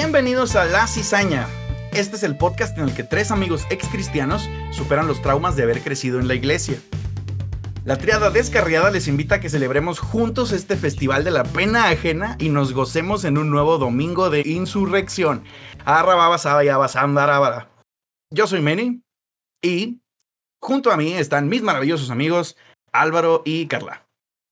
[0.00, 1.48] Bienvenidos a La Cizaña.
[1.90, 5.64] Este es el podcast en el que tres amigos ex cristianos superan los traumas de
[5.64, 6.78] haber crecido en la iglesia.
[7.84, 12.36] La triada descarriada les invita a que celebremos juntos este festival de la pena ajena
[12.38, 15.42] y nos gocemos en un nuevo domingo de insurrección.
[18.30, 19.02] Yo soy Manny
[19.60, 20.00] y
[20.62, 22.56] junto a mí están mis maravillosos amigos
[22.92, 24.06] Álvaro y Carla.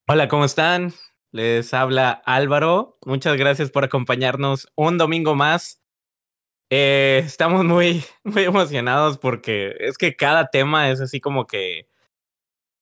[0.09, 0.93] Hola, ¿cómo están?
[1.37, 2.97] Les habla Álvaro.
[3.05, 5.83] Muchas gracias por acompañarnos un domingo más.
[6.70, 11.91] Eh, estamos muy, muy emocionados porque es que cada tema es así como que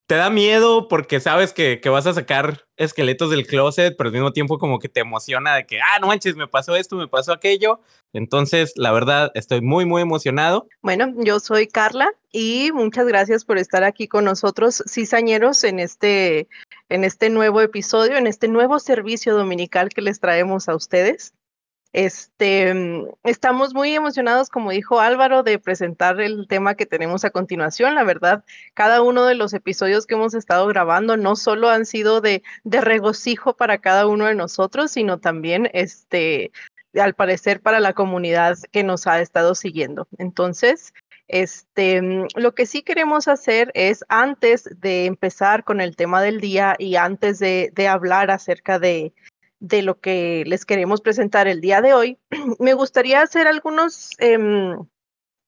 [0.06, 4.12] te da miedo porque sabes que, que, vas a sacar esqueletos del closet, pero al
[4.12, 7.08] mismo tiempo como que te emociona de que, ah, no manches, me pasó esto, me
[7.08, 7.80] pasó aquello.
[8.12, 10.68] Entonces, la verdad, estoy muy, muy emocionado.
[10.80, 16.48] Bueno, yo soy Carla y muchas gracias por estar aquí con nosotros, cizañeros, en este,
[16.94, 21.34] en este nuevo episodio, en este nuevo servicio dominical que les traemos a ustedes.
[21.92, 22.72] Este,
[23.24, 27.96] estamos muy emocionados, como dijo Álvaro, de presentar el tema que tenemos a continuación.
[27.96, 32.20] La verdad, cada uno de los episodios que hemos estado grabando no solo han sido
[32.20, 36.52] de, de regocijo para cada uno de nosotros, sino también, este,
[36.94, 40.06] al parecer, para la comunidad que nos ha estado siguiendo.
[40.18, 40.92] Entonces,
[41.28, 46.40] este, mm, lo que sí queremos hacer es, antes de empezar con el tema del
[46.40, 49.14] día y antes de, de hablar acerca de,
[49.60, 52.18] de lo que les queremos presentar el día de hoy,
[52.58, 54.76] me gustaría hacer algunos eh,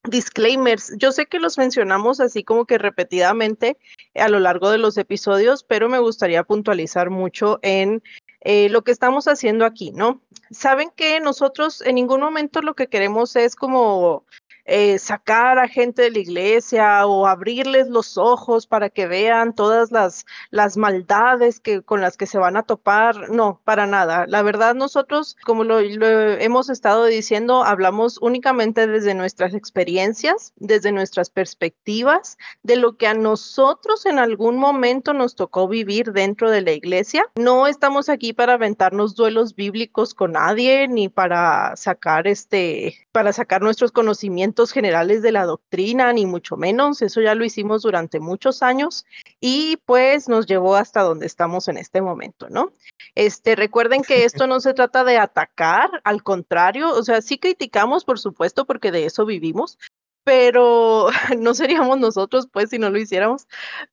[0.03, 0.93] disclaimers.
[0.97, 3.77] Yo sé que los mencionamos así como que repetidamente
[4.15, 8.01] a lo largo de los episodios, pero me gustaría puntualizar mucho en
[8.41, 10.21] eh, lo que estamos haciendo aquí, ¿no?
[10.51, 14.25] Saben que nosotros en ningún momento lo que queremos es como
[14.69, 19.93] eh, sacar a gente de la iglesia o abrirles los ojos para que vean todas
[19.93, 23.29] las, las maldades que, con las que se van a topar.
[23.29, 24.25] No, para nada.
[24.27, 31.29] La verdad, nosotros, como lo, hemos estado diciendo, hablamos únicamente desde nuestras experiencias, desde nuestras
[31.29, 36.73] perspectivas, de lo que a nosotros en algún momento nos tocó vivir dentro de la
[36.73, 37.25] iglesia.
[37.37, 43.61] No estamos aquí para aventarnos duelos bíblicos con nadie, ni para sacar este, para sacar
[43.61, 47.01] nuestros conocimientos generales de la doctrina, ni mucho menos.
[47.01, 49.05] Eso ya lo hicimos durante muchos años
[49.39, 52.71] y pues nos llevó hasta donde estamos en este momento, ¿no?
[53.15, 58.05] Este, recuerden que esto no se trata de atacar, al contrario, o sea, sí criticamos,
[58.05, 59.79] por supuesto, porque de eso vivimos,
[60.27, 61.07] pero
[61.39, 63.47] no seríamos nosotros, pues, si no lo hiciéramos.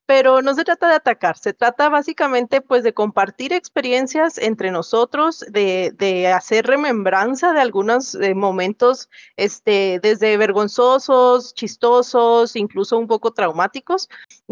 [0.05, 5.45] Pero no se trata de atacar, se trata básicamente, pues, de compartir experiencias entre nosotros,
[5.49, 13.33] de, de hacer remembranza de algunos eh, momentos, este, desde vergonzosos, chistosos, incluso un poco
[13.33, 14.09] traumáticos,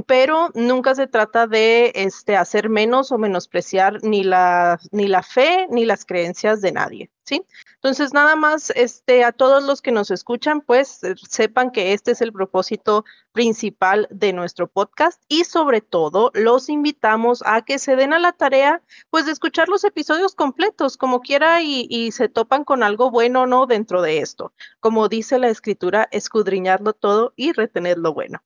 [0.07, 5.67] pero nunca se trata de este, hacer menos o menospreciar ni la, ni la fe
[5.69, 7.11] ni las creencias de nadie.
[7.25, 7.45] ¿sí?
[7.83, 12.13] Entonces, nada más este, a todos los que nos escuchan, pues eh, sepan que este
[12.13, 17.97] es el propósito principal de nuestro podcast y sobre todo los invitamos a que se
[17.97, 22.29] den a la tarea, pues de escuchar los episodios completos, como quiera, y, y se
[22.29, 24.53] topan con algo bueno o no dentro de esto.
[24.79, 28.45] Como dice la escritura, escudriñarlo todo y retener lo bueno.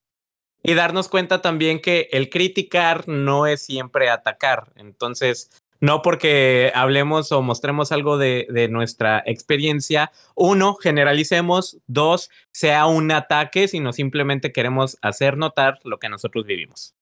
[0.62, 4.72] Y darnos cuenta también que el criticar no es siempre atacar.
[4.76, 5.50] Entonces,
[5.80, 13.10] no porque hablemos o mostremos algo de, de, nuestra experiencia, uno, generalicemos, dos, sea un
[13.10, 16.94] ataque, sino simplemente queremos hacer notar lo que nosotros vivimos.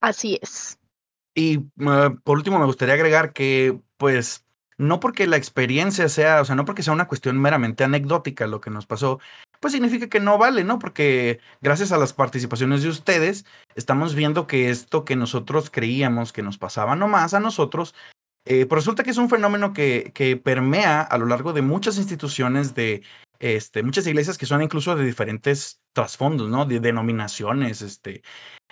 [0.00, 0.78] Así es.
[1.34, 4.44] Y uh, por último, me gustaría agregar que, pues,
[4.76, 8.60] no porque la experiencia sea, o sea, no porque sea una cuestión meramente anecdótica lo
[8.60, 9.20] que nos pasó,
[9.60, 10.78] pues significa que no vale, ¿no?
[10.78, 13.44] Porque gracias a las participaciones de ustedes,
[13.74, 17.94] estamos viendo que esto que nosotros creíamos que nos pasaba nomás a nosotros,
[18.44, 21.98] eh, pues resulta que es un fenómeno que, que permea a lo largo de muchas
[21.98, 23.02] instituciones de
[23.38, 26.64] este, muchas iglesias que son incluso de diferentes trasfondos, ¿no?
[26.64, 28.22] De denominaciones, este.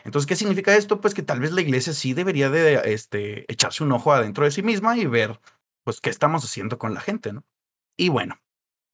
[0.05, 1.01] Entonces, ¿qué significa esto?
[1.01, 4.51] Pues que tal vez la iglesia sí debería de este, echarse un ojo adentro de
[4.51, 5.41] sí misma y ver,
[5.85, 7.45] pues, qué estamos haciendo con la gente, ¿no?
[7.97, 8.39] Y bueno,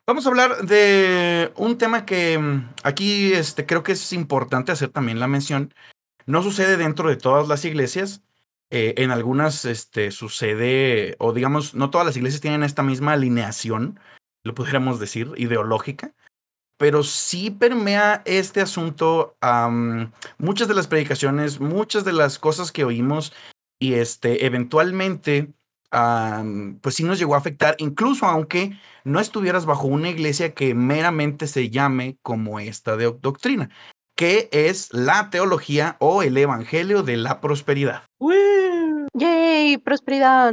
[0.04, 4.88] Vamos a hablar de un tema que mm, aquí este, creo que es importante hacer
[4.88, 5.72] también la mención.
[6.26, 8.22] No sucede dentro de todas las iglesias.
[8.70, 14.00] Eh, en algunas este, sucede, o digamos, no todas las iglesias tienen esta misma alineación,
[14.44, 16.14] lo pudiéramos decir, ideológica,
[16.78, 22.84] pero sí permea este asunto um, muchas de las predicaciones, muchas de las cosas que
[22.84, 23.34] oímos
[23.78, 25.52] y este, eventualmente
[26.81, 31.47] pues sí nos llegó a afectar, incluso aunque no estuvieras bajo una iglesia que meramente
[31.47, 33.71] se llame como esta de doctrina,
[34.17, 38.05] que es la teología o el evangelio de la prosperidad.
[39.15, 39.79] ¡Yay!
[39.79, 40.53] Prosperidad.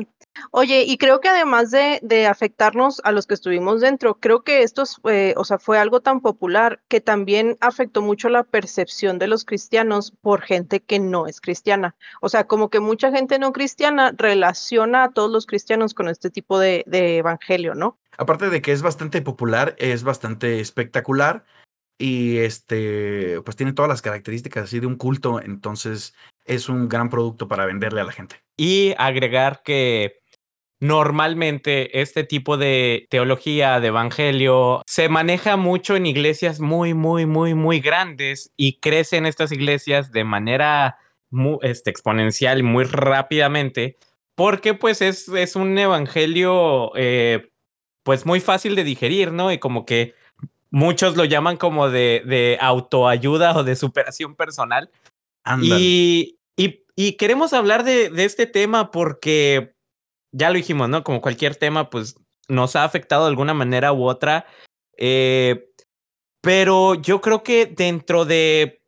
[0.51, 4.63] Oye, y creo que además de, de afectarnos a los que estuvimos dentro, creo que
[4.63, 9.27] esto fue, o sea, fue algo tan popular que también afectó mucho la percepción de
[9.27, 11.95] los cristianos por gente que no es cristiana.
[12.21, 16.29] O sea, como que mucha gente no cristiana relaciona a todos los cristianos con este
[16.29, 17.97] tipo de, de evangelio, ¿no?
[18.17, 21.45] Aparte de que es bastante popular, es bastante espectacular
[21.97, 26.13] y este, pues tiene todas las características así de un culto, entonces
[26.45, 28.43] es un gran producto para venderle a la gente.
[28.57, 30.21] Y agregar que
[30.81, 37.53] Normalmente este tipo de teología, de evangelio, se maneja mucho en iglesias muy, muy, muy,
[37.53, 40.97] muy grandes y crecen estas iglesias de manera
[41.29, 43.97] muy, este, exponencial, muy rápidamente,
[44.35, 47.51] porque pues es, es un evangelio eh,
[48.03, 49.51] pues muy fácil de digerir, ¿no?
[49.51, 50.15] Y como que
[50.71, 54.89] muchos lo llaman como de, de autoayuda o de superación personal.
[55.61, 59.73] Y, y, y, queremos hablar de, de este tema porque
[60.31, 61.03] ya lo dijimos, ¿no?
[61.03, 62.15] Como cualquier tema, pues
[62.47, 64.45] nos ha afectado de alguna manera u otra.
[64.97, 65.69] Eh,
[66.41, 68.81] pero yo creo que dentro de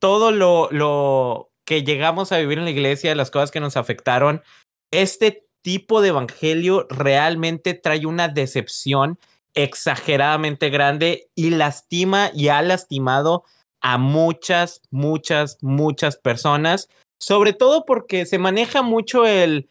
[0.00, 4.42] todo lo, lo que llegamos a vivir en la iglesia, las cosas que nos afectaron,
[4.90, 9.18] este tipo de evangelio realmente trae una decepción
[9.54, 13.44] exageradamente grande y lastima y ha lastimado
[13.80, 16.88] a muchas, muchas, muchas personas,
[17.20, 19.68] sobre todo porque se maneja mucho el,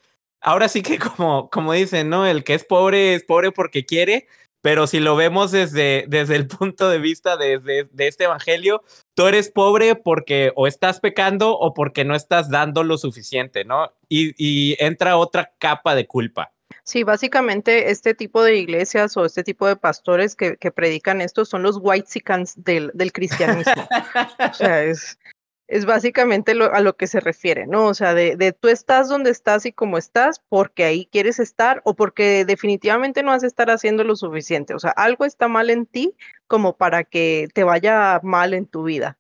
[0.48, 2.26] ahora sí que como, como dicen, ¿no?
[2.26, 4.28] El que es pobre es pobre porque quiere,
[4.62, 8.82] pero si lo vemos desde, desde el punto de vista de, de, este evangelio,
[9.14, 13.92] tú eres pobre porque o estás pecando o porque no estás dando lo suficiente, ¿no?
[14.08, 16.54] Y, y entra otra capa de culpa.
[16.84, 21.44] Sí, básicamente este tipo de iglesias o este tipo de pastores que, que predican esto
[21.44, 22.08] son los white
[22.56, 23.88] del, del cristianismo.
[24.52, 25.20] o sea, es,
[25.68, 27.86] es básicamente a lo que se refiere, ¿no?
[27.86, 31.94] O sea, de, tú estás donde estás y como estás porque ahí quieres estar o
[31.94, 34.74] porque definitivamente no vas a estar haciendo lo suficiente.
[34.74, 36.16] O sea, algo está mal en ti
[36.48, 39.18] como para que te vaya mal en tu vida.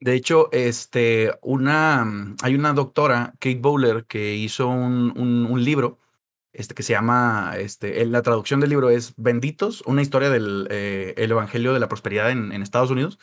[0.00, 5.98] De hecho, este, una, mm, hay una doctora, Kate Bowler, que hizo un, un, libro
[6.52, 11.14] este, que se llama, este, la traducción del libro es Benditos, una historia del eh,
[11.18, 13.18] el Evangelio de la Prosperidad en Estados Unidos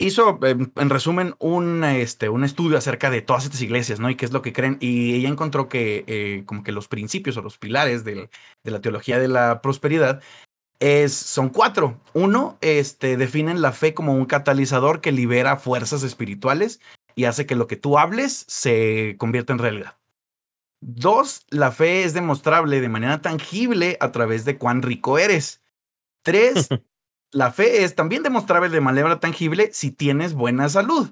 [0.00, 4.10] hizo, en, resumen, un, este, un estudio acerca de todas estas iglesias, ¿no?
[4.10, 4.78] Y qué es lo que creen.
[4.80, 8.28] Y ella encontró que eh, como que los principios o los pilares de,
[8.64, 10.20] de la teología de la prosperidad
[10.80, 12.00] es, son cuatro.
[12.14, 16.80] Uno, este, definen la fe como un catalizador que libera fuerzas espirituales
[17.14, 19.96] y hace que lo que tú hables se convierta en realidad.
[20.80, 25.60] Dos, la fe es demostrable de manera tangible a través de cuán rico eres.
[26.22, 26.68] Tres,
[27.32, 31.10] La fe es también demostrable de manera tangible si tienes buena salud.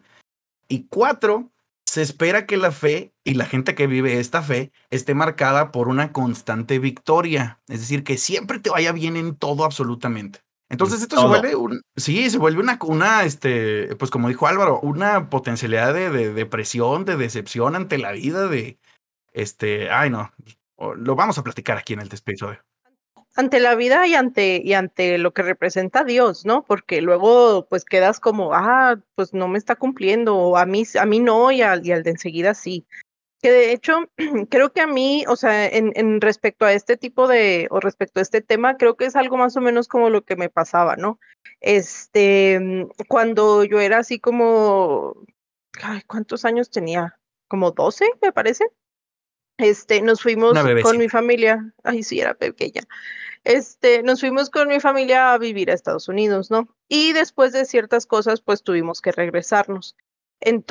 [0.68, 1.50] Y cuatro,
[1.86, 5.88] se espera que la fe y la gente que vive esta fe esté marcada por
[5.88, 7.60] una constante victoria.
[7.68, 10.40] Es decir, que siempre te vaya bien en todo absolutamente.
[10.68, 14.80] Entonces esto se vuelve un, sí, se vuelve una, una, este, pues como dijo Álvaro,
[14.80, 18.78] una potencialidad de, de depresión, de decepción ante la vida, de,
[19.32, 20.30] este, ay no,
[20.96, 22.62] lo vamos a platicar aquí en el episodio
[23.38, 26.64] ante la vida y ante, y ante lo que representa Dios, ¿no?
[26.64, 31.06] Porque luego pues quedas como, ah, pues no me está cumpliendo, o a mí, a
[31.06, 32.84] mí no, y al, y al de enseguida sí.
[33.40, 34.10] Que de hecho,
[34.50, 38.24] creo que a mí, o sea, en, respecto a este tipo de, o respecto a
[38.24, 41.20] este tema, creo que es algo más o menos como lo que me pasaba, ¿no?
[41.60, 45.14] Este, cuando yo era así como,
[45.80, 47.20] ay, ¿cuántos años tenía?
[47.46, 48.64] Como 12, me parece.
[49.58, 52.82] Este, nos fuimos con mi familia, ay, sí, era pequeña
[53.44, 56.68] este, nos fuimos con mi familia a vivir a Estados Unidos, ¿no?
[56.88, 59.96] Y después de ciertas cosas, pues tuvimos que regresarnos,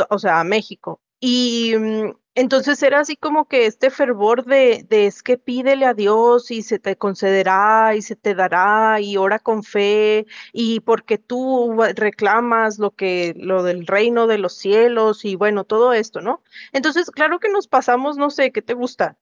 [0.10, 1.02] o sea, a México.
[1.20, 5.96] Y mm, entonces era así como que este fervor de, de es que pídele a
[5.96, 11.18] Dios y se te concederá y se te dará y ora con fe y porque
[11.18, 16.44] tú reclamas lo que lo del reino de los cielos y bueno, todo esto, ¿no?
[16.74, 19.18] Entonces, claro que nos pasamos, no sé, ¿qué te gusta?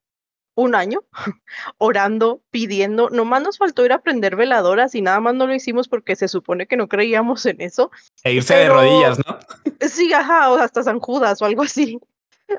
[0.54, 1.00] un año
[1.78, 3.08] orando, pidiendo.
[3.10, 6.28] Nomás nos faltó ir a prender veladoras y nada más no lo hicimos porque se
[6.28, 7.90] supone que no creíamos en eso.
[8.24, 9.38] E irse de rodillas, ¿no?
[9.86, 11.98] Sí, ajá, o hasta San Judas o algo así.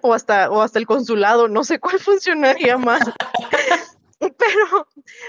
[0.01, 3.01] O hasta, o hasta el consulado, no sé cuál funcionaría más.
[4.20, 4.88] pero,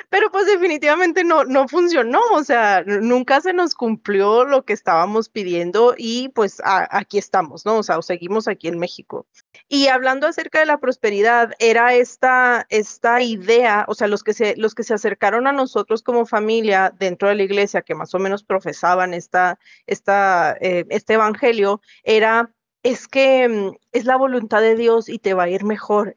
[0.09, 5.29] pero pues definitivamente no, no funcionó, o sea, nunca se nos cumplió lo que estábamos
[5.29, 7.77] pidiendo y pues aquí estamos, ¿no?
[7.79, 9.27] O sea, seguimos aquí en México.
[9.69, 14.57] Y hablando acerca de la prosperidad, era esta, esta idea, o sea, los que, se,
[14.57, 18.19] los que se acercaron a nosotros como familia dentro de la iglesia, que más o
[18.19, 22.50] menos profesaban esta, esta, eh, este evangelio, era
[22.82, 26.14] es que mm, es la voluntad de Dios y te va a ir mejor.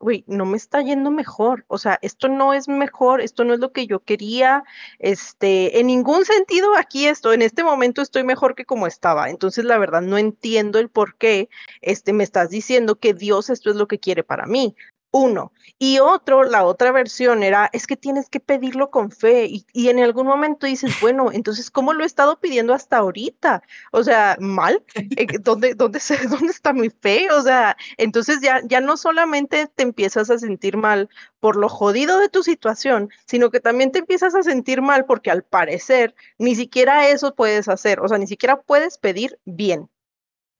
[0.00, 3.60] güey, no me está yendo mejor, o sea, esto no es mejor, esto no es
[3.60, 4.64] lo que yo quería,
[4.98, 9.64] este, en ningún sentido aquí esto, en este momento estoy mejor que como estaba, entonces
[9.64, 11.48] la verdad no entiendo el por qué,
[11.82, 14.74] este, me estás diciendo que Dios esto es lo que quiere para mí,
[15.12, 15.52] uno.
[15.78, 19.48] Y otro, la otra versión era, es que tienes que pedirlo con fe.
[19.72, 23.62] Y, en algún momento dices, bueno, entonces, ¿cómo lo he estado pidiendo hasta ahorita?
[23.92, 24.82] O sea, mal.
[24.94, 26.00] Eh, ¿Dónde, dónde,
[26.30, 27.28] dónde está mi fe?
[27.32, 31.08] O sea, entonces ya, ya no solamente te empiezas a sentir mal
[31.40, 35.30] por lo jodido de tu situación, sino que también te empiezas a sentir mal porque
[35.30, 38.00] al parecer ni siquiera eso puedes hacer.
[38.00, 39.90] O sea, ni siquiera puedes pedir bien.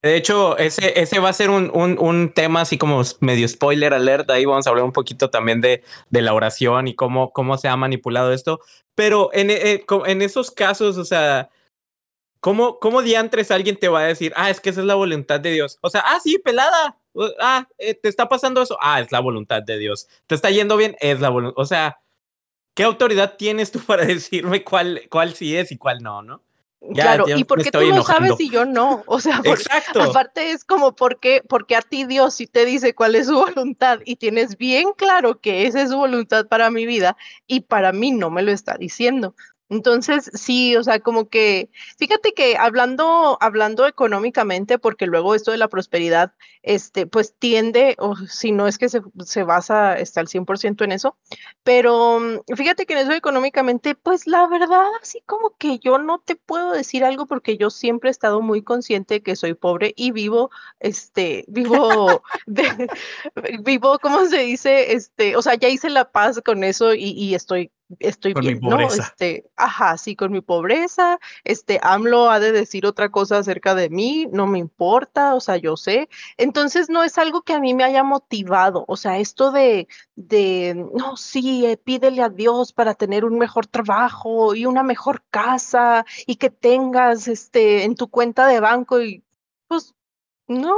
[0.03, 3.95] De hecho, ese, ese va a ser un, un, un, tema así como medio spoiler
[3.95, 4.29] alert.
[4.31, 7.69] Ahí vamos a hablar un poquito también de, de la oración y cómo, cómo se
[7.69, 8.59] ha manipulado esto.
[8.97, 11.51] Pero en, eh, en esos casos, o sea,
[12.41, 15.39] ¿cómo, ¿cómo diantres alguien te va a decir, ah, es que esa es la voluntad
[15.39, 15.79] de Dios?
[15.83, 16.99] O sea, ah, sí, pelada.
[17.41, 18.77] Ah, eh, te está pasando eso.
[18.81, 20.09] Ah, es la voluntad de Dios.
[20.27, 21.63] Te está yendo bien, es la voluntad.
[21.63, 22.01] O sea,
[22.75, 26.43] ¿qué autoridad tienes tú para decirme cuál, cuál sí es y cuál no, no?
[26.95, 29.03] Claro, ¿y por qué tú lo sabes y yo no?
[29.07, 29.41] O sea,
[30.01, 33.35] aparte es como, ¿por qué, porque a ti Dios sí te dice cuál es su
[33.55, 37.93] voluntad y tienes bien claro que esa es su voluntad para mi vida y para
[37.93, 39.35] mí no me lo está diciendo?
[39.73, 45.57] Entonces, sí, o sea, como que, fíjate que hablando, hablando económicamente, porque luego esto de
[45.57, 50.29] la prosperidad, este, pues tiende, o si no es que se, se basa, está al
[50.29, 51.17] 100% en eso,
[51.63, 56.19] pero mm, fíjate que en eso económicamente, pues la verdad, así como que yo no
[56.19, 60.13] te puedo decir algo porque yo siempre he estado muy consciente que soy pobre y
[60.13, 60.51] vivo,
[60.81, 62.91] este, vivo, de,
[63.63, 64.93] vivo, ¿cómo se dice?
[64.93, 68.81] Este, o sea, ya hice la paz con eso y, y estoy estoy bien, ¿no?
[68.81, 73.91] Este, ajá, sí, con mi pobreza, este, AMLO ha de decir otra cosa acerca de
[73.91, 76.09] mí, no me importa, o sea, yo sé.
[76.37, 80.75] Entonces, no es algo que a mí me haya motivado, o sea, esto de, de,
[80.95, 86.05] no, sí, eh, pídele a Dios para tener un mejor trabajo y una mejor casa
[86.27, 89.25] y que tengas, este, en tu cuenta de banco y,
[89.69, 89.95] pues,
[90.49, 90.77] no,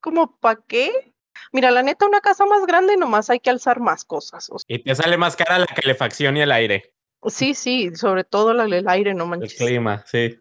[0.00, 1.13] como, ¿para qué?
[1.54, 4.50] Mira, la neta, una casa más grande nomás hay que alzar más cosas.
[4.66, 6.92] Y te sale más cara la calefacción y el aire.
[7.28, 9.60] Sí, sí, sobre todo el aire, no manches.
[9.60, 10.36] El clima, sí.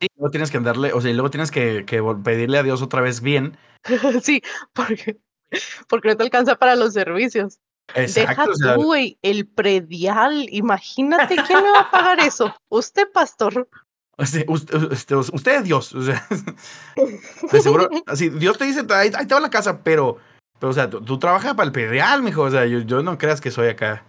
[0.00, 1.84] Y luego tienes que andarle, o sea, y luego tienes que,
[2.24, 3.58] pedirle a Dios otra vez bien.
[4.22, 4.42] sí,
[4.72, 5.18] porque,
[5.86, 7.58] porque no te alcanza para los servicios.
[7.94, 10.48] Exacto, Deja tú, güey, el predial.
[10.50, 12.56] Imagínate quién me va a pagar eso.
[12.70, 13.68] Usted, pastor.
[14.16, 15.94] Usted, usted, usted es Dios.
[15.94, 16.26] O sea,
[17.52, 20.16] de seguro, así, Dios te dice, ahí, te va la casa, pero
[20.68, 22.42] o sea, tú, trabajas para el predial, mijo.
[22.42, 24.04] O sea, yo, no creas que soy acá.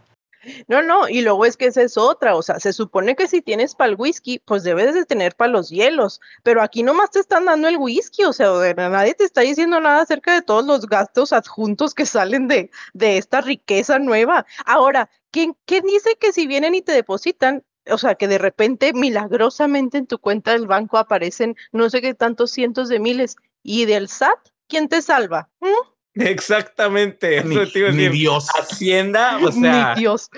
[0.67, 3.41] No, no, y luego es que esa es otra, o sea, se supone que si
[3.41, 7.19] tienes para el whisky, pues debes de tener para los hielos, pero aquí nomás te
[7.19, 10.85] están dando el whisky, o sea, nadie te está diciendo nada acerca de todos los
[10.85, 14.45] gastos adjuntos que salen de, de esta riqueza nueva.
[14.67, 18.93] Ahora, ¿quién, ¿quién dice que si vienen y te depositan, o sea, que de repente
[18.93, 23.85] milagrosamente en tu cuenta del banco aparecen no sé qué tantos cientos de miles y
[23.85, 25.49] del SAT, ¿quién te salva?
[25.59, 25.94] ¿Mm?
[26.15, 27.43] Exactamente.
[27.43, 28.47] Ni, Dios.
[28.49, 29.93] Hacienda, o sea.
[29.93, 30.29] Ni Dios.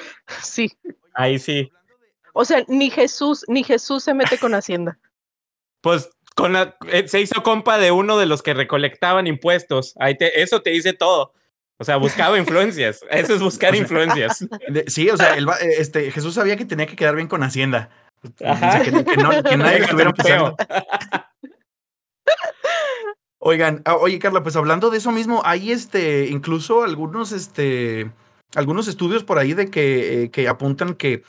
[0.41, 0.75] Sí.
[1.13, 1.72] Ahí sí.
[2.34, 5.00] O sea, ni Jesús, ni Jesús se mete con Hacienda.
[5.81, 9.96] Pues con eh, se hizo compa de uno de los que recolectaban impuestos.
[10.00, 11.34] Ahí te, eso te dice todo.
[11.79, 13.01] O sea, buscaba influencias.
[13.10, 14.46] Eso es buscar influencias.
[14.88, 17.89] Sí, o sea, este, Jesús sabía que tenía que quedar bien con Hacienda.
[18.38, 20.13] que, no, que nadie estuviera
[23.39, 28.12] Oigan, ah, oye Carla, pues hablando de eso mismo, hay este, incluso algunos, este,
[28.56, 31.24] algunos estudios por ahí de que, eh, que apuntan que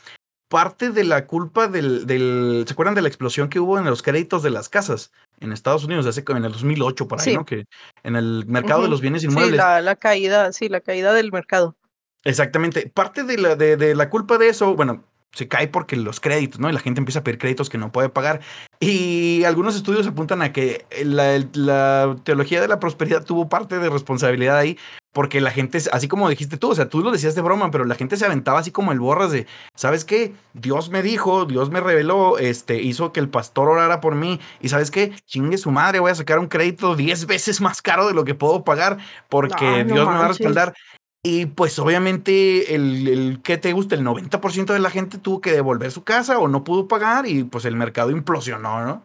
[0.49, 4.01] parte de la culpa del, del, ¿se acuerdan de la explosión que hubo en los
[4.01, 7.45] créditos de las casas en Estados Unidos hace en el 2008 por ahí, ¿no?
[7.45, 7.65] Que
[8.03, 9.61] en el mercado de los bienes inmuebles.
[9.61, 11.77] Sí, la, caída, sí, la caída del mercado.
[12.23, 12.91] Exactamente.
[12.93, 16.59] Parte de la, de, de la culpa de eso, bueno, se cae porque los créditos,
[16.59, 16.69] ¿no?
[16.69, 18.41] Y la gente empieza a pedir créditos que no puede pagar.
[18.79, 24.57] Y algunos estudios apuntan a que la, teología de la prosperidad tuvo parte de responsabilidad
[24.57, 24.77] ahí,
[25.11, 27.83] porque la gente, así como dijiste tú, o sea, tú lo decías de broma, pero
[27.83, 30.33] la gente se aventaba así como el borras de, ¿sabes qué?
[30.53, 34.69] Dios me dijo, Dios me reveló, este, hizo que el pastor orara por mí, y
[34.69, 35.11] ¿sabes qué?
[35.25, 38.35] Chingue su madre, voy a sacar un crédito 10 veces más caro de lo que
[38.35, 38.97] puedo pagar,
[39.29, 40.73] porque Dios me va a respaldar.
[41.21, 45.51] Y pues obviamente el, el que te gusta, el 90% de la gente tuvo que
[45.51, 49.03] devolver su casa o no pudo pagar y pues el mercado implosionó, ¿no?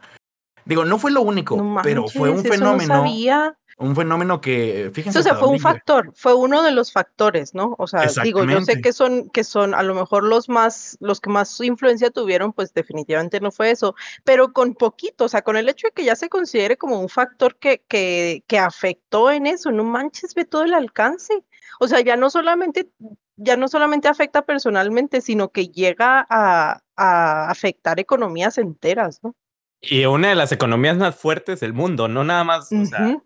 [0.64, 3.04] Digo, no fue lo único, pero fue un fenómeno.
[3.76, 5.18] Un fenómeno que, fíjense.
[5.18, 7.75] O sea, fue un factor, fue uno de los factores, ¿no?
[7.78, 11.21] O sea, digo, yo sé que son, que son a lo mejor los más, los
[11.21, 15.56] que más influencia tuvieron, pues definitivamente no fue eso, pero con poquito, o sea, con
[15.56, 19.49] el hecho de que ya se considere como un factor que, que, que afectó en
[19.49, 21.42] eso, no manches, ve todo el alcance.
[21.80, 22.90] O sea, ya no solamente,
[23.36, 29.34] ya no solamente afecta personalmente, sino que llega a, a afectar economías enteras, ¿no?
[29.80, 33.18] Y una de las economías más fuertes del mundo, no nada más, o sea.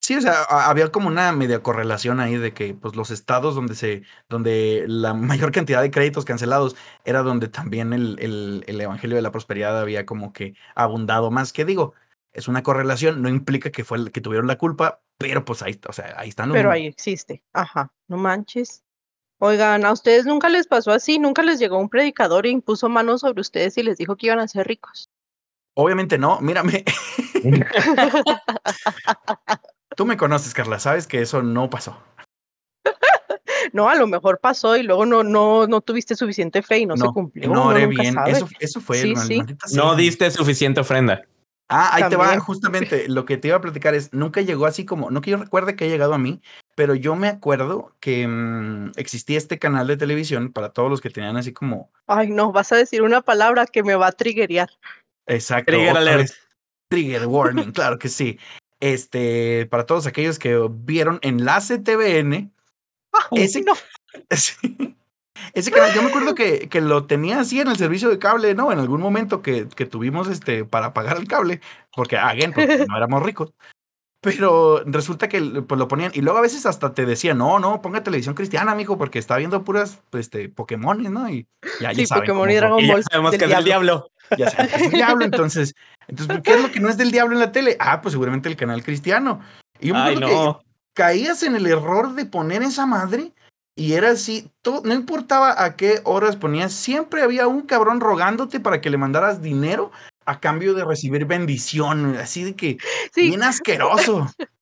[0.00, 3.76] Sí, o sea, había como una media correlación ahí de que pues los estados donde
[3.76, 6.74] se, donde la mayor cantidad de créditos cancelados
[7.04, 11.52] era donde también el, el, el evangelio de la prosperidad había como que abundado más.
[11.52, 11.94] Que digo,
[12.32, 15.78] es una correlación, no implica que fue el que tuvieron la culpa, pero pues ahí,
[15.88, 17.42] o sea, ahí están los Pero ahí existe.
[17.52, 18.82] Ajá, no manches.
[19.38, 21.18] Oigan, ¿a ustedes nunca les pasó así?
[21.18, 24.38] ¿Nunca les llegó un predicador e impuso manos sobre ustedes y les dijo que iban
[24.38, 25.10] a ser ricos?
[25.74, 26.84] Obviamente no, mírame,
[29.96, 31.98] tú me conoces, Carla, sabes que eso no pasó.
[33.72, 36.96] No, a lo mejor pasó y luego no, no, no tuviste suficiente fe y no,
[36.96, 37.48] se cumplió.
[37.48, 38.16] no oré bien.
[38.26, 39.36] Eso, eso fue Sí, el sí.
[39.38, 41.22] maldita no diste suficiente ofrenda.
[41.74, 44.84] Ah, ahí te va, justamente lo que te iba a platicar es, nunca llegó así
[44.84, 46.42] como, no que yo recuerde que haya llegado a mí,
[46.76, 51.08] pero yo me acuerdo que mm, existía este canal de televisión para todos los que
[51.10, 54.68] tenían así como, Ay, no, vas a decir una palabra que me va a triggerear.
[55.26, 56.18] exacto, Trigger alert.
[56.18, 56.38] vez,
[56.90, 58.38] trigger warning, claro que sí.
[58.80, 62.50] Este, para todos aquellos que vieron Enlace TVN,
[63.12, 63.72] Ay, Ese- no.
[64.30, 64.96] sí,
[65.54, 68.54] ese canal, yo me acuerdo que, que lo tenía así en el servicio de cable,
[68.54, 68.72] ¿no?
[68.72, 71.60] En algún momento que, que tuvimos este para pagar el cable,
[71.94, 73.52] porque, again, porque no éramos ricos.
[74.24, 77.82] Pero resulta que pues, lo ponían, y luego a veces hasta te decían, no, no,
[77.82, 81.28] ponga televisión cristiana, mijo, porque está viendo puras este, Pokémones, ¿no?
[81.28, 81.48] Y
[81.80, 82.54] ya, ya Sí, saben Pokémon y.
[82.54, 83.02] Dragon Y ya Ball.
[83.10, 84.08] sabemos del que es del diablo.
[84.38, 85.74] Ya saben que es del diablo, entonces,
[86.06, 87.76] entonces, ¿qué es lo que no es del diablo en la tele?
[87.80, 89.40] Ah, pues seguramente el canal cristiano.
[89.80, 93.32] Y yo me Ay, acuerdo que caías en el error de poner esa madre
[93.74, 98.60] y era así, todo, no importaba a qué horas ponías, siempre había un cabrón rogándote
[98.60, 99.90] para que le mandaras dinero
[100.26, 102.78] a cambio de recibir bendición, así de que
[103.12, 104.26] Sí, bien asqueroso.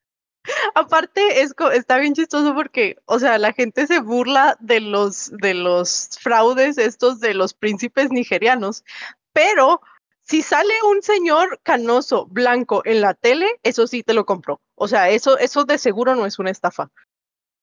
[0.75, 5.55] aparte es, está bien chistoso porque, o sea, la gente se burla de los, de
[5.55, 8.85] los fraudes estos de los príncipes nigerianos,
[9.33, 9.81] pero
[10.23, 14.61] si sale un señor canoso blanco en la tele, eso sí te lo compró.
[14.77, 16.91] O sea, eso, eso de seguro no es una estafa.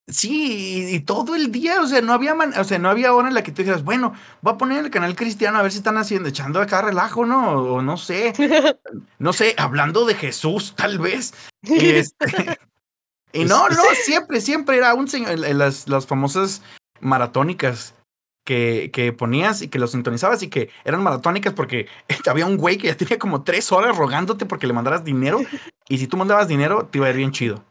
[0.09, 3.27] Sí, y, todo el día, o sea, no había man- o sea, no había hora
[3.27, 5.79] en la que tú dijeras, bueno, voy a poner el canal cristiano a ver si
[5.79, 7.51] están haciendo, echando acá relajo, ¿no?
[7.51, 8.33] O, no sé,
[9.19, 11.33] no sé, hablando de Jesús, tal vez.
[11.61, 12.25] Y, este,
[13.33, 16.61] y no, no, siempre, siempre era un señor, las, las famosas
[17.01, 17.93] maratónicas
[18.45, 21.87] que, que ponías y que los sintonizabas y que eran maratónicas porque
[22.29, 25.41] había un güey que ya tenía como tres horas rogándote porque le mandaras dinero
[25.89, 27.61] y si tú mandabas dinero te iba a ir bien chido.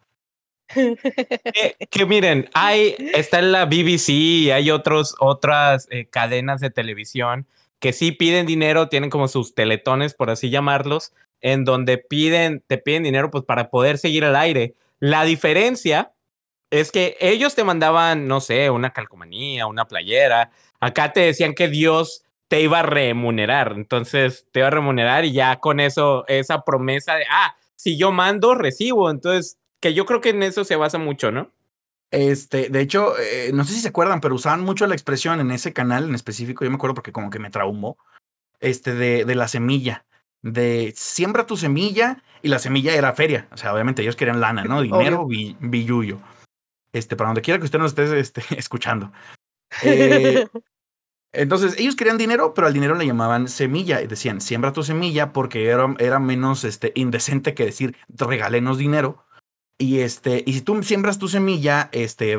[1.90, 7.46] Que, miren, hay, está en la BBC y hay otros, otras eh, cadenas de televisión
[7.78, 12.78] que sí piden dinero, tienen como sus teletones, por así llamarlos, en donde piden, te
[12.78, 14.74] piden dinero pues para poder seguir al aire.
[14.98, 16.12] La diferencia
[16.70, 20.50] es que ellos te mandaban, no sé, una calcomanía, una playera.
[20.80, 23.72] Acá te decían que Dios te iba a remunerar.
[23.76, 28.12] Entonces te iba a remunerar y ya con eso, esa promesa de, ah, si yo
[28.12, 29.10] mando, recibo.
[29.10, 31.50] Entonces, que yo creo que en eso se basa mucho, ¿no?
[32.10, 35.50] Este, de hecho, eh, no sé si se acuerdan, pero usaban mucho la expresión en
[35.50, 37.98] ese canal en específico, yo me acuerdo porque como que me traumó,
[38.60, 40.06] este, de, de la semilla,
[40.42, 44.62] de siembra tu semilla, y la semilla era feria, o sea, obviamente ellos querían lana,
[44.64, 44.80] ¿no?
[44.82, 46.20] Dinero, bi- billuyo.
[46.92, 49.12] Este, para donde quiera que usted nos esté este, escuchando.
[49.82, 50.46] Eh,
[51.32, 54.00] entonces, ellos querían dinero, pero al dinero le llamaban semilla.
[54.00, 59.25] Y decían, siembra tu semilla, porque era, era menos este, indecente que decir, regálenos dinero.
[59.78, 62.38] Y, este, y si tú siembras tu semilla, este,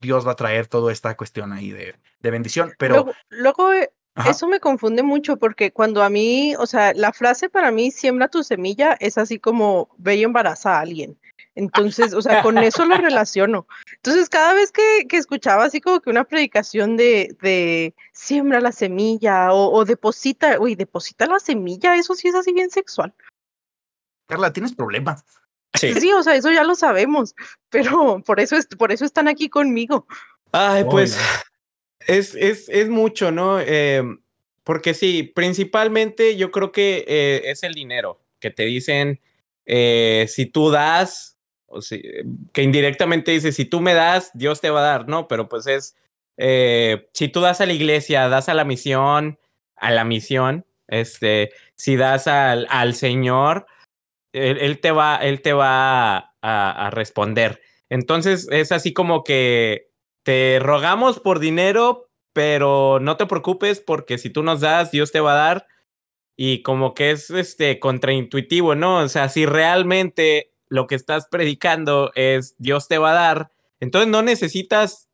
[0.00, 2.72] Dios va a traer toda esta cuestión ahí de, de bendición.
[2.78, 6.92] Pero, luego, luego, eh, ajá, eso me confunde mucho porque cuando a mí, o sea,
[6.94, 11.18] la frase para mí, siembra tu semilla, es así como ve y embaraza a alguien.
[11.54, 13.66] Entonces, o sea, con eso lo relaciono.
[13.94, 18.72] Entonces, cada vez que, que escuchaba así como que una predicación de, de siembra la
[18.72, 23.14] semilla o, o deposita, uy, deposita la semilla, eso sí es así bien sexual.
[24.28, 25.24] Carla, tienes problemas.
[25.74, 25.92] Sí.
[25.94, 27.34] Sí, o sea, eso ya lo sabemos,
[27.70, 30.06] pero por eso, es, por eso están aquí conmigo.
[30.52, 31.18] Ay, pues
[32.06, 33.60] es, es, es mucho, ¿no?
[33.60, 34.02] Eh,
[34.64, 39.20] porque sí, principalmente yo creo que eh, es el dinero, que te dicen,
[39.64, 42.02] eh, si tú das, o si,
[42.52, 45.28] que indirectamente dice, si tú me das, Dios te va a dar, ¿no?
[45.28, 45.96] Pero pues es,
[46.36, 49.38] eh, si tú das a la iglesia, das a la misión,
[49.76, 53.66] a la misión, este, si das al, al Señor,
[54.36, 57.60] él, él te va, él te va a, a- a responder.
[57.88, 59.88] Entonces es así como que
[60.24, 65.20] te rogamos por dinero, pero no te preocupes porque si tú nos das, Dios te
[65.20, 65.66] va a dar.
[66.36, 68.98] Y como que es este contraintuitivo, ¿no?
[68.98, 74.08] O sea, si realmente lo que estás predicando es Dios te va a dar, Entonces
[74.10, 75.08] no necesitas,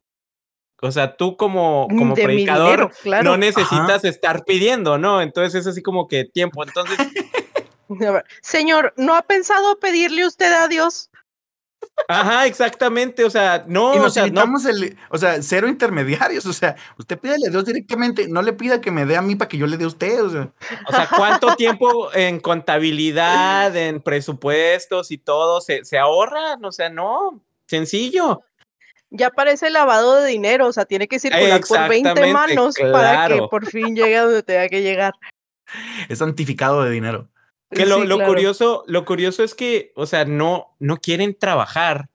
[0.80, 3.30] o sea, tú como, Mm, como de predicador dinero, claro.
[3.30, 5.20] no necesitas estar pidiendo, ¿no?
[5.22, 6.64] Entonces es así como que tiempo.
[6.64, 6.96] Entonces,
[8.42, 11.10] Señor, ¿no ha pensado pedirle usted a Dios?
[12.08, 16.52] ajá, exactamente, o sea, no, Y o sea, no, el, o sea, cero intermediarios, o
[16.52, 19.48] sea, usted pídele a Dios directamente, no le pida que me dé a mí para
[19.48, 20.52] que yo le dé a usted, o sea.
[20.86, 26.64] o sea, ¿cuánto tiempo en contabilidad, en presupuestos y todo se, se ahorran?
[26.64, 28.42] O sea, no, sencillo.
[29.10, 33.28] Ya parece lavado de dinero, o sea, tiene que circular por 20 Exactamente, manos para
[33.28, 35.12] que por fin llegue a donde tenga que llegar.
[36.08, 37.28] Es santificado de dinero.
[37.72, 38.32] Que lo, Sí, lo claro.
[38.32, 42.08] curioso, lo curioso es que, o sea, no, no quieren trabajar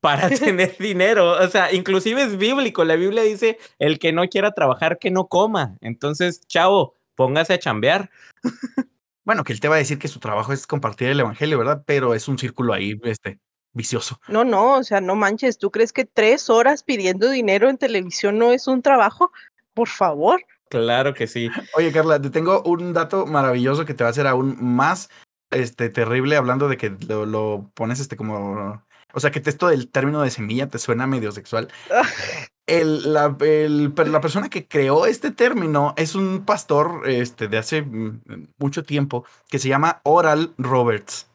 [0.00, 1.32] para tener dinero.
[1.32, 2.84] O sea, inclusive es bíblico.
[2.84, 5.76] La Biblia dice, el que no quiera trabajar, que no coma.
[5.80, 8.10] Entonces, chavo, póngase a chambear.
[9.26, 11.82] Bueno, que él te va a decir que su trabajo es compartir el evangelio, ¿verdad?
[11.84, 13.40] Pero es un círculo ahí, este,
[13.72, 14.20] vicioso.
[14.28, 18.38] No, no, o sea, no manches, ¿tú crees que tres horas pidiendo dinero en televisión
[18.38, 19.32] no es un trabajo?
[19.74, 20.44] Por favor.
[20.68, 21.48] Claro que sí.
[21.74, 25.10] Oye, Carla, te tengo un dato maravilloso que te va a hacer aún más
[25.50, 28.82] este, terrible hablando de que lo, lo pones este como.
[29.14, 31.68] O sea, que te- esto del término de semilla te suena medio sexual.
[32.68, 37.58] El, la, el- pero la persona que creó este término es un pastor este, de
[37.58, 38.22] hace mm,
[38.58, 41.28] mucho tiempo que se llama Oral Roberts.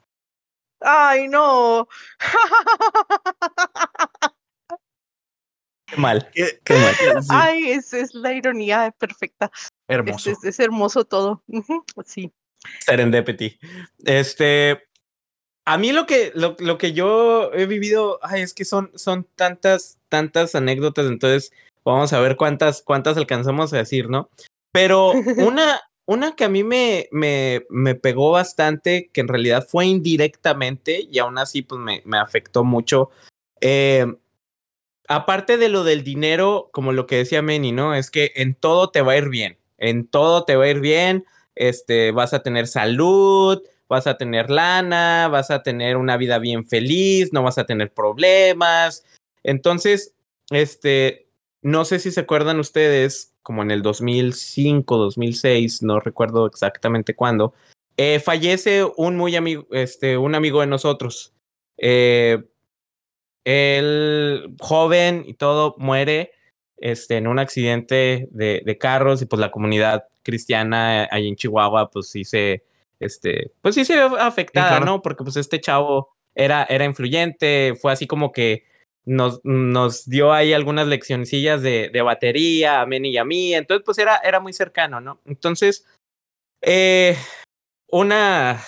[0.81, 1.87] Ay, no.
[5.91, 6.29] Qué mal.
[6.33, 6.95] Qué mal.
[7.23, 9.51] sí, Ay, es, es la ironía perfecta.
[9.87, 10.31] Hermoso.
[10.31, 11.43] es- es hermoso todo.
[12.05, 12.31] Sí.
[12.79, 13.57] Serendipity.
[14.05, 14.83] Este.
[15.65, 19.27] A mí lo que, lo, lo que yo he vivido, ay, es que son, son
[19.35, 21.51] tantas, tantas anécdotas, entonces
[21.85, 24.29] vamos a ver cuántas, cuántas alcanzamos a decir, ¿no?
[24.73, 29.85] Pero una, una que a mí me, me, me pegó bastante, que en realidad fue
[29.85, 33.11] indirectamente y aún así pues me, me afectó mucho.
[33.61, 34.07] eh,
[35.07, 37.95] aparte de lo del dinero, como lo que decía Manny, ¿no?
[37.95, 40.79] Es que en todo te va a ir bien, en todo te va a ir
[40.79, 46.39] bien, este, vas a tener salud, vas a tener lana, vas a tener una vida
[46.39, 49.03] bien feliz, no vas a tener problemas.
[49.43, 50.13] Entonces,
[50.49, 51.27] este,
[51.61, 57.53] no sé si se acuerdan ustedes, como en el 2005, 2006, no recuerdo exactamente cuándo,
[57.97, 61.33] eh, fallece un muy amigo, este, un amigo de nosotros.
[61.77, 62.43] Eh,
[63.45, 66.31] el joven y todo muere
[66.77, 71.89] este, en un accidente de, de carros y pues la comunidad cristiana ahí en Chihuahua
[71.89, 72.63] pues sí se,
[72.99, 74.85] este, pues sí se ve afectada, claro.
[74.85, 75.01] ¿no?
[75.01, 78.63] Porque pues este chavo era, era influyente, fue así como que
[79.05, 83.83] nos, nos dio ahí algunas leccioncillas de, de batería a Meni y a mí, entonces
[83.85, 85.19] pues era, era muy cercano, ¿no?
[85.25, 85.87] Entonces,
[86.61, 87.17] eh,
[87.89, 88.61] una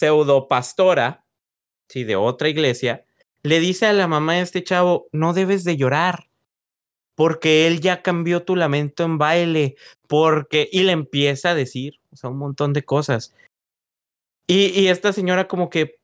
[0.00, 1.24] pseudo pastora,
[1.90, 3.04] sí, de otra iglesia,
[3.44, 6.28] le dice a la mamá de este chavo, no debes de llorar,
[7.14, 9.76] porque él ya cambió tu lamento en baile,
[10.08, 13.34] porque, y le empieza a decir, o sea, un montón de cosas.
[14.46, 15.98] Y, y esta señora como que,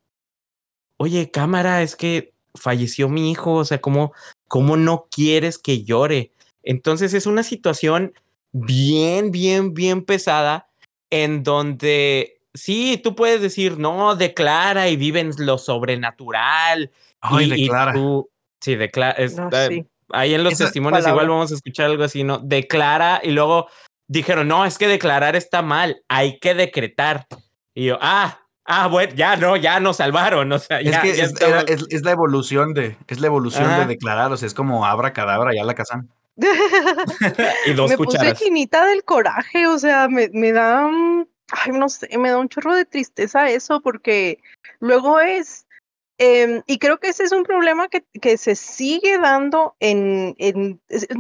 [0.99, 4.13] oye, cámara, es que falleció mi hijo, o sea, ¿cómo,
[4.47, 6.33] cómo no quieres que llore?
[6.63, 8.13] Entonces es una situación
[8.53, 10.69] bien, bien, bien pesada
[11.11, 16.91] en donde sí, tú puedes decir, no, declara y vive en lo sobrenatural.
[17.21, 17.93] Ay, y, y declara.
[17.93, 18.29] tú,
[18.61, 19.13] sí, declara.
[19.13, 19.87] es- No, eh, sí.
[20.13, 22.39] Ahí en los Esa testimonios igual vamos a escuchar algo así, ¿no?
[22.39, 23.69] Declara y luego
[24.09, 27.27] dijeron, no, es que declarar está mal, hay que decretar.
[27.75, 31.15] Y yo, ah, ah, bueno, ya no, ya nos salvaron, o sea, Es ya, que
[31.15, 33.81] ya es, era- estamos- es- es la evolución de, es la evolución Ajá.
[33.81, 36.09] de declarar, o sea, es como abra cadabra, ya la casan.
[37.67, 38.39] y dos me puse cucharas.
[38.39, 40.87] chinita del coraje, o sea, me, me da,
[41.53, 44.39] ay, no sé, me da un chorro de tristeza eso, porque
[44.81, 45.67] luego es,
[46.21, 50.37] em, y creo que ese es un problema que, que se sigue dando en,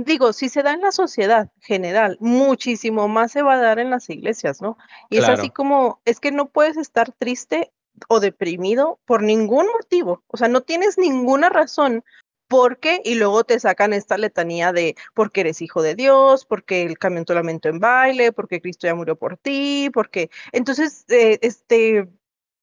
[0.04, 3.90] digo, si se da en la sociedad general, muchísimo más se va a dar en
[3.90, 4.76] las iglesias, ¿no?
[5.08, 7.72] Y es así como, es que no puedes estar triste
[8.08, 12.04] o deprimido por ningún motivo, o sea, no tienes ninguna razón
[12.50, 16.98] porque, y luego te sacan esta letanía de porque eres hijo de Dios, porque el
[16.98, 22.08] camión tu lamento en baile, porque Cristo ya murió por ti, porque, entonces, eh, este,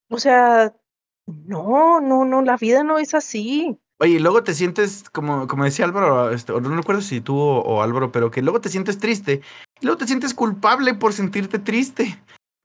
[0.10, 0.76] o sea,
[1.28, 3.78] no, no, no, la vida no es así.
[4.00, 7.38] Oye, y luego te sientes, como, como decía Álvaro, este, o no recuerdo si tú
[7.38, 9.42] o, o Álvaro, pero que luego te sientes triste,
[9.82, 12.20] y luego te sientes culpable por sentirte triste.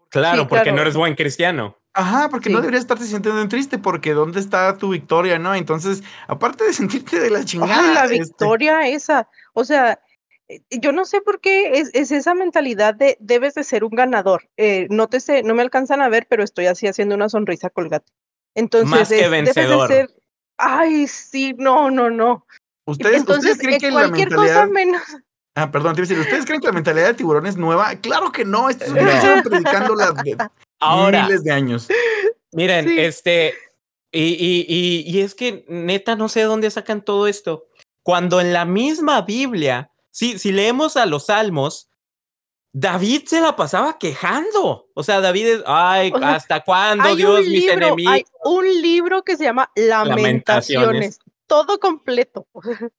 [0.08, 0.76] Claro, Sí, porque claro.
[0.76, 1.78] no eres buen cristiano.
[1.94, 5.54] Ajá, porque no deberías estarte sintiendo triste, porque ¿dónde está tu victoria, no?
[5.54, 7.78] Entonces, aparte de sentirte de la chingada.
[7.78, 10.00] Ay, la este, victoria esa, o sea,
[10.48, 13.90] eh, yo no sé por qué es, es esa mentalidad de debes de ser un
[13.90, 14.48] ganador.
[14.56, 17.68] Eh, no te sé, no me alcanzan a ver, pero estoy así haciendo una sonrisa
[17.68, 18.10] colgate.
[18.54, 19.88] Entonces, Más que es, debes de vencedor.
[19.88, 20.10] ser,
[20.58, 22.46] Ay, sí, no, no, no.
[22.86, 24.68] ¿Ustedes, Entonces, ¿ustedes creen eh, que la cosa mentalidad...
[24.68, 25.02] menos.
[25.54, 27.94] Ah, perdón, te iba a decir, ¿ustedes creen que la mentalidad de tiburón es nueva?
[27.96, 29.42] Claro que no, esto es No.
[29.42, 30.36] predicándola de
[30.80, 31.88] Ahora, miles de años.
[32.52, 32.98] miren, Sí.
[32.98, 33.54] este,
[34.10, 37.66] y, y, y, y es que neta no sé de dónde sacan todo esto.
[38.02, 41.88] Cuando en la misma Biblia, sí, si leemos a los salmos,
[42.72, 44.88] David se la pasaba quejando.
[44.94, 48.12] O sea, David es, ay, O sea, ¿hasta cuándo, Dios, mis libro, enemigos?
[48.14, 51.18] hay un libro que se llama Lamentaciones, Lamentaciones.
[51.46, 52.46] todo completo.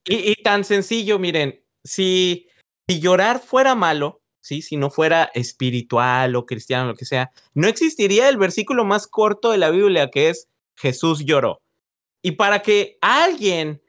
[0.06, 2.48] Y, y tan sencillo, miren, si,
[2.88, 4.62] si llorar fuera malo, ¿sí?
[4.62, 9.52] si no fuera espiritual o cristiano, lo que sea, no existiría el versículo más corto
[9.52, 11.62] de la Biblia que es Jesús lloró.
[12.22, 13.83] Y para que alguien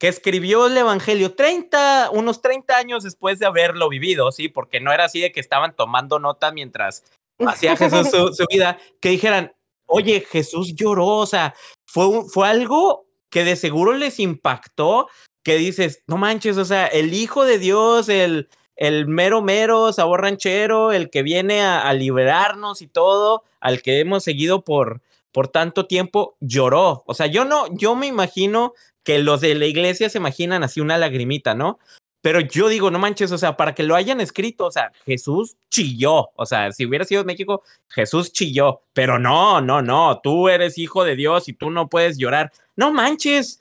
[0.00, 4.48] que escribió el Evangelio 30, unos 30 años después de haberlo vivido, ¿sí?
[4.48, 7.04] Porque no era así de que estaban tomando nota mientras
[7.46, 9.52] hacía Jesús su, vida, que dijeran,
[9.84, 11.54] oye, Jesús lloró, o sea,
[11.86, 15.06] fue, fue algo que de seguro les impactó,
[15.44, 20.22] que dices, no manches, o sea, el Hijo de Dios, el, el mero mero, sabor
[20.22, 25.86] ranchero, el que viene a liberarnos y todo, al que hemos seguido por, por tanto
[25.86, 27.02] tiempo, lloró.
[27.06, 28.72] O sea, yo no, yo me imagino
[29.04, 31.78] que los de la iglesia se imaginan así una lagrimita, ¿no?
[32.22, 35.56] Pero yo digo, no manches, o sea, para que lo hayan escrito, o sea, Jesús
[35.70, 36.28] chilló.
[36.36, 38.82] O sea, si hubiera sido México, Jesús chilló.
[38.92, 42.52] Pero no, no, no, tú eres hijo de Dios y tú no puedes llorar.
[42.76, 43.60] No manches.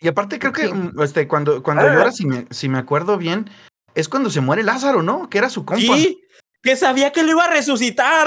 [0.00, 0.72] Y aparte creo que Sí.
[0.72, 1.94] mm, este, cuando, cuando Ah.
[1.94, 3.48] llora, si me, si me acuerdo bien,
[3.94, 5.30] es cuando se muere Lázaro, ¿no?
[5.30, 5.94] Que era su compa.
[5.96, 6.20] Sí,
[6.62, 8.26] que sabía que lo iba a resucitar.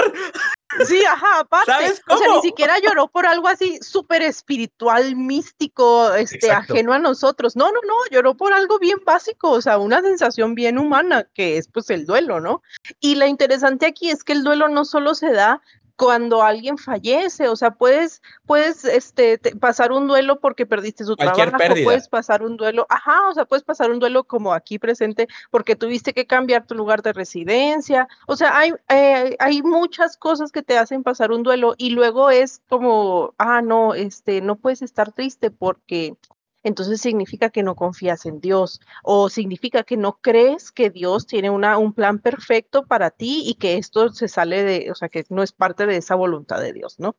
[0.86, 1.70] Sí, ajá, aparte.
[1.70, 2.36] ¿Sabes O sea, cómo?
[2.42, 6.72] ni siquiera lloró por algo así súper espiritual, místico, este, Exacto.
[6.74, 7.56] ajeno a nosotros.
[7.56, 11.56] No, no, no, lloró por algo bien básico, o sea, una sensación bien humana, que
[11.58, 12.62] es pues el duelo, ¿no?
[13.00, 15.62] Y lo interesante aquí es que el duelo no solo se da
[15.96, 21.14] cuando alguien fallece, o sea, puedes, puedes este, te- pasar un duelo porque perdiste tu
[21.16, 21.84] Cualquier trabajo, pérdida.
[21.84, 25.76] puedes pasar un duelo, ajá, o sea, puedes pasar un duelo como aquí presente porque
[25.76, 30.62] tuviste que cambiar tu lugar de residencia, o sea, hay, eh, hay muchas cosas que
[30.62, 35.12] te hacen pasar un duelo y luego es como, ah, no, este, no puedes estar
[35.12, 36.16] triste porque
[36.64, 41.50] entonces significa que no confías en Dios o significa que no crees que Dios tiene
[41.50, 45.24] una, un plan perfecto para ti y que esto se sale de, o sea, que
[45.28, 47.16] no es parte de esa voluntad de Dios, ¿no?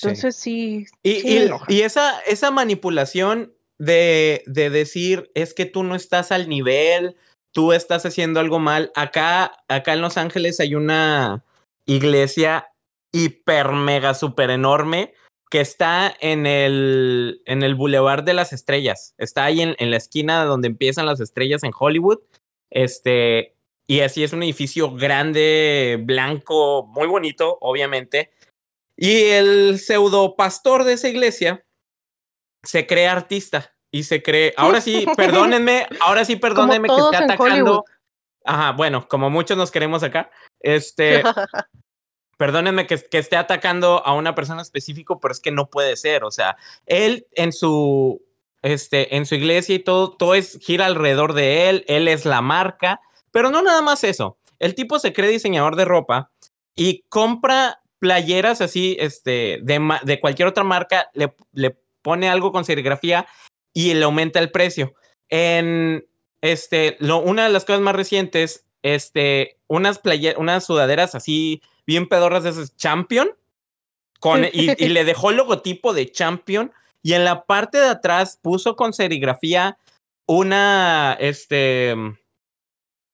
[0.00, 0.86] Entonces sí.
[1.02, 6.48] Y, sí y esa, esa manipulación de, de decir es que tú no estás al
[6.48, 7.16] nivel,
[7.52, 8.90] tú estás haciendo algo mal.
[8.96, 11.44] Acá, acá en Los Ángeles hay una
[11.86, 12.68] iglesia
[13.12, 15.14] hiper mega super enorme
[15.50, 19.14] que está en el, en el Boulevard de las Estrellas.
[19.18, 22.18] Está ahí en, en la esquina donde empiezan las estrellas en Hollywood.
[22.70, 23.54] Este,
[23.86, 28.30] y así es un edificio grande, blanco, muy bonito, obviamente.
[28.96, 31.64] Y el pseudo pastor de esa iglesia
[32.62, 34.52] se cree artista y se cree.
[34.58, 37.84] Ahora sí, perdónenme, ahora sí, perdónenme que esté atacando.
[38.44, 40.30] Ajá, bueno, como muchos nos queremos acá.
[40.60, 41.22] Este,
[42.38, 46.24] perdónenme que, esté atacando a una persona específico, pero es que no puede ser.
[46.24, 48.22] O sea, él en su,
[48.62, 51.84] este, en su iglesia y todo, todo es gira alrededor de él.
[51.88, 53.00] Él es la marca,
[53.32, 54.38] pero no nada más eso.
[54.58, 56.30] El tipo se cree diseñador de ropa
[56.74, 62.64] y compra playeras así, este, de, de cualquier otra marca, le, le pone algo con
[62.64, 63.26] serigrafía
[63.74, 64.94] y le aumenta el precio.
[65.28, 66.06] En
[66.40, 72.08] este, lo, una de las cosas más recientes, este, unas playeras, unas sudaderas así bien
[72.08, 73.30] pedorras de esas Champion,
[74.20, 78.38] con, y, y le dejó el logotipo de Champion, y en la parte de atrás
[78.40, 79.78] puso con serigrafía
[80.26, 81.94] una, este,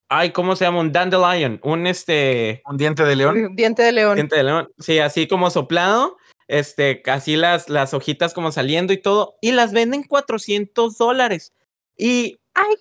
[0.09, 0.81] ay, ¿cómo se llama?
[0.81, 3.55] Un dandelion, un, este, Un diente de león.
[3.55, 4.17] Diente de león.
[4.17, 6.17] diente de león, sí, así como soplado,
[6.49, 11.53] este, así las, las hojitas como saliendo y todo, y las venden 400 dólares.
[11.97, 12.77] Y Ay,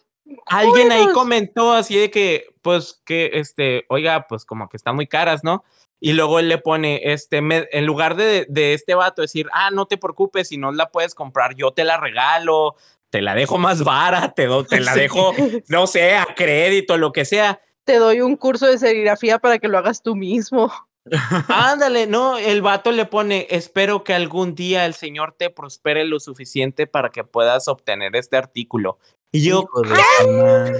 [0.45, 5.07] alguien ahí comentó así de que, pues, que, este, oiga, pues como que están muy
[5.07, 5.63] caras, ¿no?
[5.99, 9.69] Y luego él le pone, este, me- en lugar de, de este vato decir, ah,
[9.71, 12.75] no te preocupes, si no la puedes comprar, yo te la regalo,
[13.09, 14.99] te la dejo más vara, te, do- te la Sí.
[15.01, 15.33] dejo,
[15.67, 17.61] no sé, a crédito, lo que sea.
[17.85, 20.71] Te doy un curso de serigrafía para que lo hagas tú mismo.
[21.49, 26.19] Ándale, no, el vato le pone, espero que algún día el Señor te prospere lo
[26.19, 28.97] suficiente para que puedas obtener este artículo.
[29.33, 29.65] Y yo.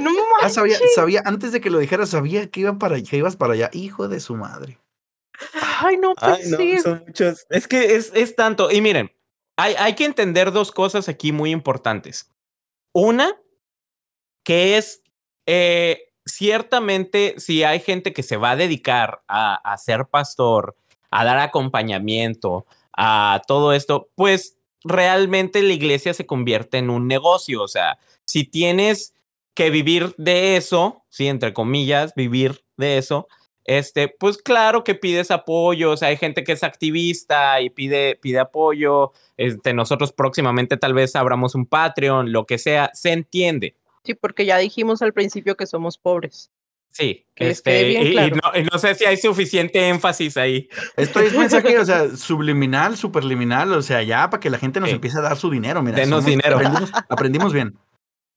[0.00, 0.10] No
[0.42, 3.54] Ah, sabía, sabía, antes de que lo dijera, sabía que iba para que ibas para
[3.54, 3.70] allá.
[3.72, 4.78] Hijo de su madre.
[5.80, 6.78] Ay, no, pues Ay, no, sí.
[6.80, 7.46] son muchos.
[7.48, 8.70] Es que es, es tanto.
[8.70, 9.10] Y miren,
[9.56, 12.30] hay, hay que entender dos cosas aquí muy importantes.
[12.92, 13.40] Una,
[14.44, 15.02] que es
[15.46, 20.76] eh, ciertamente si hay gente que se va a dedicar a, a ser pastor,
[21.10, 22.66] a dar acompañamiento,
[22.96, 27.62] a todo esto, pues realmente la iglesia se convierte en un negocio.
[27.62, 29.14] O sea, si tienes
[29.54, 33.28] que vivir de eso, sí, entre comillas, vivir de eso,
[33.64, 38.16] este, pues claro que pides apoyo, o sea, hay gente que es activista y pide,
[38.16, 43.76] pide apoyo, este, nosotros próximamente tal vez abramos un Patreon, lo que sea, se entiende.
[44.02, 46.50] Sí, porque ya dijimos al principio que somos pobres.
[46.90, 48.14] Sí, este, y,
[48.72, 50.68] no, sé si hay suficiente énfasis ahí.
[50.96, 54.90] Esto es mensaje, o sea, subliminal, superliminal, o sea, ya para que la gente nos
[54.90, 55.82] empiece a dar su dinero.
[55.82, 56.58] Mira, Denos dinero.
[57.08, 57.78] aprendimos bien.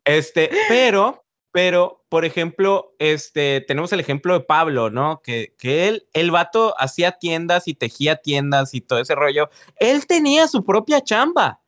[0.05, 5.21] Este, pero pero, por ejemplo, este, tenemos el ejemplo de Pablo, ¿no?
[5.21, 9.51] Que, que él, el vato hacía tiendas y tejía tiendas y todo ese rollo.
[9.75, 11.61] Él tenía su propia chamba.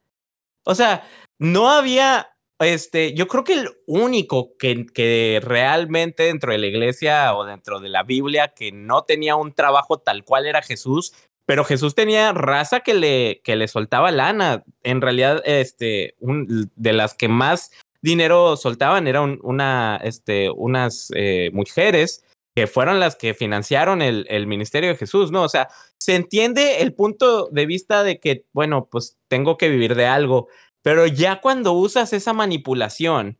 [0.63, 6.57] O sea, no había, este, yo creo que el único que, que realmente dentro de
[6.57, 10.61] la iglesia o dentro de la Biblia que no tenía un trabajo tal cual era
[10.61, 11.13] Jesús,
[11.45, 14.63] pero Jesús tenía raza que le, que le soltaba lana.
[14.83, 22.23] En realidad, este, de las que más dinero soltaban eran una, este, unas eh, mujeres
[22.55, 25.43] que fueron las que financiaron el, el, ministerio de Jesús, ¿no?
[25.43, 29.95] O sea, se entiende el punto de vista de que, bueno, pues tengo que vivir
[29.95, 30.47] de algo,
[30.85, 33.39] pero ya cuando usas esa manipulación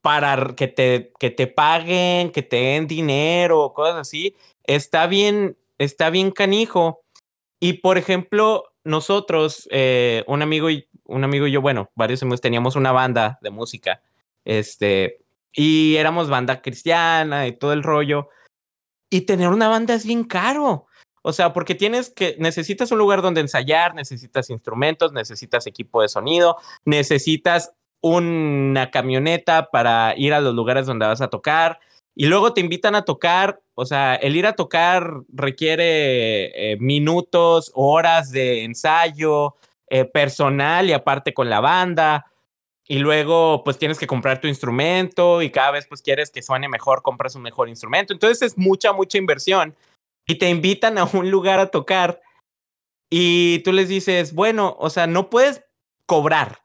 [0.00, 6.08] para que te, que te paguen, que te den dinero, cosas así, está bien, está
[6.10, 7.00] bien canijo.
[7.58, 12.40] Y por ejemplo, nosotros, eh, un amigo y un amigo y yo, bueno, varios amigos
[12.40, 14.00] teníamos una banda de música,
[14.44, 15.18] este,
[15.52, 18.28] y éramos banda cristiana y todo el rollo.
[19.10, 20.86] Y tener una banda es bien caro.
[21.28, 26.08] O sea, porque tienes que, necesitas un lugar donde ensayar, necesitas instrumentos, necesitas equipo de
[26.08, 31.80] sonido, necesitas una camioneta para ir a los lugares donde vas a tocar.
[32.14, 37.72] Y luego te invitan a tocar, o sea, el ir a tocar requiere eh, minutos,
[37.74, 39.56] horas de ensayo,
[39.90, 42.24] eh, personal y aparte con la banda.
[42.86, 46.70] Y luego pues tienes que comprar tu instrumento y cada vez pues quieres que suene
[46.70, 48.14] mejor, compras un mejor instrumento.
[48.14, 49.76] Entonces es mucha, mucha inversión.
[50.28, 52.20] Y te invitan a un lugar a tocar
[53.10, 55.64] y tú les dices, bueno, o sea, no puedes
[56.06, 56.62] cobrar.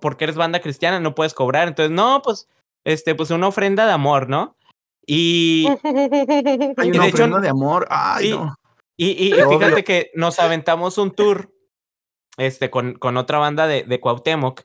[0.00, 1.68] Porque eres banda cristiana, no puedes cobrar.
[1.68, 2.48] Entonces, no, pues,
[2.84, 4.56] este, pues una ofrenda de amor, ¿no?
[5.04, 5.66] Y,
[6.76, 7.86] Hay una ofrenda de amor.
[7.90, 8.54] Ay, no.
[8.96, 11.52] Y, y fíjate que nos aventamos un tour
[12.38, 14.62] este, con, con otra banda de, de Cuauhtémoc.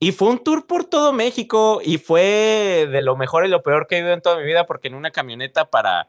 [0.00, 3.86] Y fue un tour por todo México y fue de lo mejor y lo peor
[3.86, 6.08] que he vivido en toda mi vida porque en una camioneta para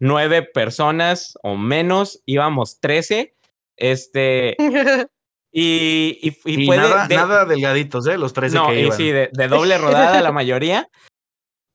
[0.00, 3.36] nueve personas o menos íbamos trece.
[3.76, 4.56] Este.
[5.52, 8.16] Y, y, fue nada, de, nada, delgaditos, ¿eh?
[8.16, 8.92] Los 13 que iban.
[8.92, 10.88] Y sí, de, de, doble rodada la mayoría.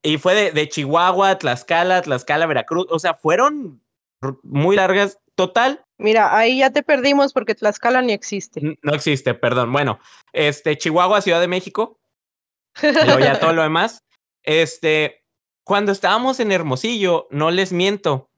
[0.02, 2.88] Y fue de, de Chihuahua, Tlaxcala, Tlaxcala, Veracruz.
[2.90, 3.84] O sea, fueron
[4.44, 5.20] muy largas.
[5.36, 8.78] Total, Mira, ahí ya te perdimos porque Tlaxcala ni existe.
[8.82, 9.72] No existe, perdón.
[9.72, 10.00] Bueno,
[10.34, 12.00] este, Chihuahua, Ciudad de México.
[12.82, 14.04] Luego ya todo lo demás.
[14.44, 15.24] Este,
[15.66, 18.30] cuando estábamos en Hermosillo, no les miento,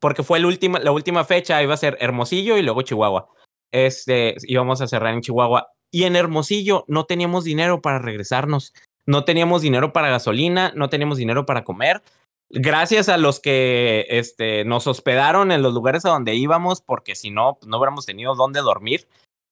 [0.00, 3.28] porque fue el último, la última fecha, iba a ser Hermosillo y luego Chihuahua.
[3.72, 5.68] Este, íbamos a cerrar en Chihuahua.
[5.90, 8.72] Y en Hermosillo no teníamos dinero para regresarnos.
[9.06, 12.02] No teníamos dinero para gasolina, no teníamos dinero para comer
[12.50, 17.30] gracias a los que este, nos hospedaron en los lugares a donde íbamos, porque si
[17.30, 19.08] no, no hubiéramos tenido dónde dormir.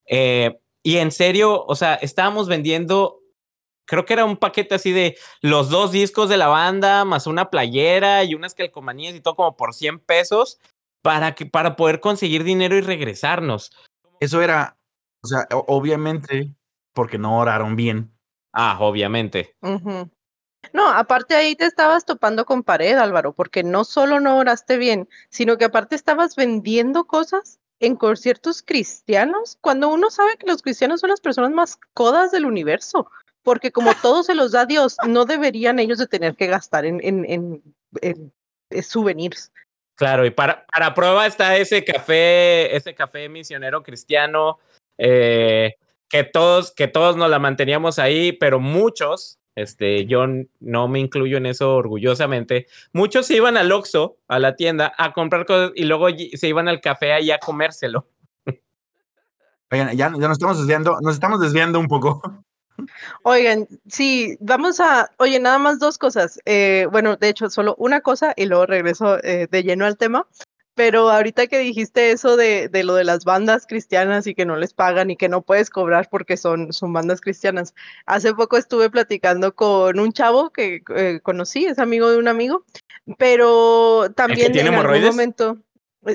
[0.07, 3.22] Eh, y en serio, o sea, estábamos vendiendo,
[3.87, 7.50] creo que era un paquete así de los dos discos de la banda, más una
[7.50, 10.59] playera y unas calcomanías y todo como por 100 pesos
[11.02, 13.73] para, que, para poder conseguir dinero y regresarnos.
[14.21, 14.77] Eso era,
[15.23, 16.54] o sea, obviamente,
[16.92, 18.13] porque no oraron bien.
[18.52, 19.57] Ah, obviamente.
[20.73, 25.09] No, aparte ahí te estabas topando con pared, Álvaro, porque no solo no oraste bien,
[25.29, 31.00] sino que aparte estabas vendiendo cosas en conciertos cristianos, cuando uno sabe que los cristianos
[31.00, 33.11] son las personas más codas del universo,
[33.43, 37.01] porque como todo se los da Dios, no deberían ellos de tener que gastar en,
[37.03, 38.33] en, en,
[38.71, 39.53] en souvenirs.
[39.95, 44.59] Claro, y para, para prueba está ese café, ese café misionero cristiano,
[44.99, 45.75] eh,
[46.09, 50.25] que todos, que todos nos la manteníamos ahí, pero muchos este, yo
[50.61, 52.67] no me incluyo en eso orgullosamente.
[52.93, 56.69] Muchos se iban al Oxxo, a la tienda, a comprar cosas y luego se iban
[56.69, 58.07] al café ahí a comérselo.
[59.71, 62.45] Oigan, ya, ya nos estamos desviando, nos estamos desviando un poco.
[63.23, 66.40] Oigan, sí, vamos a, oye, nada más dos cosas.
[66.44, 70.27] Eh, bueno, de hecho, solo una cosa y luego regreso eh, de lleno al tema.
[70.75, 74.56] Pero ahorita que dijiste eso de, de, lo de las bandas cristianas y que no
[74.56, 77.75] les pagan y que no puedes cobrar porque son, son bandas cristianas,
[78.06, 82.64] hace poco estuve platicando con un chavo que eh, conocí, es amigo de un amigo,
[83.18, 85.58] pero también tiene en algún momento,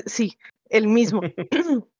[0.06, 0.36] sí,
[0.70, 1.20] el mismo.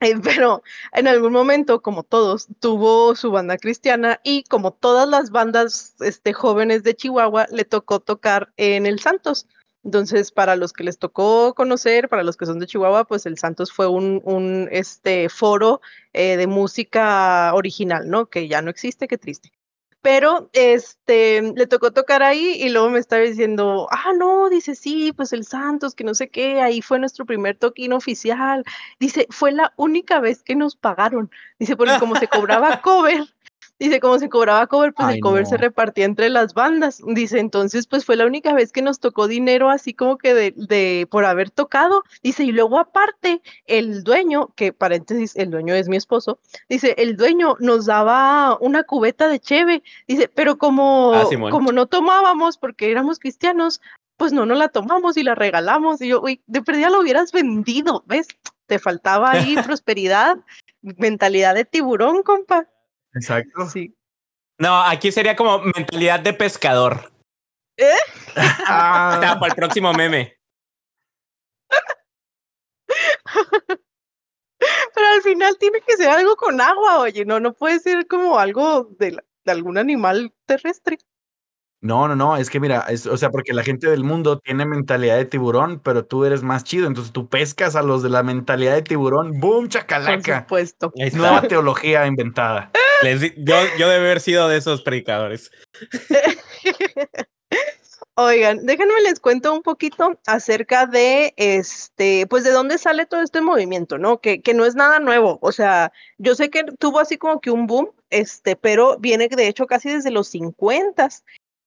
[0.22, 5.94] Pero en algún momento, como todos, tuvo su banda cristiana y como todas las bandas
[6.00, 9.46] este, jóvenes de Chihuahua, le tocó tocar en el Santos.
[9.84, 13.38] Entonces, para los que les tocó conocer, para los que son de Chihuahua, pues el
[13.38, 15.80] Santos fue un, un este, foro
[16.12, 18.26] eh, de música original, ¿no?
[18.26, 19.52] Que ya no existe, qué triste
[20.06, 25.12] pero este, le tocó tocar ahí y luego me estaba diciendo, ah, no, dice, sí,
[25.12, 28.62] pues el Santos, que no sé qué, ahí fue nuestro primer toquín oficial.
[29.00, 31.28] Dice, fue la única vez que nos pagaron.
[31.58, 33.24] Dice, porque como se cobraba cover,
[33.78, 37.02] Dice, como se cobraba cover, pues el cover se repartía entre las bandas.
[37.06, 40.54] Dice, entonces, pues fue la única vez que nos tocó dinero así como que de,
[40.56, 42.02] de, por haber tocado.
[42.22, 46.38] Dice, y luego aparte, el dueño, que paréntesis, el dueño es mi esposo,
[46.70, 49.82] dice, el dueño nos daba una cubeta de cheve.
[50.08, 53.82] Dice, pero como, ah, como no tomábamos porque éramos cristianos,
[54.16, 56.00] pues no, no la tomamos y la regalamos.
[56.00, 58.28] Y yo, uy, de perdida lo hubieras vendido, ¿ves?
[58.66, 60.38] Te faltaba ahí prosperidad,
[60.80, 62.68] mentalidad de tiburón, compa.
[63.16, 63.68] Exacto.
[63.68, 63.96] Sí.
[64.58, 67.10] No, aquí sería como mentalidad de pescador.
[67.76, 67.96] ¿Eh?
[68.66, 70.38] para el próximo meme.
[74.94, 78.38] Pero al final tiene que ser algo con agua, oye, no, no puede ser como
[78.38, 80.98] algo de, de algún animal terrestre.
[81.82, 84.64] No, no, no, es que mira, es, o sea, porque la gente del mundo tiene
[84.64, 88.22] mentalidad de tiburón, pero tú eres más chido, entonces tú pescas a los de la
[88.22, 90.46] mentalidad de tiburón, ¡boom, chacalaca!
[90.46, 90.92] Por supuesto.
[91.14, 92.70] Nueva teología inventada.
[93.36, 95.50] yo, yo debe haber sido de esos predicadores.
[98.18, 103.42] Oigan, déjenme les cuento un poquito acerca de este, pues de dónde sale todo este
[103.42, 104.22] movimiento, ¿no?
[104.22, 105.38] Que, que no es nada nuevo.
[105.42, 109.48] O sea, yo sé que tuvo así como que un boom, este, pero viene de
[109.48, 111.10] hecho casi desde los 50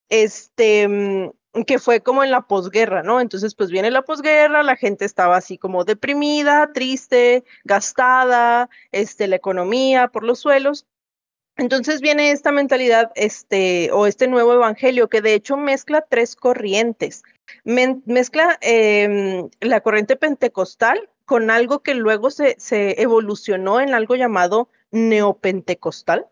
[0.10, 1.32] este, mm,
[1.66, 3.22] que fue como en la posguerra, ¿no?
[3.22, 9.36] Entonces, pues viene la posguerra, la gente estaba así como deprimida, triste, gastada, este, la
[9.38, 10.86] economía por los suelos.
[11.58, 17.24] Entonces viene esta mentalidad, este, o este nuevo evangelio, que de hecho mezcla tres corrientes.
[17.66, 24.70] mezcla em, la corriente pentecostal con algo que luego se, se evolucionó en algo llamado
[24.92, 26.28] neopentecostal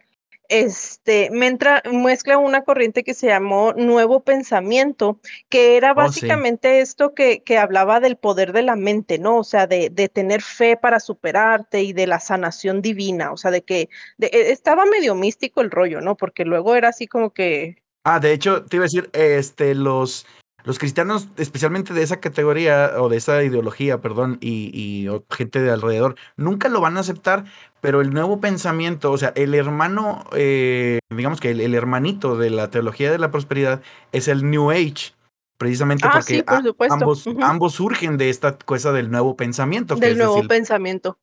[0.49, 5.19] este, me entra, mezcla una corriente que se llamó Nuevo Pensamiento,
[5.49, 9.37] que era oh, básicamente esto que, que, hablaba del poder de la mente, ¿no?
[9.37, 13.51] O sea, de, de, tener fe para superarte y de la sanación divina, o sea,
[13.51, 13.89] de que
[14.19, 16.15] e, estaba medio místico el rollo, ¿no?
[16.15, 17.83] Porque luego era así como que...
[18.03, 20.25] Ah, de hecho, te iba a decir, este, los,
[20.67, 25.71] los cristianos, especialmente de esa categoría o de esa ideología, perdón, y, y gente de
[25.71, 27.45] alrededor, nunca lo van a aceptar
[27.81, 32.69] pero el nuevo pensamiento, o sea, el hermano, eh, digamos que el, hermanito de la
[32.69, 35.13] teología de la prosperidad es el New Age,
[35.57, 39.95] precisamente ah, porque por ambos, ambos surgen de esta cosa del nuevo pensamiento.
[39.95, 41.17] Del nuevo pensamiento.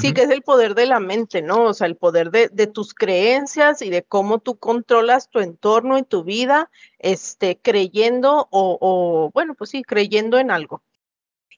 [0.00, 1.64] Sí, que es el poder de la mente, ¿no?
[1.64, 5.98] O sea, el poder de, de, tus creencias y de cómo tú controlas tu entorno
[5.98, 10.82] y tu vida, este, creyendo o, o, bueno, pues sí, creyendo en algo.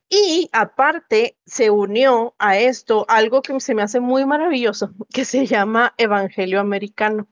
[0.08, 5.46] Y aparte se unió a esto algo que se me hace muy maravilloso, que se
[5.46, 7.28] llama Evangelio Americano.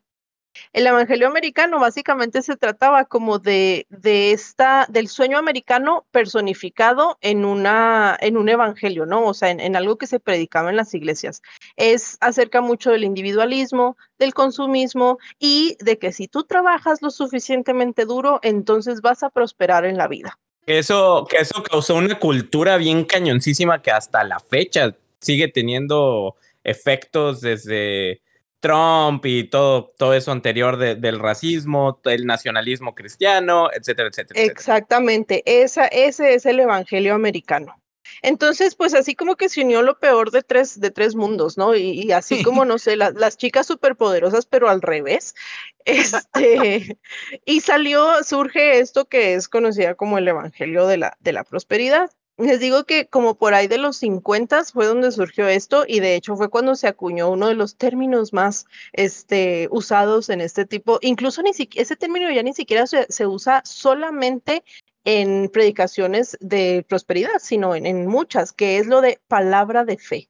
[0.72, 7.44] El Evangelio Americano básicamente se trataba como de, de esta, del sueño americano personificado en,
[7.44, 9.24] una, en un evangelio, ¿no?
[9.24, 11.42] O sea, en, en algo que se predicaba en las iglesias.
[11.76, 18.04] Es acerca mucho del individualismo, del consumismo y de que si tú trabajas lo suficientemente
[18.04, 20.38] duro, entonces vas a prosperar en la vida.
[20.66, 27.40] Eso, que eso causó una cultura bien cañoncísima que hasta la fecha sigue teniendo efectos
[27.40, 28.20] desde
[28.60, 34.40] Trump y todo, todo eso anterior del racismo, el nacionalismo cristiano, etcétera, etcétera.
[34.40, 37.74] Exactamente, Esa, ese es el evangelio americano.
[38.22, 41.74] Entonces, pues así como que se unió lo peor de tres, de tres mundos, ¿no?
[41.74, 45.34] Y, así como, no sé, las chicas superpoderosas, pero al revés.
[45.88, 46.98] Este,
[47.46, 52.10] y salió, surge esto que es conocida como el Evangelio de la, de la Prosperidad.
[52.38, 56.14] Les digo que como por ahí de los 50 fue donde surgió esto y de
[56.14, 61.00] hecho fue cuando se acuñó uno de los términos más este, usados en este tipo.
[61.02, 64.62] Incluso ni ese término ya ni siquiera se, se usa solamente
[65.04, 70.28] en predicaciones de prosperidad, sino en, muchas, que es lo de palabra de fe.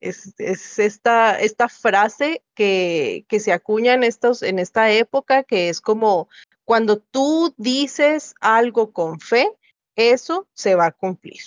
[0.00, 5.80] Es, esta, esta frase que, que se acuña en, estos, en esta época, que es
[5.80, 6.28] como
[6.64, 9.48] cuando tú dices algo con fe,
[9.96, 11.40] eso se va a cumplir.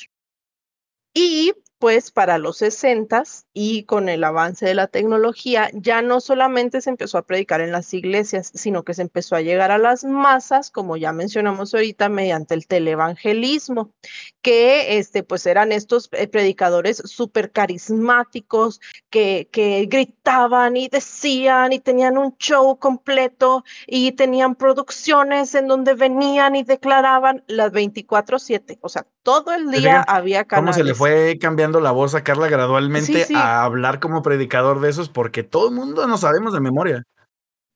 [1.14, 3.24] Y pues para los 60
[3.54, 7.72] y con el avance de la tecnología, ya no solamente se empezó a predicar en
[7.72, 12.10] las iglesias, sino que se empezó a llegar a las masas, como ya mencionamos ahorita,
[12.10, 13.94] mediante el televangelismo,
[14.42, 21.80] que este, pues eran estos eh, predicadores súper carismáticos que, que gritaban y decían y
[21.80, 28.90] tenían un show completo y tenían producciones en donde venían y declaraban las 24/7, o
[28.90, 30.76] sea, todo el día había canales.
[30.76, 34.90] ¿Cómo se le fue cambiando la voz a Carla gradualmente a hablar como predicador de
[34.90, 35.10] esos?
[35.10, 37.04] Porque todo el mundo no sabemos de memoria.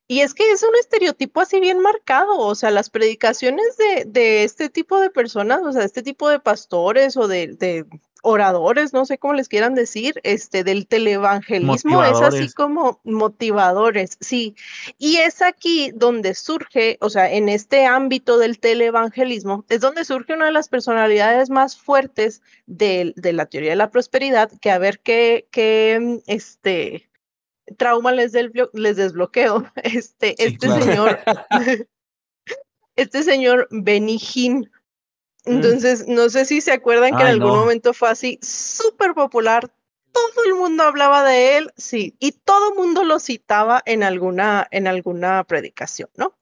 [0.07, 4.43] Y es que es un estereotipo así bien marcado, o sea, las predicaciones de, de
[4.43, 7.85] este tipo de personas, o sea, este tipo de pastores o de, de
[8.23, 14.55] oradores, no sé cómo les quieran decir, este, del televangelismo, es así como motivadores, sí.
[14.97, 20.33] Y es aquí donde surge, o sea, en este ámbito del televangelismo, es donde surge
[20.33, 24.79] una de las personalidades más fuertes de, de la teoría de la prosperidad, que a
[24.79, 27.09] ver qué, qué, este,
[27.77, 29.65] trauma les, del, les desbloqueo.
[29.83, 31.19] Este, este señor,
[32.95, 34.72] este señor Mm.
[35.45, 39.71] Entonces, no sé si se acuerdan que en algún momento fue así súper popular.
[40.11, 44.67] Todo el mundo hablaba de él, sí, y todo el mundo lo citaba en alguna,
[44.71, 46.35] en alguna predicación, ¿no?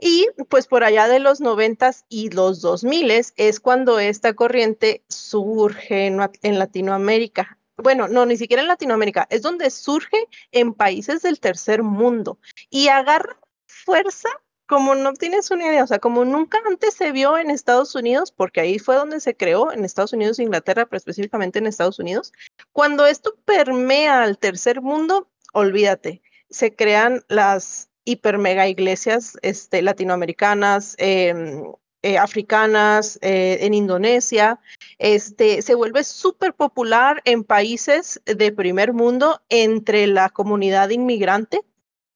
[0.00, 5.04] Y pues por allá de los noventas y los dos miles es cuando esta corriente
[5.08, 7.58] surge en, en Latinoamérica.
[7.76, 12.38] Bueno, no, ni siquiera en Latinoamérica, es donde surge en países del tercer mundo
[12.70, 14.28] y agarra fuerza
[14.66, 18.32] como no tienes una idea, o sea, como nunca antes se vio en Estados Unidos,
[18.32, 22.32] porque ahí fue donde se creó, en Estados Unidos Inglaterra, pero específicamente en Estados Unidos,
[22.72, 30.94] cuando esto permea al tercer mundo, olvídate, se crean las hiper mega iglesias este, latinoamericanas,
[30.98, 31.64] em,
[32.02, 34.58] eh, africanas, eh, en Indonesia,
[34.98, 41.60] este, se vuelve súper popular en países de primer mundo entre la comunidad inmigrante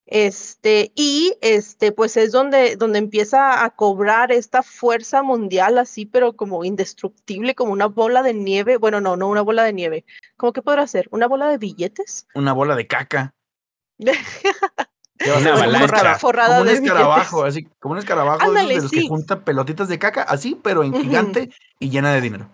[0.06, 6.34] este, y este, pues es donde, donde empieza a cobrar esta fuerza mundial así, pero
[6.34, 8.76] como indestructible, como una bola de nieve.
[8.76, 10.04] Bueno, no, no una bola de nieve.
[10.36, 11.08] ¿Cómo que podrá ser?
[11.10, 12.28] ¿Una bola de billetes?
[12.34, 13.34] Una bola de caca.
[13.98, 16.18] una avalancha.
[16.18, 20.22] Forrada, como un escarabajo, así, como un escarabajo de, los que junta pelotitas de caca,
[20.22, 21.50] así, pero en gigante
[21.80, 22.48] y llena de dinero.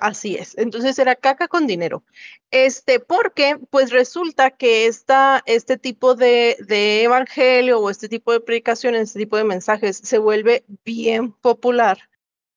[0.00, 0.56] Así es.
[0.56, 2.02] Entonces era caca con dinero.
[2.50, 8.40] Este, porque pues resulta que esta, este tipo de, de evangelio o este tipo de
[8.40, 11.98] predicaciones, este tipo de mensajes se vuelve bien popular,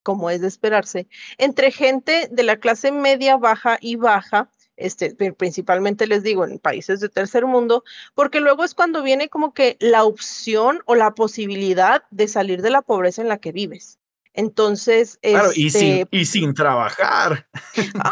[0.03, 6.07] como es de esperarse, entre gente de la clase media, baja y baja, este, principalmente
[6.07, 7.83] les digo, en países de tercer mundo,
[8.15, 12.69] porque luego es cuando viene como que la opción o la posibilidad de salir de
[12.69, 13.99] la pobreza en la que vives.
[14.33, 17.47] Entonces, claro, y, sin, este y sin trabajar.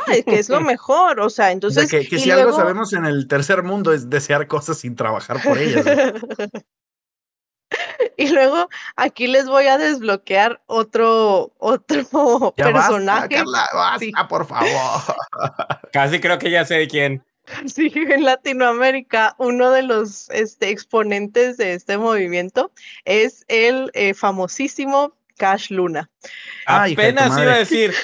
[0.06, 1.90] Ay, que es lo mejor, o sea, entonces...
[1.90, 5.84] que, si algo sabemos en el tercer mundo es desear cosas sin trabajar por ellas.
[8.18, 13.44] y luego aquí les voy a desbloquear otro, otro personaje.
[13.74, 15.16] Basta, por favor.
[15.92, 17.24] Casi creo que ya sé de quién.
[17.66, 22.72] Sí, en Latinoamérica uno de los este, exponentes de este movimiento
[23.04, 26.08] es el eh, famosísimo Cash Luna.
[26.68, 27.96] Apenas iba a decir,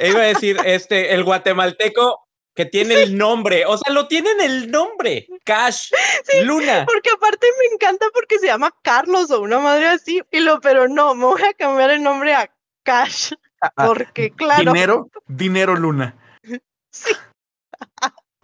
[0.00, 4.70] iba a decir, este, el guatemalteco que tiene el nombre, o sea, lo tienen el
[4.70, 5.90] nombre, Cash
[6.44, 6.84] Luna.
[6.86, 10.86] Porque aparte me encanta porque se llama Carlos o una madre así, y lo, pero
[10.86, 12.50] no, me voy a cambiar el nombre a
[12.82, 13.32] Cash,
[13.62, 14.70] ah, ah, porque claro.
[14.70, 16.16] Dinero, dinero Luna.
[16.90, 17.10] Sí.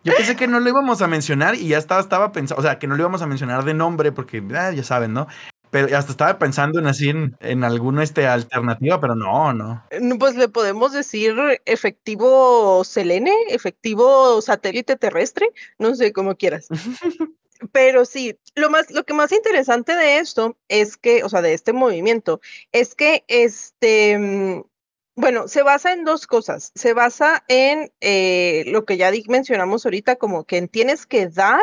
[0.03, 2.81] Yo pensé que no lo íbamos a mencionar y ya estaba, estaba pensando, o sea,
[2.81, 5.29] que no lo íbamos a mencionar de nombre porque ah, ya saben, ¿no?
[5.71, 9.85] Pero hasta estaba pensando en así en, alguna este, alternativa, pero no, no.
[10.19, 15.49] Pues le podemos decir efectivo Selene, efectivo satélite terrestre,
[15.79, 16.69] no sé cómo quieras.
[17.73, 21.55] pero sí, lo más, lo que más interesante de esto es que, o sea, de
[21.55, 22.41] este movimiento,
[22.73, 24.63] es que este, mm,
[25.17, 26.73] bueno, se basa en dos cosas.
[26.75, 31.63] Se basa en eh, lo que ya mencionamos ahorita, como que tienes que dar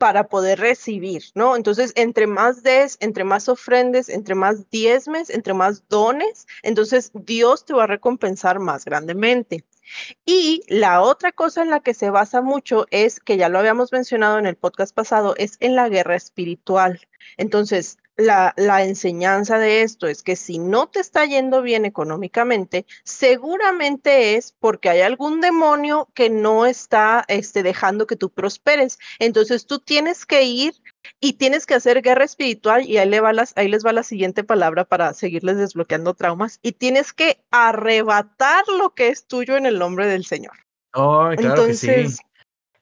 [0.00, 1.56] para poder recibir, ¿no?
[1.56, 7.66] Entonces, entre más des, entre más ofrendes, entre más diezmes, entre más dones, entonces Dios
[7.66, 9.66] te va a recompensar más grandemente.
[10.24, 13.92] Y la otra cosa en la que se basa mucho es, que ya lo habíamos
[13.92, 17.06] mencionado en el podcast pasado, es en la guerra espiritual.
[17.36, 24.36] Entonces, la, enseñanza de esto es que si no te está yendo bien económicamente, seguramente
[24.36, 28.98] es porque hay algún demonio que no está este, dejando que tú prosperes.
[29.18, 30.74] Entonces tú tienes que ir
[31.20, 34.44] y tienes que hacer guerra espiritual y ahí, le va ahí les va la siguiente
[34.44, 39.78] palabra para seguirles desbloqueando traumas y tienes que arrebatar lo que es tuyo en el
[39.78, 40.52] nombre del Señor.
[40.92, 42.16] Oh, claro que sí.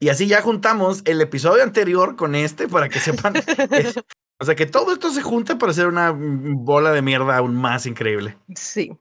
[0.01, 3.34] Y así ya juntamos el episodio anterior con este para que sepan.
[4.41, 7.86] o sea, que todo esto se junta para hacer una bola de mierda aún más
[7.86, 8.36] increíble.
[8.55, 8.97] Sí.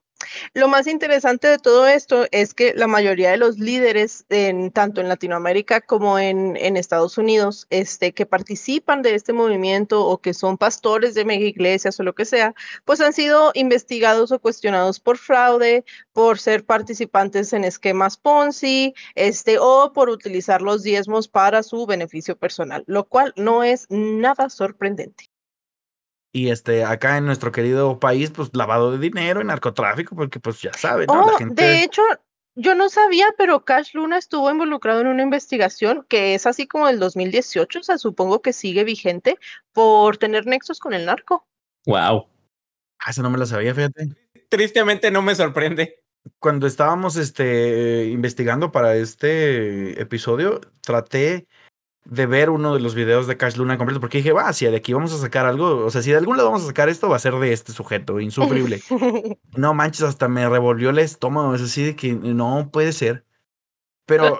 [0.53, 4.25] Lo más interesante de todo esto es que la mayoría de los líderes,
[4.73, 10.19] tanto en Latinoamérica como en, en, Estados Unidos, este, que participan de este movimiento o
[10.19, 12.55] que son pastores de mega iglesias o lo que sea,
[12.85, 19.59] pues han sido investigados o cuestionados por fraude, por ser participantes en esquemas Ponzi, este,
[19.59, 25.29] o por utilizar los diezmos para su beneficio personal, lo cual no es nada sorprendente.
[26.33, 30.61] Y este, acá en nuestro querido país, pues lavado de dinero y narcotráfico, porque pues
[30.61, 31.25] ya saben, ¿no?
[31.25, 31.63] La oh, gente...
[31.63, 32.01] De hecho,
[32.55, 36.87] yo no sabía, pero Cash Luna estuvo involucrado en una investigación que es así como
[36.87, 39.37] del 2018, o sea, supongo que sigue vigente
[39.73, 41.47] por tener nexos con el narco.
[41.85, 42.27] Wow.
[42.99, 44.07] Ah, eso no me lo sabía, fíjate.
[44.49, 46.03] Tristemente no me sorprende.
[46.39, 51.47] Cuando estábamos este, investigando para este episodio, traté
[52.09, 54.77] de ver uno de los videos de Cash Luna completo, porque dije, va, si de
[54.77, 57.09] aquí vamos a sacar algo, o sea, si de algún lado vamos a sacar esto,
[57.09, 58.81] va a ser de este sujeto, insufrible.
[59.57, 63.25] no manches, hasta me revolvió el estómago, es así de que no puede ser.
[64.05, 64.39] Pero,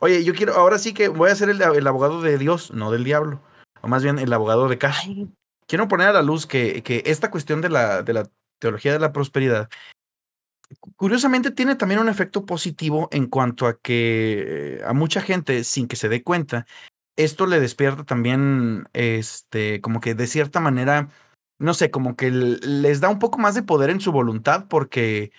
[0.00, 2.90] oye, yo quiero, ahora sí que voy a ser el, el, abogado de Dios, no
[2.90, 3.40] del diablo,
[3.80, 5.08] o más bien el abogado de Cash.
[5.68, 8.28] Quiero poner a la luz que, que esta cuestión de la, de la
[8.58, 9.68] teología de la prosperidad
[10.96, 15.96] curiosamente tiene también un efecto positivo en cuanto a que a mucha gente, sin que
[15.96, 16.66] se dé cuenta,
[17.16, 21.08] esto le despierta también, este, como que de cierta manera,
[21.58, 25.32] no sé, como que les da un poco más de poder en su voluntad porque,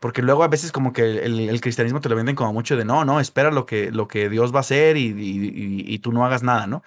[0.00, 3.04] porque luego a veces como que el, cristianismo te lo venden como mucho de no,
[3.04, 6.42] no, espera lo que, lo que Dios va a hacer y, y tú no hagas
[6.42, 6.82] nada, ¿no?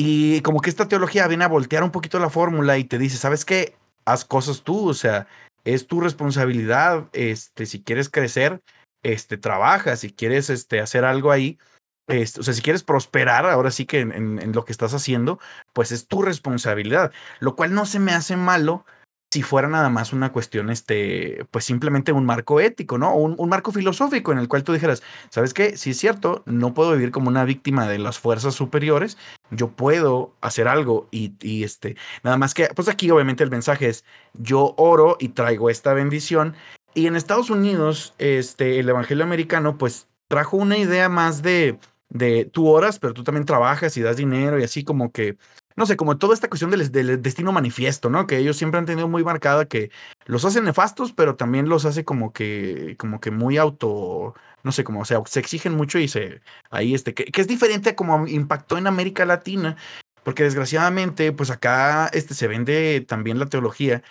[0.00, 3.16] Y como que esta teología viene a voltear un poquito la fórmula y te dice,
[3.16, 3.74] ¿sabes qué?
[4.04, 5.26] Haz cosas tú, o sea,
[5.74, 8.62] es tu responsabilidad, este, si quieres crecer,
[9.02, 11.58] este, trabaja, si quieres este, hacer algo ahí,
[12.06, 15.38] este, o sea, si quieres prosperar, ahora sí que en, en, lo que estás haciendo,
[15.74, 18.86] pues es tu responsabilidad, lo cual no se me hace malo
[19.30, 23.14] si fuera nada más una cuestión, este, pues simplemente un marco ético, ¿no?
[23.14, 25.76] Un, marco filosófico en el cual tú dijeras, ¿sabes qué?
[25.76, 29.18] Si es cierto, no puedo vivir como una víctima de las fuerzas superiores,
[29.50, 33.88] yo puedo hacer algo y, y este, nada más que, pues aquí obviamente el mensaje
[33.88, 36.54] es, yo oro y traigo esta bendición.
[36.94, 42.46] Y en Estados Unidos, este, el Evangelio americano, pues trajo una idea más de, de
[42.46, 45.36] tú oras, pero tú también trabajas y das dinero y así como que
[45.78, 48.26] no sé, como toda esta cuestión del, destino manifiesto, ¿no?
[48.26, 49.92] Que ellos siempre han tenido muy marcada que
[50.26, 54.82] los hacen nefastos, pero también los hace como que, como que muy auto, no sé,
[54.82, 58.26] como, o sea, se exigen mucho y se, ahí este, que, es diferente a como
[58.26, 59.76] impactó en América Latina,
[60.24, 64.02] porque desgraciadamente, pues acá este, se vende también la teología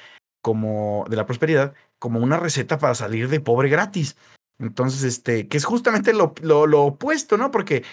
[0.41, 4.15] como de la prosperidad como una receta para salir de pobre gratis.
[4.57, 7.51] Entonces, este, que es justamente lo, lo, opuesto, ¿no?
[7.51, 7.83] Porque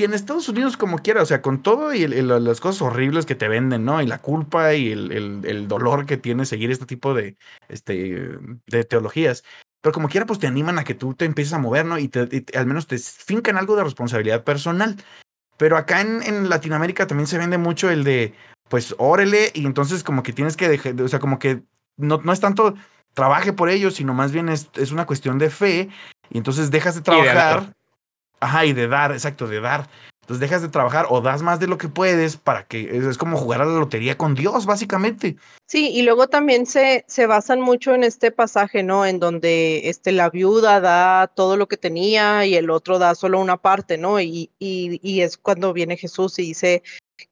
[0.00, 3.34] y en Estados Unidos como quiera, o sea, con todo y las cosas horribles que
[3.34, 4.00] te venden, ¿no?
[4.00, 7.36] Y la culpa y el, dolor que tiene seguir este tipo de,
[7.68, 9.44] este, de teologías.
[9.82, 11.98] Pero como quiera, pues te animan a que tú te empieces a mover, ¿no?
[11.98, 14.96] Y, te, al menos te fincan algo de responsabilidad personal.
[15.58, 18.32] Pero acá en, en, Latinoamérica también se vende mucho el de,
[18.70, 21.62] pues, órele, y entonces como que tienes que dejar, o sea, como que
[21.98, 22.74] no, no es tanto
[23.12, 25.90] trabaje por ello, sino más bien es, es una cuestión de fe,
[26.30, 27.74] y entonces dejas de trabajar
[28.40, 29.88] Ajá, y de dar, exacto, de dar.
[30.22, 33.36] Entonces dejas de trabajar o das más de lo que puedes para que es, como
[33.36, 35.36] jugar a la lotería con Dios, básicamente.
[35.66, 39.04] Sí, y luego también se, se basan mucho en este pasaje, ¿no?
[39.04, 43.40] En donde este, la viuda da todo lo que tenía y el otro da solo
[43.40, 44.20] una parte, ¿no?
[44.20, 46.84] Y, y, y es cuando viene Jesús y dice,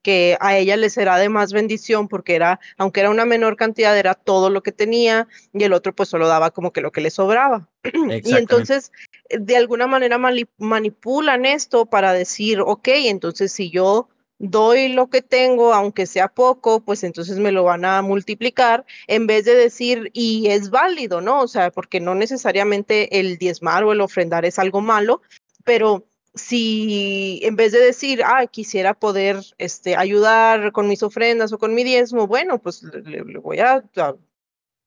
[0.02, 3.96] que a ella le será de más bendición porque era, aunque era una menor cantidad,
[3.96, 7.00] era todo lo que tenía y el otro pues solo daba como que lo que
[7.00, 7.68] le sobraba.
[8.24, 8.92] y entonces,
[9.30, 10.18] de alguna manera
[10.58, 14.08] manipulan esto para decir, ok, entonces si yo
[14.38, 19.26] doy lo que tengo, aunque sea poco, pues entonces me lo van a multiplicar, en
[19.26, 21.40] vez de decir, y es válido, ¿no?
[21.40, 25.22] O sea, porque no necesariamente el diezmar o el ofrendar es algo malo,
[25.64, 31.58] pero si en vez de decir, ah, quisiera poder este, ayudar con mis ofrendas o
[31.58, 33.84] con mi diezmo, bueno, pues le, voy a,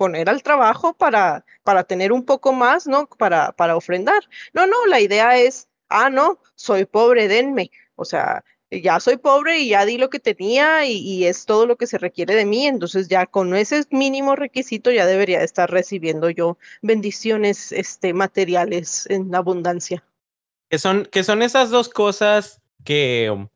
[0.01, 3.05] poner al trabajo para, para tener un poco más, ¿no?
[3.05, 4.23] Para, para ofrendar.
[4.51, 7.69] No, no, la idea es, ah, no, soy pobre, denme.
[7.95, 11.75] O sea, ya soy pobre y ya di lo que tenía y, es todo lo
[11.75, 16.31] que se requiere de mí, entonces ya con ese mínimo requisito ya debería estar recibiendo
[16.31, 20.03] yo bendiciones este, materiales en abundancia.
[20.67, 23.49] Que son, que son esas dos cosas que um,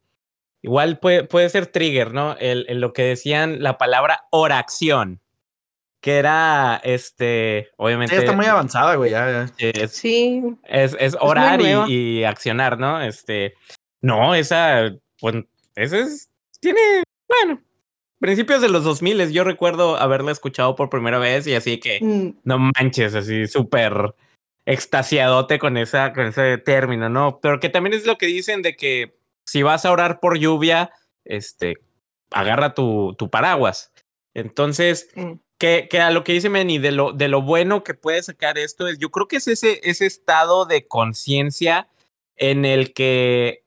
[0.62, 2.38] igual puede, puede ser trigger, ¿no?
[2.38, 5.22] El, lo que decían la palabra oración.
[6.06, 8.14] Que era, este, obviamente.
[8.14, 9.70] Sí, está muy avanzada, güey, ya, ya.
[9.72, 13.02] Es, Sí, es, es orar y, y accionar, ¿no?
[13.02, 13.56] Este,
[14.02, 16.30] no, esa, pues, esa es,
[16.60, 16.80] tiene,
[17.28, 17.60] bueno,
[18.20, 22.42] principios de los 2000, yo recuerdo haberla escuchado por primera vez y así que, mm,
[22.44, 24.14] no manches, así súper
[24.68, 27.40] extasiadote con, esa, con ese término, ¿no?
[27.42, 30.92] Pero que también es lo que dicen de que si vas a orar por lluvia,
[31.24, 31.78] este,
[32.30, 33.92] agarra tu, tu paraguas.
[34.36, 35.34] Entonces, mm.
[35.58, 38.58] Que, que a lo que dice Manny, de lo, de lo bueno que puede sacar
[38.58, 41.88] esto, es, yo creo que es ese, ese estado de conciencia
[42.36, 43.64] en el que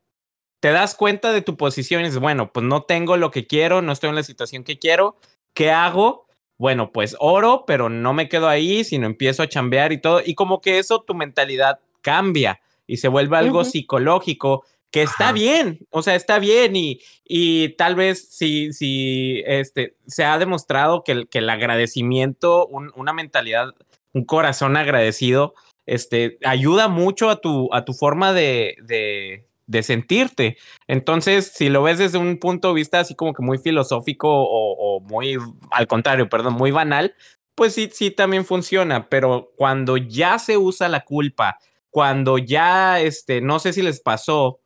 [0.60, 3.80] te das cuenta de tu posición y dices, bueno, pues no tengo lo que quiero,
[3.82, 5.16] no estoy en la situación que quiero,
[5.54, 6.26] ¿qué hago?
[6.58, 10.34] Bueno, pues oro, pero no me quedo ahí, sino empiezo a chambear y todo, y
[10.34, 15.32] como que eso tu mentalidad cambia y se vuelve algo psicológico que está Ajá.
[15.32, 21.04] bien, o sea, está bien y, y tal vez si, si este, se ha demostrado
[21.04, 23.74] que el, que el agradecimiento, un- una mentalidad,
[24.14, 25.54] un corazón agradecido,
[25.86, 30.56] este, ayuda mucho a tu, a tu forma de, de, de sentirte.
[30.86, 34.96] Entonces, si lo ves desde un punto de vista así como que muy filosófico o,
[34.96, 35.36] o muy,
[35.70, 37.14] al contrario, perdón, muy banal,
[37.54, 41.58] pues sí, sí también funciona, pero cuando ya se usa la culpa,
[41.90, 44.60] cuando ya, este, no sé si les pasó,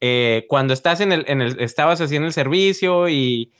[0.00, 3.52] eh, cuando estás en el, en el, estabas haciendo el servicio y,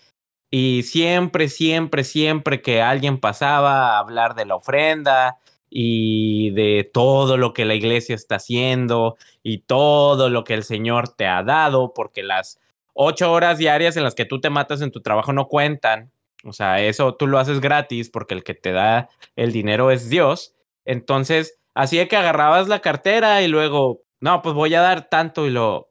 [0.51, 7.37] y siempre, siempre, siempre que alguien pasaba a hablar de la ofrenda y de todo
[7.37, 11.93] lo que la iglesia está haciendo y todo lo que el Señor te ha dado,
[11.93, 12.61] porque las
[12.93, 16.13] ocho horas diarias en las que tú te matas en tu trabajo no cuentan.
[16.45, 20.09] O sea, eso tú lo haces gratis porque el que te da el dinero es
[20.09, 20.55] Dios.
[20.85, 25.47] Entonces, así de que agarrabas la cartera y luego, no, pues voy a dar tanto
[25.47, 25.91] y lo,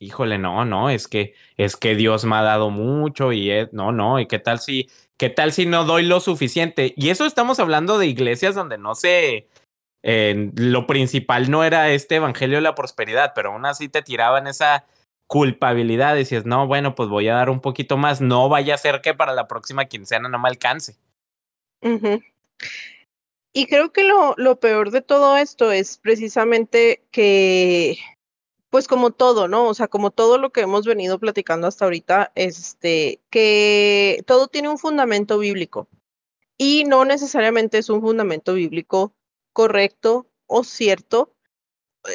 [0.00, 3.92] híjole, no, no, es que es que Dios me ha dado mucho y es, no,
[3.92, 6.94] no, y qué tal si, qué tal si no doy lo suficiente.
[6.96, 9.48] Y eso estamos hablando de iglesias donde no sé,
[10.02, 14.46] eh, lo principal no era este evangelio de la prosperidad, pero aún así te tiraban
[14.46, 14.86] esa
[15.26, 16.14] culpabilidad.
[16.14, 19.14] Decías, no, bueno, pues voy a dar un poquito más, no vaya a ser que
[19.14, 20.96] para la próxima quincena no me alcance.
[23.52, 27.98] Y creo que lo, lo peor de todo esto es precisamente que,
[28.70, 29.66] pues como todo, ¿no?
[29.66, 34.68] O sea, como todo lo que hemos venido platicando hasta ahorita, este, que todo tiene
[34.68, 35.88] un fundamento bíblico
[36.56, 39.12] y no necesariamente es un fundamento bíblico
[39.52, 41.34] correcto o cierto,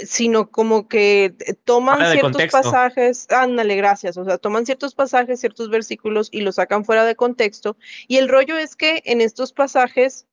[0.06, 6.30] sino como que toman ciertos pasajes, ándale, gracias, o sea, toman ciertos pasajes, ciertos versículos
[6.32, 7.78] y los sacan fuera de contexto.
[8.08, 10.26] Y el rollo es que en estos pasajes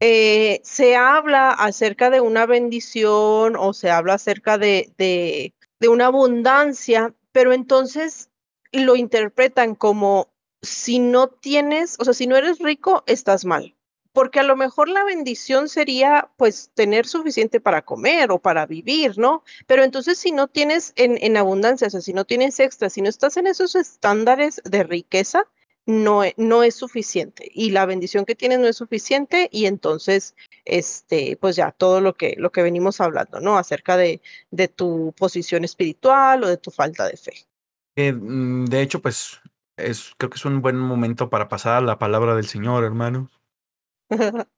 [0.00, 6.06] eh, se habla acerca de una bendición o se habla acerca de, de, de una
[6.06, 8.30] abundancia, pero entonces
[8.72, 10.28] lo interpretan como
[10.62, 13.74] si no tienes, o sea, si no eres rico, estás mal.
[14.12, 19.16] Porque a lo mejor la bendición sería pues tener suficiente para comer o para vivir,
[19.18, 19.44] ¿no?
[19.66, 23.00] Pero entonces si no tienes en, en abundancia, o sea, si no tienes extra, si
[23.02, 25.46] no estás en esos estándares de riqueza,
[25.86, 27.48] no, e- no es suficiente.
[27.54, 32.14] Y la bendición que tienes no es suficiente y entonces, este, pues ya todo lo
[32.14, 33.58] que, lo que venimos hablando, ¿no?
[33.58, 37.46] Acerca de, de tu posición espiritual o de tu falta de fe.
[37.96, 39.40] Eh, mm, de hecho, pues
[39.76, 43.30] es, creo que es un buen momento para pasar a la palabra del Señor, hermano.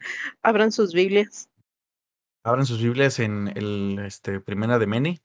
[0.42, 1.48] Abran sus Biblias.
[2.44, 5.20] Abran sus Biblias en el este, Primera de Meni.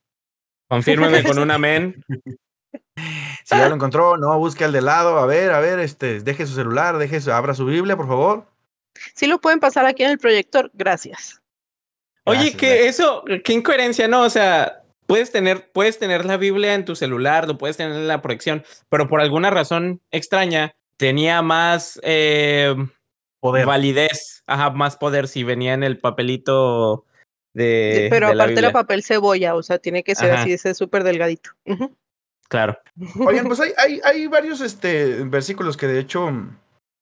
[0.69, 2.03] Confírmeme con un amén.
[3.45, 5.19] Si ya lo encontró, no, busque al de lado.
[5.19, 8.47] A ver, a ver, este, deje su celular, deje su, abra su Biblia, por favor.
[9.14, 11.41] Sí lo pueden pasar aquí en el proyector, gracias.
[12.24, 13.00] Oye, Gracias, que gracias.
[13.00, 14.24] eso, qué incoherencia, ¿no?
[14.24, 18.08] O sea, puedes tener, puedes tener la Biblia en tu celular, lo puedes tener en
[18.08, 22.74] la proyección, pero por alguna razón extraña tenía más eh,
[23.39, 23.66] Poder.
[23.66, 27.06] validez, ajá, más poder si venía en el papelito
[27.54, 28.72] de, Pero de aparte Biblia.
[28.72, 30.41] papel cebolla, o sea, tiene que ser Ajá.
[30.41, 31.52] así, ese súper delgadito.
[32.48, 32.78] Claro.
[33.28, 36.32] Oigan, pues hay, hay, hay varios este, versículos que de hecho,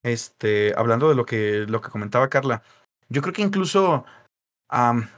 [0.04, 2.62] este, hablando de lo que, lo que comentaba Carla,
[3.10, 4.06] yo creo que incluso,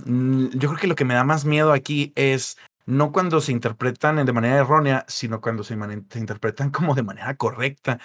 [0.06, 3.52] mm, yo creo que lo que me da más miedo aquí es no cuando se
[3.52, 8.00] interpretan de manera errónea, sino cuando se, interpretan como de manera correcta.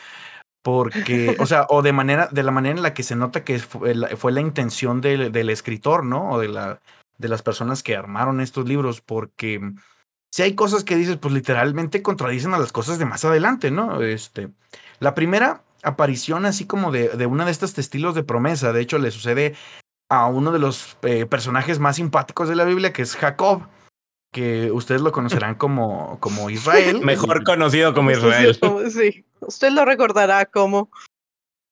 [0.62, 3.58] Porque, o sea, o de manera, de la manera en la que se nota que
[3.58, 6.32] fue la, fue la intención del, del escritor, ¿no?
[6.32, 6.80] O de la,
[7.18, 9.60] de las personas que armaron estos libros, porque
[10.30, 14.00] si hay cosas que dices, pues literalmente contradicen a las cosas de más adelante, ¿no?
[14.02, 14.50] Este,
[15.00, 18.98] la primera aparición así como de, de una de estas estilos de promesa, de hecho
[18.98, 19.54] le sucede
[20.08, 23.62] a uno de los eh, personajes más simpáticos de la Biblia, que es Jacob,
[24.32, 27.00] que ustedes lo conocerán como, como Israel.
[27.04, 28.58] Mejor conocido como Israel.
[28.90, 30.90] sí- usted lo recordará como.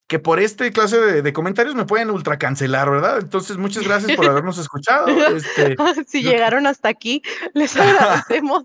[0.07, 3.19] que por este clase de, comentarios me pueden ultra cancelar, ¿verdad?
[3.19, 5.07] Entonces, muchas gracias por habernos escuchado.
[5.07, 5.75] Este,
[6.07, 7.21] si llegaron hasta aquí,
[7.53, 8.63] les agradecemos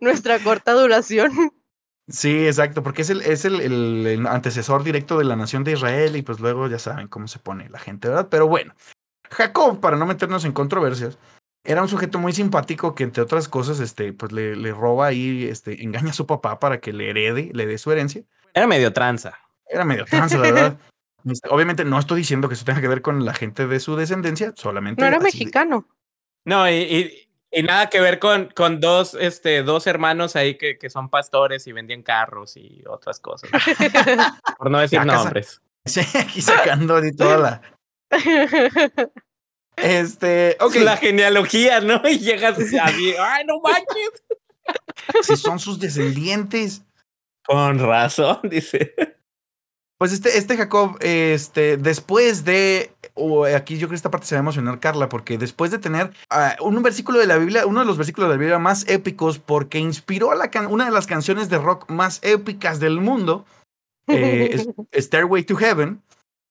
[0.00, 1.32] nuestra corta duración.
[2.08, 6.22] Sí, exacto, porque es, el, es el, antecesor directo de la nación de Israel y
[6.22, 8.28] pues luego ya saben cómo se pone la gente, ¿verdad?
[8.30, 8.74] Pero bueno,
[9.30, 11.18] Jacob, para no meternos en controversias,
[11.64, 15.46] era un sujeto muy simpático que entre otras cosas, este, pues le, le roba y
[15.46, 18.22] este, engaña a su papá para que le herede, le dé su herencia.
[18.54, 19.36] Era medio tranza.
[19.68, 20.78] Era medio trans, la verdad.
[21.28, 23.96] Este, obviamente no estoy diciendo que eso tenga que ver con la gente de su
[23.96, 25.02] descendencia, solamente.
[25.02, 25.88] No era mexicano.
[26.44, 27.25] No, y, y,
[27.62, 31.72] nada que ver con, con dos, este, dos hermanos ahí que, que son pastores y
[31.72, 33.50] vendían carros y otras cosas.
[34.58, 35.60] Por no decir nombres.
[35.84, 37.62] Sí, aquí sacando de toda la.
[39.76, 40.74] Este, ok.
[40.76, 42.00] La genealogía, ¿no?
[42.08, 44.22] Y llegas así, ¡ay, no manches!
[45.22, 46.82] Si son sus descendientes.
[47.44, 48.94] Con razón, dice.
[49.98, 52.90] Pues este, este Jacob, este, después de,
[53.56, 56.12] aquí yo creo que esta parte se va a emocionar Carla, porque después de tener
[56.28, 59.38] ah, un versículo de la Biblia, uno de los versículos de la Biblia más épicos,
[59.38, 63.46] porque inspiró a la una de las canciones de rock más épicas del mundo,
[64.08, 66.02] eh, Stairway to Heaven,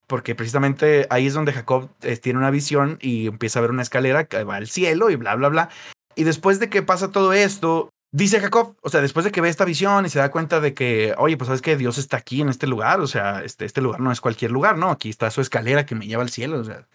[0.08, 3.84] porque precisamente ahí es donde Jacob eh, tiene una visión y empieza a ver una
[3.84, 5.70] escalera que va al cielo y bla, bla, bla.
[6.16, 9.50] Y después de que pasa todo esto, Dice Jacob, o sea, después de que ve
[9.50, 12.40] esta visión y se da cuenta de que, oye, pues sabes que Dios está aquí
[12.40, 14.90] en este lugar, o sea, este, este lugar no es cualquier lugar, ¿no?
[14.90, 16.88] Aquí está su escalera que me lleva al cielo, o sea,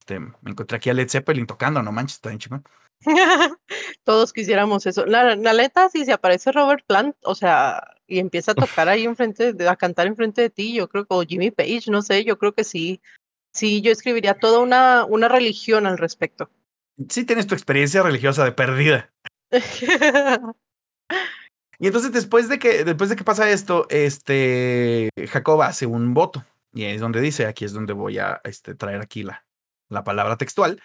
[0.00, 2.64] este, me encontré aquí a Led Zeppelin tocando, no manches, está bien chingón.
[4.04, 5.06] Todos quisiéramos eso.
[5.06, 9.04] La, la neta, si se aparece Robert Plant, o sea, y empieza a tocar ahí
[9.04, 12.36] enfrente, a cantar enfrente de ti, yo creo que, o Jimmy Page, no sé, yo
[12.36, 13.00] creo que sí,
[13.50, 16.50] sí, yo escribiría toda una, una religión al respecto.
[17.08, 19.10] Sí tienes tu experiencia religiosa de perdida.
[21.78, 26.44] Y entonces después de que, después de que pasa esto, este, Jacob hace un voto.
[26.72, 29.46] Y es donde dice, aquí es donde voy a este, traer aquí la,
[29.88, 30.80] la palabra textual.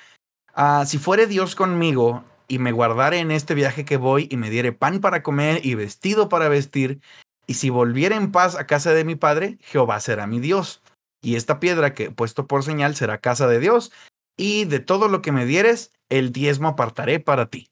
[0.53, 4.49] Ah, si fuere Dios conmigo y me guardare en este viaje que voy y me
[4.49, 7.01] diere pan para comer y vestido para vestir,
[7.47, 10.81] y si volviere en paz a casa de mi padre, Jehová será mi Dios.
[11.21, 13.91] Y esta piedra que he puesto por señal será casa de Dios,
[14.37, 17.69] y de todo lo que me dieres, el diezmo apartaré para ti.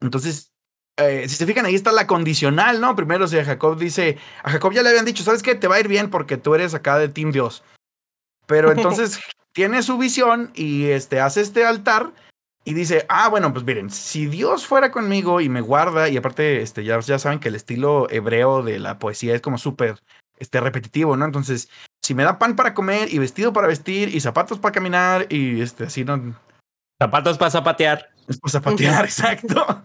[0.00, 0.47] Entonces,
[0.98, 2.96] eh, si se fijan, ahí está la condicional, ¿no?
[2.96, 5.54] Primero, si a Jacob dice, a Jacob ya le habían dicho, ¿sabes qué?
[5.54, 7.62] Te va a ir bien porque tú eres acá de Team Dios.
[8.46, 9.20] Pero entonces
[9.52, 12.12] tiene su visión y este, hace este altar
[12.64, 16.62] y dice, ah, bueno, pues miren, si Dios fuera conmigo y me guarda, y aparte,
[16.62, 20.00] este, ya, ya saben que el estilo hebreo de la poesía es como súper
[20.38, 21.24] este, repetitivo, ¿no?
[21.24, 21.70] Entonces,
[22.02, 25.60] si me da pan para comer y vestido para vestir y zapatos para caminar y
[25.60, 26.34] este, así, ¿no?
[27.00, 28.10] Zapatos para zapatear.
[28.26, 29.84] Es para zapatear, exacto.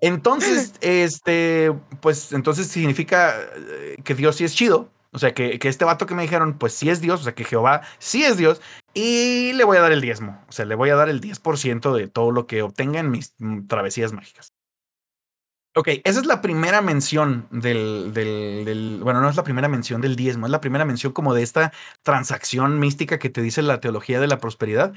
[0.00, 4.90] Entonces, este, pues entonces significa eh, que Dios sí es chido.
[5.12, 7.34] O sea, que, que, este vato que me dijeron, pues sí es Dios, o sea,
[7.34, 8.60] que Jehová sí es Dios,
[8.94, 10.40] y le voy a dar el diezmo.
[10.48, 13.34] O sea, le voy a dar el 10% de todo lo que obtenga en mis
[13.38, 14.52] mm, travesías mágicas.
[15.76, 20.00] Ok, esa es la primera mención del, del, del, bueno, no es la primera mención
[20.00, 21.72] del diezmo, es la primera mención como de esta
[22.02, 24.92] transacción mística que te dice la teología de la prosperidad.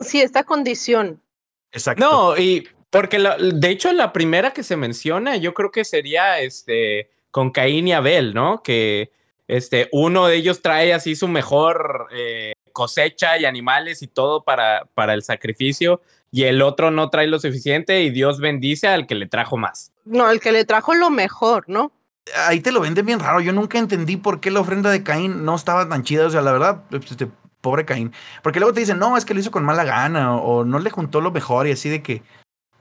[0.00, 1.22] Sí, esta condición.
[1.70, 2.04] Exacto.
[2.04, 7.10] No, y porque de hecho la primera que se menciona, yo creo que sería este
[7.30, 8.62] con Caín y Abel, ¿no?
[8.62, 9.10] Que
[9.48, 14.86] este uno de ellos trae así su mejor eh, cosecha y animales y todo para,
[14.94, 19.14] para el sacrificio y el otro no trae lo suficiente y Dios bendice al que
[19.14, 19.90] le trajo más.
[20.04, 21.92] No, al que le trajo lo mejor, ¿no?
[22.46, 23.40] Ahí te lo venden bien raro.
[23.40, 26.26] Yo nunca entendí por qué la ofrenda de Caín no estaba tan chida.
[26.26, 27.26] O sea, la verdad, este,
[27.62, 28.12] pobre Caín.
[28.42, 30.90] Porque luego te dicen, no, es que lo hizo con mala gana o no le
[30.90, 32.22] juntó lo mejor y así de que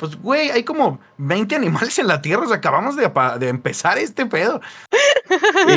[0.02, 4.00] pues, güey, hay como 20 animales en la Tierra, o sea, acabamos de, de empezar
[4.00, 4.60] este pedo.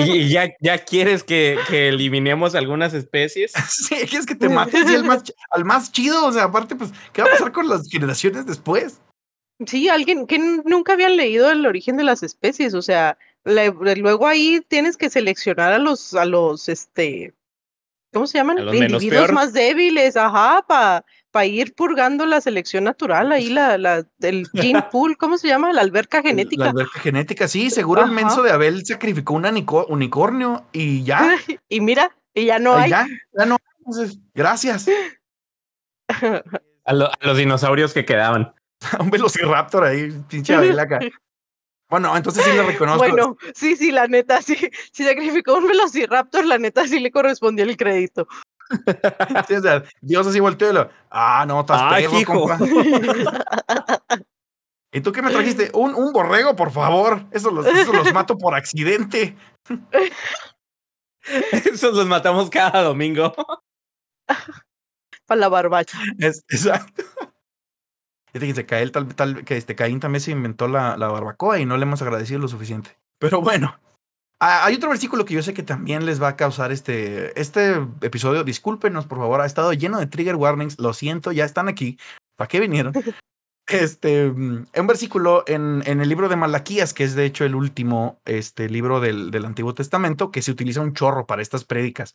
[0.00, 3.52] ¿Y, ya, ya quieres que, que, eliminemos algunas especies?
[3.68, 7.20] Sí, quieres que te mates al, más, al más chido, o sea, aparte, pues, ¿qué
[7.20, 8.98] va a pasar con las generaciones después?
[9.66, 14.64] Sí, alguien que nunca habían leído el origen de las especies, o sea, luego ahí
[14.68, 17.34] tienes que seleccionar a los, a los, este,
[18.10, 18.56] ¿cómo se llaman?
[18.74, 21.04] Individuos más débiles, ajá, para
[21.34, 25.72] para ir purgando la selección natural, ahí la, la el gene pool, ¿cómo se llama?
[25.72, 26.66] La alberca genética.
[26.66, 29.44] La alberca genética, sí, seguro el menso de Abel sacrificó un
[29.88, 31.36] unicornio y ya.
[31.68, 32.90] y mira, y ya no hay.
[32.90, 34.86] Ya, ya no Entonces, gracias.
[36.84, 38.54] A, los dinosaurios que quedaban.
[39.00, 41.00] un velociraptor ahí, pinche Abel acá.
[41.90, 42.98] Bueno, entonces sí lo reconozco.
[43.08, 44.56] Bueno, sí, sí, la neta, sí.
[44.92, 48.28] Si sacrificó un velociraptor, la neta sí le correspondía el crédito.
[50.00, 52.00] Dios así volteó y lo, ah, no, estás ah,
[54.92, 55.70] ¿Y tú qué me trajiste?
[55.74, 57.24] Un, un borrego, por favor.
[57.32, 59.36] Eso los, eso los mato por accidente.
[61.52, 63.34] Esos los matamos cada domingo.
[65.26, 65.98] Para la barbacha.
[66.18, 67.02] Es, exacto.
[68.32, 71.76] Fíjense, Caín, tal, tal, que este Caín también se inventó la, la barbacoa y no
[71.76, 72.98] le hemos agradecido lo suficiente.
[73.18, 73.78] Pero bueno,
[74.44, 78.44] hay otro versículo que yo sé que también les va a causar este, este episodio.
[78.44, 80.78] Discúlpenos, por favor, ha estado lleno de trigger warnings.
[80.78, 81.98] Lo siento, ya están aquí.
[82.36, 82.92] ¿Para qué vinieron?
[83.66, 87.54] Este, mm, un versículo en, en, el libro de Malaquías, que es de hecho el
[87.54, 92.14] último este, libro del, del Antiguo Testamento, que se utiliza un chorro para estas prédicas,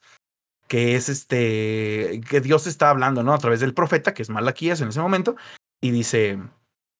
[0.67, 3.34] que es este, que Dios está hablando, ¿no?
[3.34, 5.38] A través del profeta, que es Malaquías en ese momento,
[5.82, 6.38] y dice,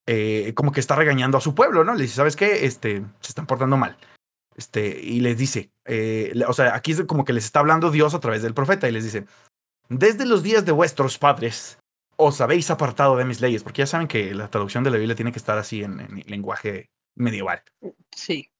[0.06, 1.94] eh, como que está regañando a su pueblo, ¿no?
[1.94, 2.66] Le dice, ¿sabes qué?
[2.66, 3.96] Este, se están portando mal.
[4.56, 8.14] Este, y les dice, eh, o sea, aquí es como que les está hablando Dios
[8.14, 9.26] a través del profeta y les dice,
[9.88, 11.78] desde los días de vuestros padres
[12.16, 15.16] os habéis apartado de mis leyes, porque ya saben que la traducción de la Biblia
[15.16, 17.62] tiene que estar así en, en lenguaje medieval.
[18.14, 18.50] Sí.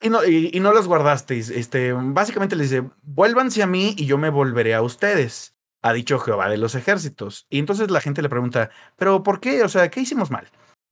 [0.00, 1.50] Y no, y, y no las guardasteis.
[1.50, 6.18] Este, básicamente les dice, vuélvanse a mí y yo me volveré a ustedes, ha dicho
[6.18, 7.46] Jehová de los ejércitos.
[7.50, 9.62] Y entonces la gente le pregunta, pero ¿por qué?
[9.62, 10.48] O sea, ¿qué hicimos mal?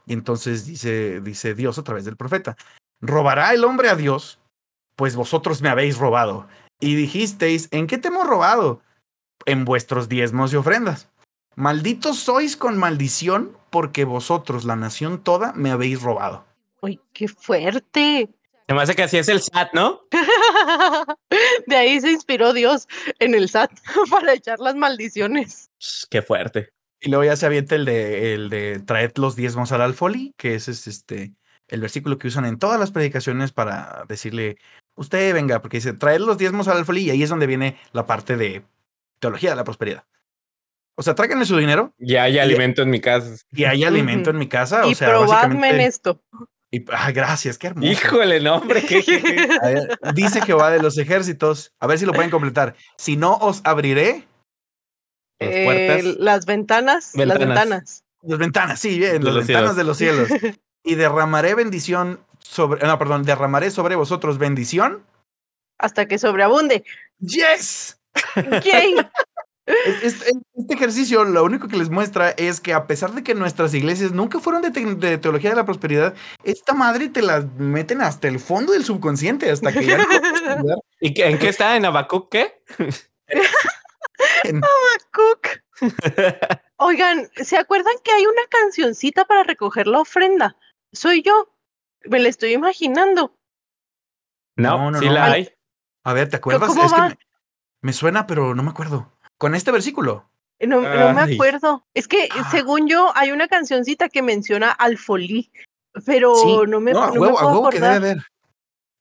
[0.07, 2.57] Y entonces dice, dice Dios a través del profeta,
[3.01, 4.41] ¿robará el hombre a Dios?
[4.99, 6.49] Pues vosotros me habéis robado.
[6.81, 8.83] Y dijisteis, ¿en qué te hemos robado?
[9.47, 11.09] En vuestros diezmos y ofrendas.
[11.55, 16.45] Malditos sois con maldición, porque vosotros, la nación toda, me habéis robado.
[16.83, 18.29] ¡Uy, qué fuerte!
[18.67, 20.01] Se me hace que así es el SAT, ¿no?
[21.69, 22.89] de ahí se inspiró Dios
[23.21, 23.71] en el SAT
[24.11, 25.71] para echar las maldiciones.
[26.11, 26.71] Qué fuerte.
[27.01, 30.57] Y luego ya se avienta el de, el de traed los diezmos al alfoli, que
[30.57, 31.35] ese es este
[31.69, 34.57] el versículo que usan en todas las predicaciones para decirle,
[34.99, 38.07] usted venga, porque dice, traer los diezmos al alfolí y ahí es donde viene la
[38.07, 38.65] parte de
[39.21, 40.05] teología de la prosperidad.
[40.97, 41.95] O sea, tráiganme su dinero.
[41.99, 43.37] Y hay alimento en mi casa.
[43.53, 44.85] Y hay alimento en mi casa.
[44.87, 46.21] Y o sea, probadme en esto.
[46.73, 47.91] Y, ah, gracias, qué hermoso.
[47.91, 48.83] Híjole, no, hombre.
[48.83, 49.49] ¿qué, qué, qué?
[49.63, 51.73] Ver, dice Jehová de los ejércitos.
[51.79, 52.75] A ver si lo pueden completar.
[52.97, 54.27] Si no, os abriré.
[55.39, 56.05] Las puertas.
[56.05, 57.39] Eh, las ventanas, Ventanas.
[57.39, 58.05] Las ventanas.
[58.23, 59.77] Las ventanas, sí, bien, De las ventanas cielos.
[59.77, 60.29] de los cielos.
[60.85, 62.87] Y derramaré bendición sobre.
[62.87, 65.05] No, perdón, derramaré sobre vosotros bendición.
[65.79, 66.85] Hasta que sobreabunde.
[67.19, 68.01] ¡Yes!
[68.65, 68.95] Yay.
[69.85, 70.33] Este
[70.75, 74.41] ejercicio lo único que les muestra es que a pesar de que nuestras iglesias nunca
[74.41, 78.41] fueron de, te- de teología de la prosperidad, esta madre te la meten hasta el
[78.41, 80.05] fondo del subconsciente, hasta que ya no.
[81.03, 81.77] ¿Y qué- en qué está?
[81.77, 82.63] ¿En Habacuc qué?
[84.45, 84.63] En-
[85.13, 85.49] Cook.
[86.79, 90.57] Oigan, ¿se acuerdan que hay una cancioncita para recoger la ofrenda?
[90.93, 91.53] Soy yo.
[92.09, 93.35] Me la estoy imaginando.
[94.57, 95.13] No, No, no, sí no.
[95.13, 95.33] la Ay.
[95.33, 95.49] hay.
[96.05, 96.69] A ver, ¿te acuerdas?
[96.69, 97.19] ¿Cómo Es que me,
[97.83, 99.13] me suena, pero no me acuerdo.
[99.37, 100.29] Con este versículo.
[100.61, 101.87] No, no me acuerdo.
[101.95, 102.49] Es que, Ah.
[102.51, 105.53] según yo, hay una cancioncita que menciona alfolí,
[106.05, 106.57] pero Sí.
[106.67, 108.11] no me, no, a no me huevo, a puedo huevo que debe acordar.
[108.13, 108.25] haber.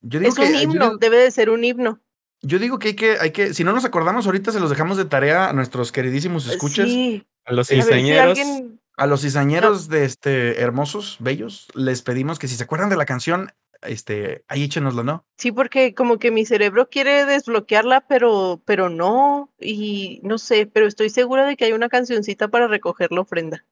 [0.02, 2.00] Yo digo Es que, un yo himno, digo- debe de ser un himno.
[2.44, 4.98] Yo digo que hay que, hay que, si no nos acordamos ahorita, se los dejamos
[4.98, 8.38] de tarea a nuestros queridísimos escuchas, Sí, A los a ver si cizañeros.
[8.40, 8.80] alguien...
[8.98, 13.06] a los cizañeros de este hermosos, bellos, les pedimos que si se acuerdan de la
[13.06, 13.52] canción,
[13.84, 15.26] este, ahí échenoslo, ¿no?
[15.38, 20.88] Sí, porque como que mi cerebro quiere desbloquearla, pero, pero no, y no sé, pero
[20.88, 23.66] estoy segura de que hay una cancioncita para recoger la ofrenda.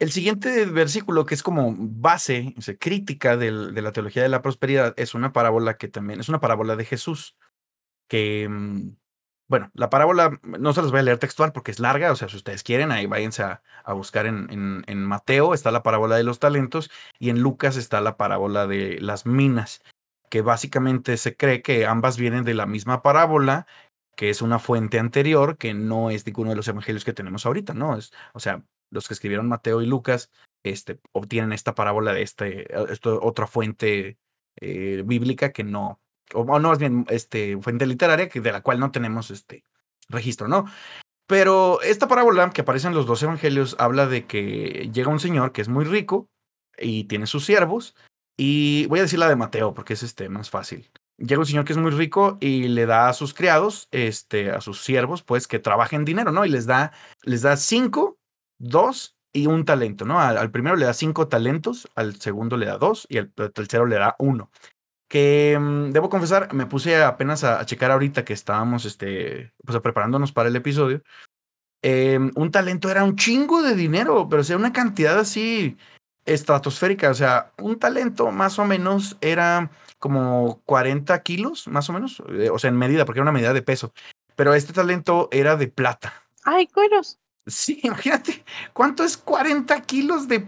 [0.00, 4.28] El siguiente versículo, que es como base, o sea, crítica del- de la teología de
[4.28, 7.36] la prosperidad, es una parábola que también es una parábola de Jesús.
[8.08, 8.96] Que, mm,
[9.48, 12.28] bueno, la parábola no se las voy a leer textual porque es larga, o sea,
[12.28, 14.48] si ustedes quieren, ahí váyanse a, a buscar en,
[14.86, 18.98] en, Mateo, está la parábola de los talentos, y en Lucas está la parábola de
[19.00, 19.82] las minas,
[20.30, 23.66] que básicamente se cree que ambas vienen de la misma parábola,
[24.16, 27.74] que es una fuente anterior, que no es ninguno de los evangelios que tenemos ahorita,
[27.74, 27.96] ¿no?
[27.96, 30.30] Es, o sea, los que escribieron Mateo y Lucas
[30.62, 34.18] este, obtienen esta parábola de este, esto, otra fuente
[34.56, 36.00] eh, bíblica que no,
[36.32, 39.64] o, no, más bien, este, fuente literaria que de la cual no tenemos este
[40.08, 40.66] registro, ¿no?
[41.26, 45.52] Pero esta parábola que aparece en los dos evangelios habla de que llega un señor
[45.52, 46.28] que es muy rico
[46.78, 47.94] y tiene sus siervos,
[48.36, 50.90] y voy a decir la de Mateo porque es este más fácil.
[51.16, 54.60] Llega un señor que es muy rico y le da a sus criados, este, a
[54.60, 56.44] sus siervos, pues que trabajen dinero, ¿no?
[56.44, 58.18] Y les da, les da cinco,
[58.58, 60.20] dos y un talento, ¿no?
[60.20, 63.96] Al primero le da cinco talentos, al segundo le da dos y al tercero le
[63.96, 64.50] da uno.
[65.14, 69.78] Que mm, debo confesar, me puse apenas a, a checar ahorita que estábamos, este, pues
[69.78, 71.04] preparándonos para el episodio.
[71.82, 75.76] Eh, un talento era un chingo de dinero, pero o sea, una cantidad así
[76.24, 77.10] estratosférica.
[77.10, 82.20] O sea, un talento más o menos era como 40 kilos, más o menos.
[82.30, 83.92] eh, o sea, en medida, porque era una medida de peso.
[84.34, 86.12] Pero este talento era de plata.
[86.42, 90.44] Ay, cueros, Sí, imagínate, ¿cuánto es 40 kilos de...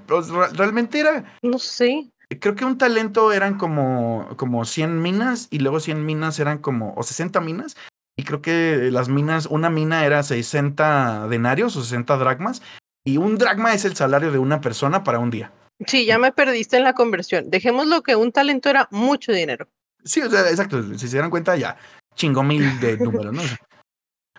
[0.54, 2.10] realmente era, no sé.
[2.40, 6.94] Creo que un talento eran como, como 100 minas y luego 100 minas eran como,
[6.94, 7.76] o 60 minas,
[8.16, 12.62] y creo que las minas, una mina era 60 denarios o 60 dracmas,
[13.04, 15.52] y un dracma es el salario de una persona para un día.
[15.86, 17.50] Sí, ya me perdiste en la conversión.
[17.50, 19.68] Dejémoslo que un talento era mucho dinero.
[20.02, 20.82] Sí, o sea, exacto.
[20.94, 21.76] Si se dieron cuenta, ya
[22.14, 23.42] chingo mil de números, ¿no?
[23.42, 23.58] O sea,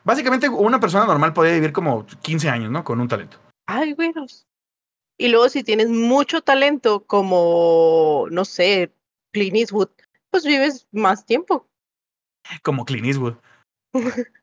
[0.04, 2.84] básicamente, una persona normal podría vivir como 15 años, ¿no?
[2.84, 3.38] Con un talento.
[3.68, 4.46] Ay, güeros.
[5.18, 8.94] Y luego, si tienes mucho talento, como, no sé,
[9.32, 9.90] Clint Eastwood,
[10.30, 11.68] pues vives más tiempo.
[12.64, 13.36] Como Clint Eastwood.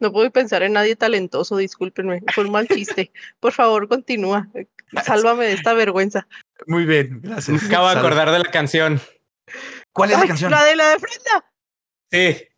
[0.00, 2.22] No puedo pensar en nadie talentoso, discúlpenme.
[2.32, 3.10] Fue un mal chiste.
[3.40, 4.48] Por favor, continúa.
[5.04, 6.28] Sálvame de esta vergüenza.
[6.66, 7.60] Muy bien, gracias.
[7.60, 9.00] Me acabo de acordar de la canción.
[9.92, 10.50] ¿Cuál es la canción?
[10.52, 11.52] La de la de Frenda.
[12.10, 12.48] Sí.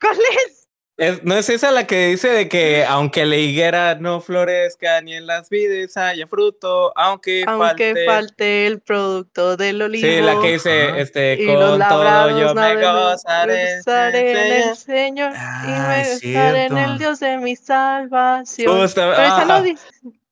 [0.00, 0.63] ¿Cuál es?
[0.96, 5.14] Es- ¿No es esa la que dice de que aunque la higuera no florezca ni
[5.14, 8.06] en las vides haya fruto, aunque, Aunque falte...
[8.06, 10.06] falte el producto del olivo.
[10.06, 13.76] Sí, la que dice, este, con labrados todo yo me gozaré.
[13.78, 15.32] gozaré en el Señor.
[15.32, 16.98] Y Ah, me gozaré en el.
[16.98, 18.80] Dios de mi salvación.
[18.80, 19.84] Justo, pero, esa no dice,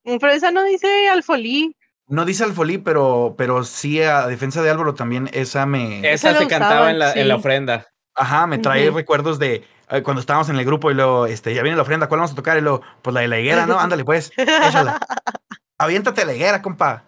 [0.04, 1.74] pero esa no dice alfolí.
[2.08, 6.38] No dice Alfolí, pero, pero sí a defensa de Álvaro también esa me, Esa Esa
[6.40, 7.40] se cantaba usaban, en la, en la sí.
[7.40, 7.86] ofrenda.
[8.14, 9.64] ajá, me trae recuerdos de
[10.02, 12.36] cuando estábamos en el grupo y luego, este, ya viene la ofrenda, ¿cuál vamos a
[12.36, 12.56] tocar?
[12.56, 13.78] Y luego, pues la de la higuera, ¿no?
[13.78, 14.98] Ándale, pues, échala.
[15.78, 17.04] Aviéntate la higuera, compa.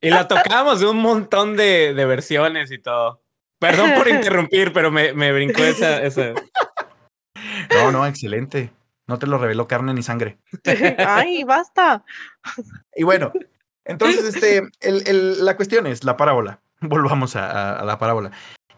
[0.00, 3.22] Y la tocábamos de un montón de, de versiones y todo.
[3.60, 6.32] Perdón por interrumpir, pero me, me brincó esa, esa.
[7.74, 8.72] No, no, excelente.
[9.06, 10.38] No te lo reveló carne ni sangre.
[11.06, 12.04] Ay, basta.
[12.94, 13.32] Y bueno,
[13.84, 16.60] entonces, este, el, el- la cuestión es la parábola.
[16.80, 18.30] Volvamos a, a- a la parábola.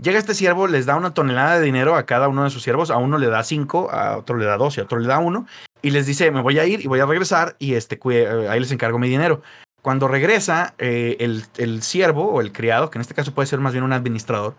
[0.02, 2.90] Llega este siervo, les da una tonelada de dinero a cada uno de sus siervos.
[2.90, 5.18] A uno le da cinco, a otro le da dos y a otro le da
[5.18, 5.46] uno.
[5.80, 8.58] Y les dice, me voy a ir y voy a regresar y este, eh, ahí
[8.58, 9.42] les encargo mi dinero.
[9.80, 13.60] Cuando regresa, eh, el, el siervo o el criado, que en este caso puede ser
[13.60, 14.54] más bien un administrador,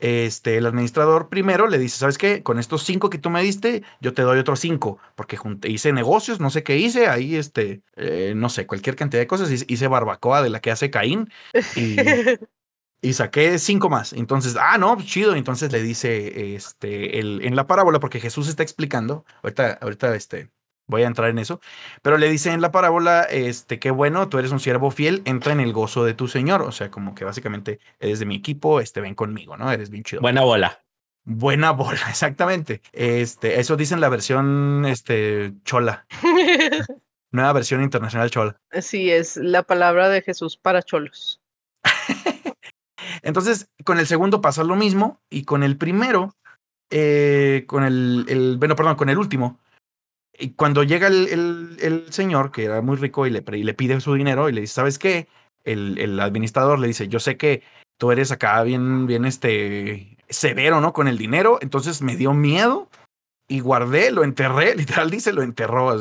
[0.00, 2.42] este, el administrador primero le dice, ¿sabes qué?
[2.42, 5.92] Con estos cinco que tú me diste, yo te doy otros cinco, porque junté- hice
[5.92, 9.88] negocios, no sé qué hice, ahí, este, eh, no sé, cualquier cantidad de cosas, hice
[9.88, 11.30] barbacoa de la que hace Caín
[11.76, 11.96] y,
[13.02, 14.12] y saqué cinco más.
[14.12, 15.34] Entonces, ah, no, pues chido.
[15.34, 20.50] Entonces le dice, este, el, en la parábola, porque Jesús está explicando, ahorita, ahorita, este,
[20.86, 21.60] voy a entrar en eso,
[22.02, 25.52] pero le dice en la parábola, este, qué bueno, tú eres un siervo fiel, entra
[25.52, 26.62] en el gozo de tu Señor.
[26.62, 29.70] O sea, como que básicamente eres de mi equipo, este, ven conmigo, ¿no?
[29.70, 30.22] Eres bien chido.
[30.22, 30.80] Buena bola.
[31.24, 32.82] Buena bola, exactamente.
[32.92, 36.06] Este, eso dice en la versión, este, chola,
[37.32, 38.60] nueva versión internacional chola.
[38.80, 41.40] Sí, es la palabra de Jesús para cholos.
[43.22, 46.34] Entonces, con el segundo pasa lo mismo y con el primero,
[46.90, 49.58] eh, con el, el, bueno, perdón, con el último,
[50.38, 54.00] y cuando llega el, el- señor, que era muy rico, y le, y le pide
[54.00, 55.28] su dinero y le dice, ¿sabes qué?
[55.64, 57.62] El, el administrador le dice, yo sé que
[57.98, 60.92] tú eres acá bien, bien, este, severo, ¿no?
[60.92, 62.88] Con el dinero, entonces me dio miedo
[63.48, 65.96] y guardé, lo enterré, literal dice, lo enterró.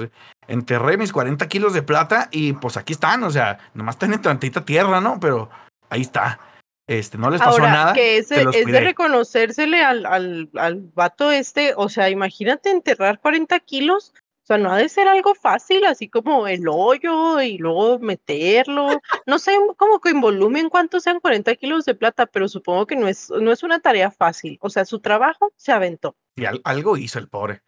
[0.48, 4.64] Enterré mis 40 kilos de plata y pues aquí están, o sea, nomás tienen tantita
[4.66, 5.20] tierra, ¿no?
[5.20, 5.50] Pero
[5.90, 6.40] ahí está.
[6.88, 7.94] Este, no les pasó Ahora, nada.
[7.94, 14.14] que es, de- reconocérsele al, al, al vato este, o sea, imagínate enterrar 40 kilos,
[14.44, 19.02] o sea, no ha de ser algo fácil, así como el hoyo y luego meterlo,
[19.26, 22.96] no sé como que en volumen cuántos sean 40 kilos de plata, pero supongo que
[22.96, 26.16] no es, no es una tarea fácil, o sea, su trabajo se aventó.
[26.36, 27.62] Y al- algo hizo el pobre.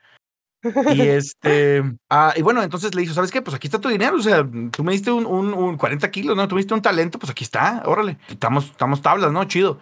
[0.94, 3.42] Y este, ah, y bueno, entonces le dijo, ¿sabes qué?
[3.42, 6.36] Pues aquí está tu dinero, o sea, tú me diste un, un, un 40 kilos,
[6.36, 6.48] ¿no?
[6.48, 9.44] Tú me diste un talento, pues aquí está, órale, estamos, estamos tablas, ¿no?
[9.46, 9.80] Chido.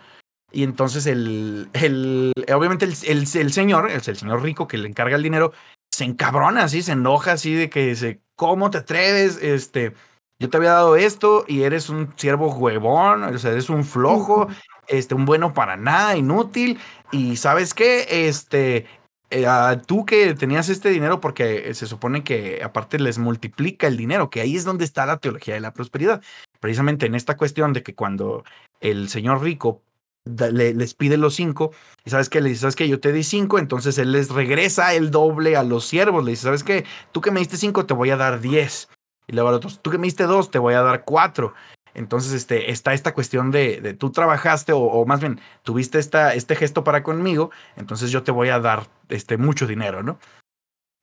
[0.52, 4.88] Y entonces el, el obviamente el, el, el señor, el, el señor rico que le
[4.88, 5.52] encarga el dinero,
[5.92, 9.42] se encabrona así, se enoja así de que dice, ¿cómo te atreves?
[9.42, 9.94] Este,
[10.40, 14.48] yo te había dado esto y eres un siervo huevón, o sea, eres un flojo,
[14.88, 16.80] este, un bueno para nada, inútil.
[17.12, 18.88] Y sabes qué, este,
[19.30, 19.46] eh,
[19.86, 24.42] tú que tenías este dinero, porque se supone que aparte les multiplica el dinero, que
[24.42, 26.22] ahí es donde está la teología de la prosperidad.
[26.60, 28.44] Precisamente en esta cuestión de que cuando
[28.80, 29.82] el señor rico
[30.26, 31.72] les pide los cinco,
[32.04, 34.94] y sabes que le dice, sabes que yo te di cinco, entonces él les regresa
[34.96, 37.94] el doble a los siervos, le dice, sabes que tú que me diste cinco, te
[37.94, 38.90] voy a dar diez.
[39.28, 41.54] Y luego al otro, tú que me diste dos, te voy a dar cuatro.
[41.96, 46.84] Entonces, este, está esta cuestión de, tú trabajaste o, más bien tuviste esta, este gesto
[46.84, 50.20] para conmigo, entonces yo te voy a dar este, mucho dinero, ¿no?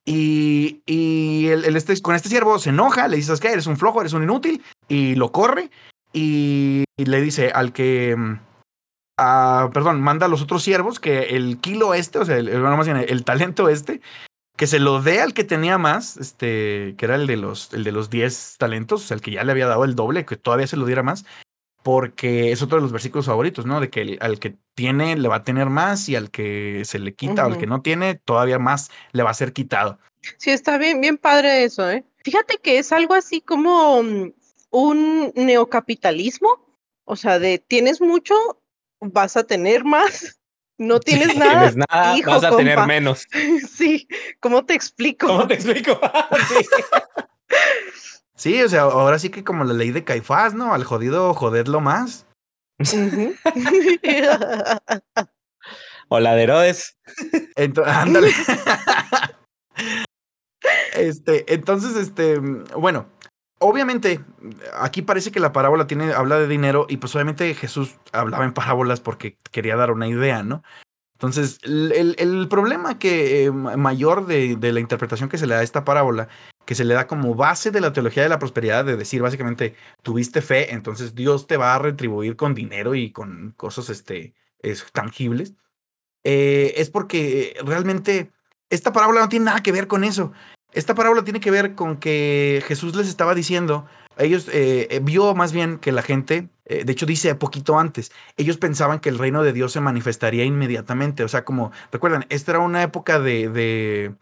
[0.05, 3.77] Y, y el, el este, con este siervo se enoja, le dices que eres un
[3.77, 5.71] flojo, eres un inútil, y lo corre
[6.13, 8.39] y, le dice al que, mm,
[9.17, 12.85] ah, perdón, manda a los otros siervos que el kilo este, o sea, el, más
[12.85, 13.99] bien el talento este,
[14.55, 17.83] que se lo dé al que tenía más, este, que era el de los, el
[17.83, 20.37] de los 10 talentos, o sea, el que ya le había dado el doble, que
[20.37, 21.25] todavía se lo diera más,
[21.81, 23.79] porque es otro de los versículos favoritos, ¿no?
[23.81, 26.99] De que el- al que tiene le va a tener más y al que se
[26.99, 29.99] le quita, o al que no tiene, todavía más le va a ser quitado.
[30.37, 32.05] Sí, está bien, bien padre eso, ¿eh?
[32.23, 34.33] Fíjate que es algo así como mm,
[34.71, 36.65] un neocapitalismo,
[37.03, 38.33] o sea, de tienes mucho,
[39.01, 40.39] vas a tener más,
[40.77, 43.27] no tienes nada, Tienes nada, hijo, vas a tener menos.
[43.69, 44.07] Sí,
[44.39, 45.27] ¿cómo te explico?
[45.27, 45.99] ¿Cómo te explico?
[46.49, 46.65] Sí.
[48.35, 50.73] Sí, o sea, ahora sí que como la ley de Caifás, ¿no?
[50.73, 52.25] Al jodido jodedlo más.
[56.09, 56.97] O la de Herodes.
[57.55, 58.31] Ento- ándale.
[60.95, 63.07] este, entonces, este, mm, bueno,
[63.63, 64.19] obviamente,
[64.73, 68.53] aquí parece que la parábola tiene, habla de dinero, y pues obviamente Jesús hablaba en
[68.53, 70.63] parábolas porque quería dar una idea, ¿no?
[71.13, 75.63] Entonces, el, problema que eh, ma- mayor de, la interpretación que se le da a
[75.63, 76.27] esta parábola,
[76.65, 79.75] que se le da como base de la teología de la prosperidad, de decir básicamente,
[80.01, 84.85] tuviste fe, entonces Dios te va a retribuir con dinero y con cosas este, es-
[84.91, 85.53] tangibles,
[86.25, 88.31] eh, es porque realmente
[88.69, 90.33] esta parábola no tiene nada que ver con eso.
[90.73, 93.85] Esta parábola tiene que ver con que Jesús les estaba diciendo,
[94.17, 98.11] ellos eh, eh, vio más bien que la gente, eh, de hecho dice poquito antes,
[98.37, 102.51] ellos pensaban que el reino de Dios se manifestaría inmediatamente, o sea, como, recuerdan, esta
[102.53, 104.15] era una época de,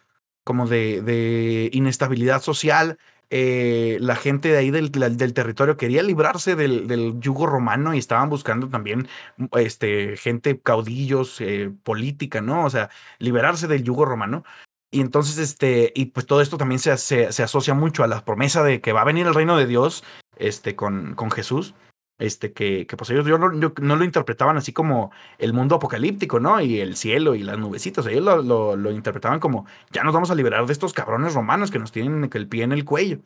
[0.43, 2.97] como de, inestabilidad social,
[3.29, 8.29] eh, la gente de ahí del, territorio quería librarse del, del yugo romano y estaban
[8.29, 9.07] buscando también
[9.53, 11.41] este, gente, caudillos,
[11.83, 12.65] política, ¿no?
[12.65, 14.43] O sea, liberarse del yugo romano.
[14.91, 18.25] Y entonces, este, y pues todo esto también se, se, se asocia mucho a la
[18.25, 20.03] promesa de que va a venir el reino de Dios,
[20.37, 21.73] este, con, con Jesús.
[22.19, 25.75] Este, que, que pues ellos yo no, yo- no lo interpretaban así como el mundo
[25.77, 26.61] apocalíptico, ¿no?
[26.61, 28.05] Y el cielo y las nubecitas.
[28.05, 31.71] Ellos lo, lo, lo interpretaban como ya nos vamos a liberar de estos cabrones romanos
[31.71, 33.21] que nos tienen el pie en el cuello.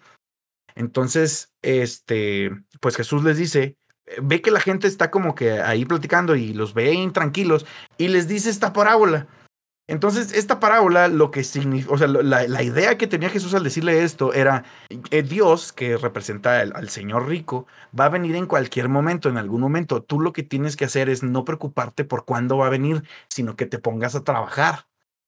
[0.75, 5.85] Entonces, este, pues Jesús les dice, eh, ve que la gente está como que ahí
[5.85, 7.65] platicando y los ve intranquilos
[7.97, 9.27] y les dice esta parábola.
[9.87, 13.63] Entonces, esta parábola, lo que significa, o sea, la, la idea que tenía Jesús al
[13.63, 14.63] decirle esto era,
[15.11, 17.67] eh, Dios, que representa al, al Señor rico,
[17.97, 20.01] va a venir en cualquier momento, en algún momento.
[20.01, 23.55] Tú lo que tienes que hacer es no preocuparte por cuándo va a venir, sino
[23.55, 24.87] que te pongas a trabajar.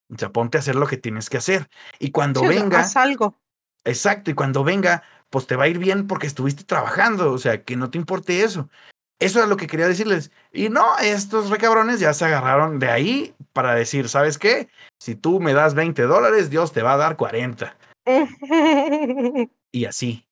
[0.09, 1.69] O sea, ponte a hacer lo que tienes que hacer.
[1.99, 3.35] Y cuando Sí, venga, haz algo.
[3.83, 7.63] Exacto, y cuando venga, pues te va a ir bien porque estuviste trabajando, o sea,
[7.63, 8.69] que no te importe eso.
[9.19, 10.31] Eso es lo que quería decirles.
[10.53, 14.69] Y no, estos recabrones ya se agarraron de ahí para decir, ¿sabes qué?
[14.99, 17.75] Si tú me das 20 dólares, Dios te va a dar 40.
[19.71, 20.25] Y así.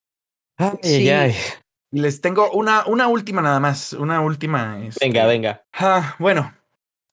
[0.58, 1.10] Ay, Sí.
[1.10, 1.36] ay, ay.
[1.92, 4.80] Y les tengo una, una última nada más, una última.
[4.86, 5.64] este, Venga, venga.
[5.74, 6.54] Ah, bueno,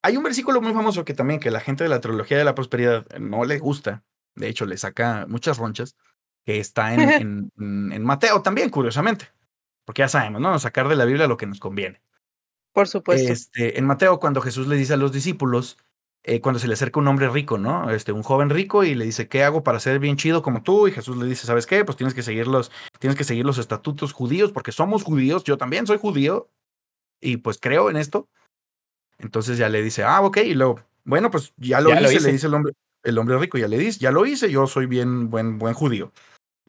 [0.01, 2.55] hay un versículo muy famoso que también que la gente de la trilogía de la
[2.55, 4.03] prosperidad no le gusta.
[4.35, 5.95] De hecho, le saca muchas ronchas.
[6.45, 9.27] Que está en, en, en- en Mateo también, curiosamente.
[9.85, 10.57] Porque ya sabemos, ¿no?
[10.59, 12.01] Sacar de la Biblia lo que nos conviene.
[12.71, 13.31] Por supuesto.
[13.31, 15.77] Este, en Mateo, cuando Jesús le dice a los discípulos,
[16.23, 17.91] eh, cuando se le acerca un hombre rico, ¿no?
[17.91, 20.87] Este, un joven rico, y le dice, ¿qué hago para ser bien chido como tú?
[20.87, 21.83] Y Jesús le dice, ¿sabes qué?
[21.83, 25.57] Pues tienes que seguir los, tienes que seguir los estatutos judíos, porque somos judíos, yo
[25.57, 26.49] también soy judío,
[27.19, 28.29] y pues creo en esto.
[29.19, 32.15] Entonces ya le dice, ah, ok, y luego, bueno, pues ya lo Ya lo hice,
[32.15, 32.27] hice.
[32.27, 32.73] le dice el hombre,
[33.03, 36.11] el hombre rico, ya le dice, ya lo hice, yo soy bien buen, buen judío.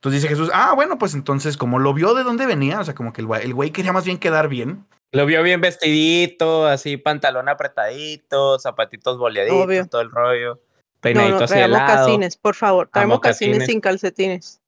[0.04, 2.94] Entonces dice Jesús, ah, bueno, pues entonces, como lo vio de dónde venía, o sea,
[2.94, 6.66] como que el güey, el güey quería más bien quedar bien, Lo vio bien vestidito,
[6.66, 9.86] así pantalón apretadito, zapatitos boleaditos, Obvio.
[9.86, 10.56] todo el rollo.
[10.56, 10.60] No,
[11.00, 11.88] Peinadito no, hacia el lado.
[11.88, 12.90] mocasines, por favor.
[12.92, 13.66] Trae mocasines mocasines.
[13.66, 14.60] sin calcetines.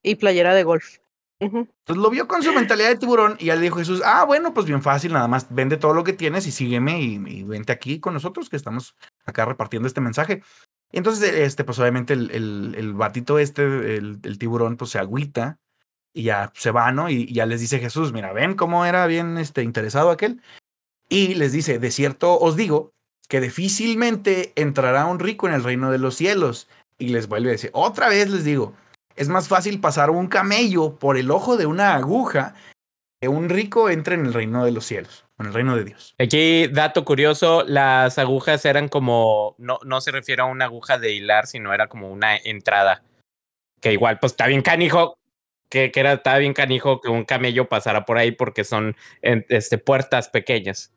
[0.00, 0.98] Y playera de golf.
[1.40, 4.54] Entonces lo vio con su mentalidad de tiburón y ya le dijo Jesús, ah, bueno,
[4.54, 7.72] pues bien fácil, nada más vende todo lo que tienes y sígueme y, y vente
[7.72, 8.94] aquí con nosotros que estamos
[9.26, 10.42] acá repartiendo este mensaje.
[10.94, 13.62] Entonces, este, pues obviamente el, el, el batito este,
[13.96, 15.58] el, el tiburón, pues se agüita
[16.12, 17.10] y ya se va, ¿no?
[17.10, 20.40] Y, y ya les dice Jesús, mira, ven cómo era bien este, interesado aquel.
[21.08, 22.92] Y les dice, de cierto os digo
[23.28, 26.68] que difícilmente entrará un rico en el reino de los cielos.
[26.96, 28.74] Y les vuelve a decir, otra vez les digo,
[29.16, 32.54] es más fácil pasar un camello por el ojo de una aguja
[33.24, 36.14] que un rico entre en el reino de los cielos, en el reino de Dios.
[36.18, 41.14] Aquí, dato curioso, las agujas eran como, no, no se refiere a una aguja de
[41.14, 43.02] hilar, sino era como una entrada.
[43.80, 45.16] Que igual, pues está bien canijo,
[45.70, 49.78] que, que era, estaba bien canijo que un camello pasara por ahí porque son este,
[49.78, 50.92] puertas pequeñas.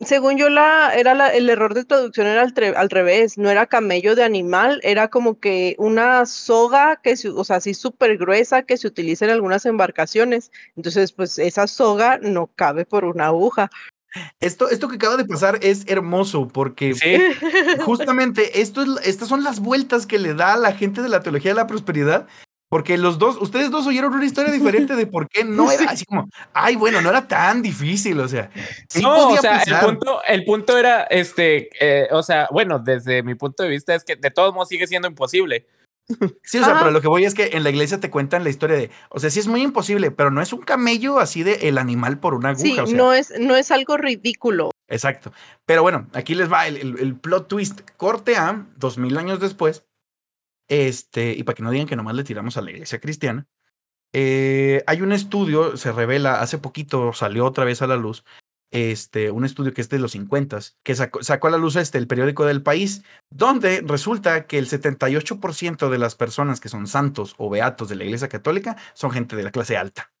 [0.00, 3.48] Según yo, la, era la- el error de traducción era al, tre- al revés, no
[3.48, 8.18] era camello de animal, era como que una soga que se, o sea, así súper
[8.18, 10.52] gruesa que se utiliza en algunas embarcaciones.
[10.76, 13.70] Entonces, pues esa soga no cabe por una aguja.
[14.40, 17.16] Esto, esto que acaba de pasar es hermoso porque Sí,
[17.84, 21.20] justamente esto es, estas son las vueltas que le da a la gente de la
[21.20, 22.26] teología de la prosperidad
[22.68, 26.04] Porque los dos, ustedes dos oyeron una historia diferente de por qué no era así
[26.04, 28.50] como, ay, bueno, no era tan difícil, o sea.
[29.00, 33.36] no, o sea, el punto, el punto era, este, eh, o sea, bueno, desde mi
[33.36, 35.66] punto de vista es que de todos modos sigue siendo imposible.
[36.42, 38.50] Sí, o sea, pero lo que voy es que en la iglesia te cuentan la
[38.50, 41.68] historia de, o sea, sí es muy imposible, pero no es un camello así de
[41.68, 42.86] el animal por una aguja.
[42.86, 44.70] Sí, no, es, no es algo ridículo.
[44.88, 45.32] Exacto.
[45.64, 47.80] Pero bueno, aquí les va el, plot twist.
[47.96, 49.84] Corte a dos mil años después.
[50.68, 53.46] Este, y para que no digan que nomás le tiramos a la iglesia cristiana.
[54.12, 58.24] Eh, hay un estudio, se revela, hace poquito salió otra vez a la luz,
[58.70, 62.06] este, un estudio que es de los 50, que sacó, a la luz este, el
[62.06, 67.50] periódico del país, donde resulta que el 78% de las personas que son santos o
[67.50, 70.12] beatos de la Iglesia Católica son gente de la clase alta.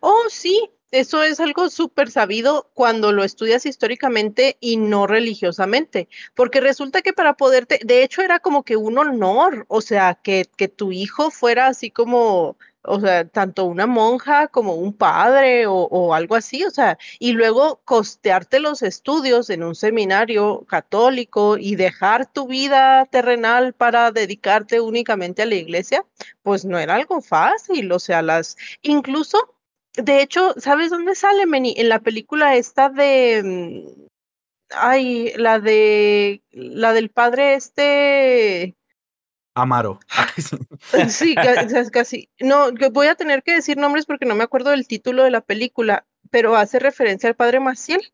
[0.00, 6.60] Oh, sí, eso es algo súper sabido cuando lo estudias históricamente y no religiosamente, porque
[6.60, 10.68] resulta que para poderte, de hecho era como que un honor, o sea, que, que
[10.68, 12.56] tu hijo fuera así como
[12.86, 17.80] o sea, tanto una monja como un padre o, algo así, o sea, y luego
[17.84, 25.42] costearte los estudios en un seminario católico y dejar tu vida terrenal para dedicarte únicamente
[25.42, 26.04] a la iglesia,
[26.42, 29.55] pues no era algo fácil, o sea, las, incluso,
[29.96, 31.74] de hecho, ¿sabes dónde sale, Meni?
[31.76, 34.06] En la película esta de, mm,
[34.70, 38.76] ay, la de, la del padre este,
[39.56, 39.98] Amaro.
[41.08, 42.30] Sí, casi.
[42.40, 45.40] No, voy a tener que decir nombres porque no me acuerdo del título de la
[45.40, 48.12] película, pero hace referencia al padre Maciel.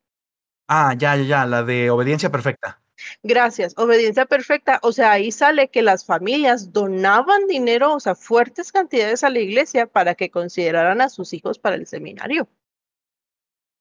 [0.69, 2.82] Ah, ya, ya, ya, la de Obediencia Perfecta.
[3.23, 4.79] Gracias, Obediencia Perfecta.
[4.83, 9.41] O sea, ahí sale que las familias donaban dinero, o sea, fuertes cantidades a la
[9.41, 12.49] iglesia para que consideraran a sus hijos para el seminario.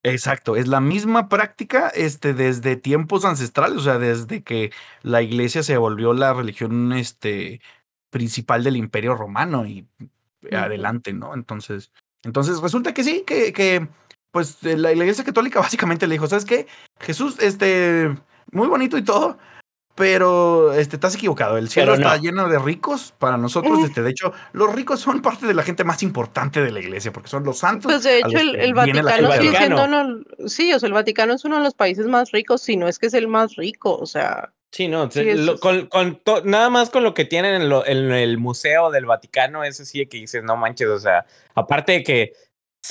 [0.04, 4.72] Exacto, es la misma práctica este, desde tiempos ancestrales, o sea, desde que
[5.04, 7.62] la iglesia se volvió la religión este,
[8.10, 9.88] principal del imperio romano y
[10.52, 11.36] adelante, ¿no?
[11.36, 11.92] Entonces,
[12.24, 13.88] entonces resulta que sí, que, que
[14.32, 16.68] pues la, iglesia católica básicamente le dijo, ¿sabes qué?
[17.00, 18.16] Jesús, este,
[18.52, 19.38] muy bonito y todo,
[19.96, 21.58] pero este, estás equivocado.
[21.58, 23.84] El cielo está lleno de ricos para nosotros.
[23.84, 27.12] Este, de hecho, los ricos son parte de la gente más importante de la iglesia,
[27.12, 27.92] porque son los santos.
[27.92, 31.58] Pues de hecho, el, Vaticano sigue siendo uno, sí, o sea, el Vaticano es uno
[31.58, 34.54] de los países más ricos, si no es que es el más rico, o sea.
[34.72, 35.10] Sí, no,
[35.60, 40.18] con, nada más con lo que tienen en, el Museo del Vaticano, eso sí que
[40.18, 41.26] dices, no manches, o sea,
[41.56, 42.34] aparte de que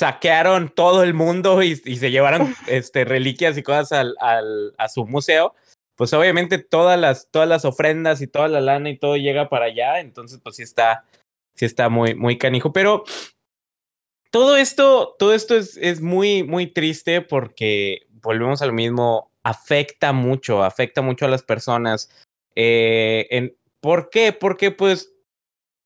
[0.01, 5.05] saquearon todo el mundo y, se llevaron este, reliquias y cosas al, al, a su
[5.05, 5.53] museo,
[5.95, 9.65] pues obviamente todas las, todas las ofrendas y toda la lana y todo llega para
[9.65, 11.05] allá, entonces pues sí está,
[11.53, 13.03] sí está muy, muy canijo, pero
[14.31, 20.13] todo esto, todo esto es, es muy, muy triste porque volvemos a lo mismo, afecta
[20.13, 22.09] mucho, afecta mucho a las personas.
[22.55, 24.33] Eh, en, ¿Por qué?
[24.33, 25.10] Porque pues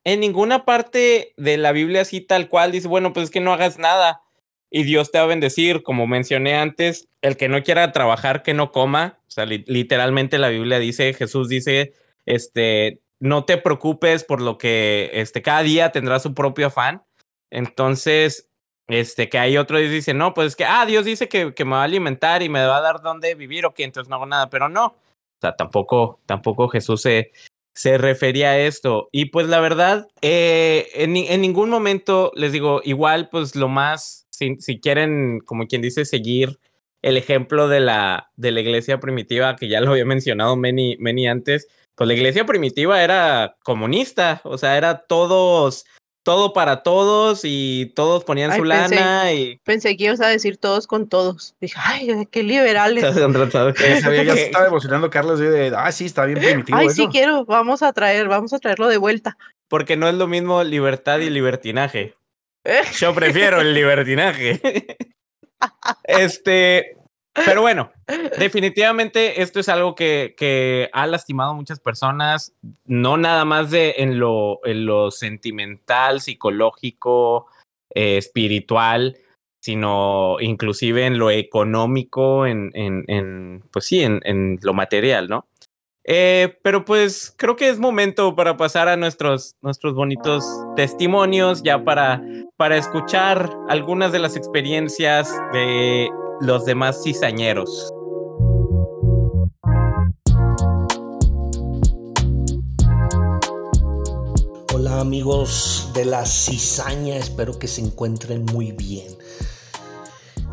[0.05, 3.51] en ninguna parte de la Biblia así tal cual dice, bueno, pues es que no
[3.51, 4.21] hagas nada
[4.69, 5.83] y Dios te va a bendecir.
[5.83, 9.19] Como mencioné antes, el que no quiera trabajar, que no coma.
[9.27, 11.93] O sea, literalmente la Biblia dice, Jesús dice,
[12.25, 17.03] este, no te preocupes por lo que, este, cada día tendrá su propio afán.
[17.49, 18.49] Entonces,
[18.87, 21.71] este, que hay otro dice, no, pues es que, ah, Dios dice que, que, me
[21.71, 24.49] va a alimentar y me va a dar dónde vivir, ok, entonces no hago nada,
[24.51, 24.85] pero no.
[24.87, 27.31] O sea, tampoco, tampoco Jesús se,
[27.75, 29.09] se refería a esto.
[29.11, 34.25] Y pues la verdad, eh, en, en, ningún momento les digo, igual, pues lo más
[34.35, 36.59] si, quieren, como quien dice, seguir
[37.01, 41.27] el ejemplo de la, de la iglesia primitiva, que ya lo había mencionado Many, Many
[41.27, 45.85] antes, pues la iglesia primitiva era comunista, o sea, era todos,
[46.25, 49.57] todo para todos y todos ponían su lana y...
[49.63, 51.53] Pensé que ibas a decir todos con todos.
[51.61, 53.03] Dije, ay, qué liberales.
[53.03, 53.21] ya se
[54.45, 58.27] estaba emocionando Carlos de, ah, sí, está bien primitivo Ay, sí quiero, vamos a traer,
[58.27, 59.37] vamos a traerlo de vuelta.
[59.67, 62.15] Porque no es lo mismo libertad y libertinaje.
[62.97, 64.59] Yo prefiero el libertinaje.
[66.03, 66.97] Este,
[67.43, 67.91] pero bueno,
[68.39, 72.53] definitivamente esto es algo que, que, ha lastimado a muchas personas,
[72.85, 77.47] no nada más de en lo, en lo sentimental, psicológico,
[77.93, 79.17] eh, espiritual,
[79.61, 85.47] sino inclusive en lo económico, en, en, en pues sí, en, en, lo material, ¿no?
[86.07, 90.45] Eh, pero pues creo que es momento para pasar a nuestros, nuestros bonitos
[90.75, 92.21] testimonios, ya para,
[92.57, 96.09] para escuchar algunas de las experiencias de
[96.41, 97.91] los demás cizañeros.
[104.73, 109.15] Hola amigos de la cizaña, espero que se encuentren muy bien.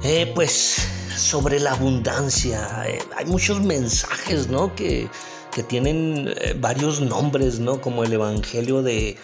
[0.03, 4.75] Eh, pues sobre la abundancia, eh, hay muchos mensajes, ¿no?
[4.75, 5.09] Que
[5.53, 7.81] que tienen eh, varios nombres, ¿no?
[7.81, 9.17] Como el Evangelio de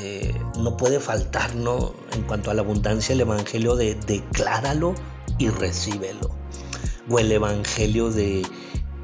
[0.00, 1.94] eh, no puede faltar, ¿no?
[2.12, 4.94] En cuanto a la abundancia, el Evangelio de decláralo
[5.40, 6.30] y recíbelo.
[7.08, 8.46] O el Evangelio de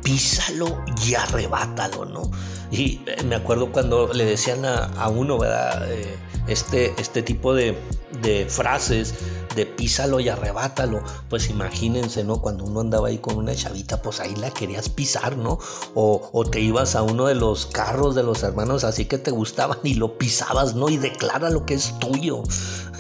[0.05, 2.31] písalo y arrebátalo, ¿no?
[2.71, 5.91] Y eh, me acuerdo cuando le decían a, uno, ¿verdad?
[5.91, 7.77] Eh, este, este tipo de,
[8.23, 9.15] de frases
[9.57, 11.03] de písalo y arrebátalo.
[11.31, 12.41] Pues imagínense, ¿no?
[12.41, 15.59] Cuando uno andaba ahí con una chavita, pues ahí la querías pisar, ¿no?
[15.95, 19.31] O, o, te ibas a uno de los carros de los hermanos así que te
[19.31, 20.91] gustaban y lo pisabas, ¿no?
[20.91, 22.43] Y declara lo que es tuyo.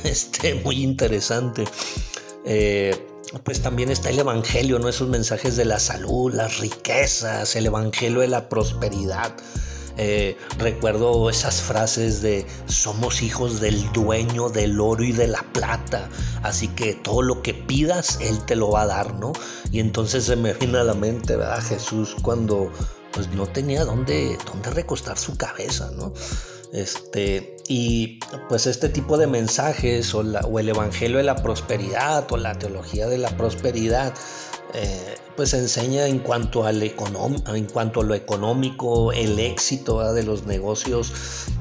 [0.04, 1.64] Este, muy interesante.
[2.44, 4.88] Eh, pues también está el Evangelio, ¿no?
[4.88, 9.34] Esos mensajes de la salud, las riquezas, el Evangelio de la prosperidad.
[9.98, 16.10] Eh, recuerdo esas frases de somos hijos del dueño del oro y de la plata,
[16.42, 19.32] así que todo lo que pidas, Él te lo va a dar, ¿no?
[19.72, 21.62] Y entonces se me viene a la mente, ¿verdad?
[21.62, 22.70] Jesús cuando
[23.12, 26.12] pues no tenía dónde, dónde recostar su cabeza, ¿no?
[26.74, 32.58] Este, y pues este tipo de mensajes o, el Evangelio de la Prosperidad o la
[32.58, 34.14] teología de la prosperidad
[34.74, 40.46] eh, pues enseña en cuanto, al en cuanto a lo económico, el éxito de los
[40.46, 41.12] negocios,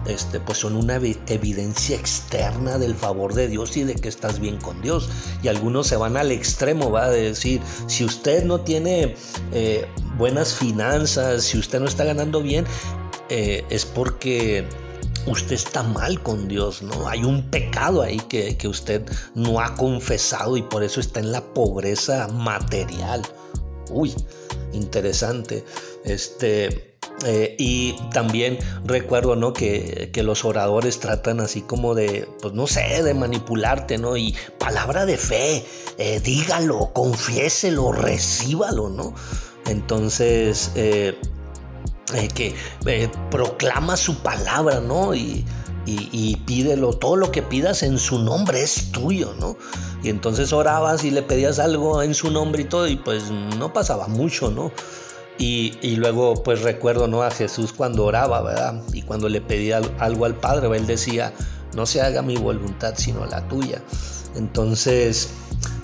[0.05, 4.57] este, pues son una evidencia externa del favor de Dios y de que estás bien
[4.57, 5.09] con Dios.
[5.43, 9.15] Y algunos se van al extremo, va a decir, si usted no tiene
[9.53, 9.85] eh,
[10.17, 12.65] buenas finanzas, si usted no está ganando bien,
[13.29, 14.65] eh, es porque
[15.27, 17.07] usted está mal con Dios, ¿no?
[17.07, 19.03] Hay un pecado ahí que, usted
[19.35, 23.21] no ha confesado y por eso está en la pobreza material.
[23.91, 24.13] Uy,
[24.73, 25.63] interesante.
[26.03, 29.53] Este, eh, y también recuerdo, ¿no?
[29.53, 34.17] Que, los oradores tratan así como de, pues no sé, de manipularte, ¿no?
[34.17, 35.65] Y palabra de fe,
[35.97, 39.13] eh, dígalo, confiéselo, recíbalo, ¿no?
[39.67, 41.15] Entonces, eh,
[42.13, 42.55] eh, que
[42.85, 45.15] eh, proclama su palabra, ¿no?
[45.15, 45.45] Y,
[45.87, 49.55] y, pídelo, todo lo que pidas en su nombre es tuyo, ¿no?
[50.03, 53.71] Y entonces orabas y le pedías algo en su nombre y todo, y pues no
[53.71, 54.71] pasaba mucho, ¿no?
[55.37, 57.23] Y, y, luego pues recuerdo, ¿no?
[57.23, 58.81] A Jesús cuando oraba, ¿verdad?
[58.93, 61.33] Y cuando le pedía algo al Padre, él decía,
[61.75, 63.81] no se haga mi voluntad, sino la tuya.
[64.35, 65.29] Entonces,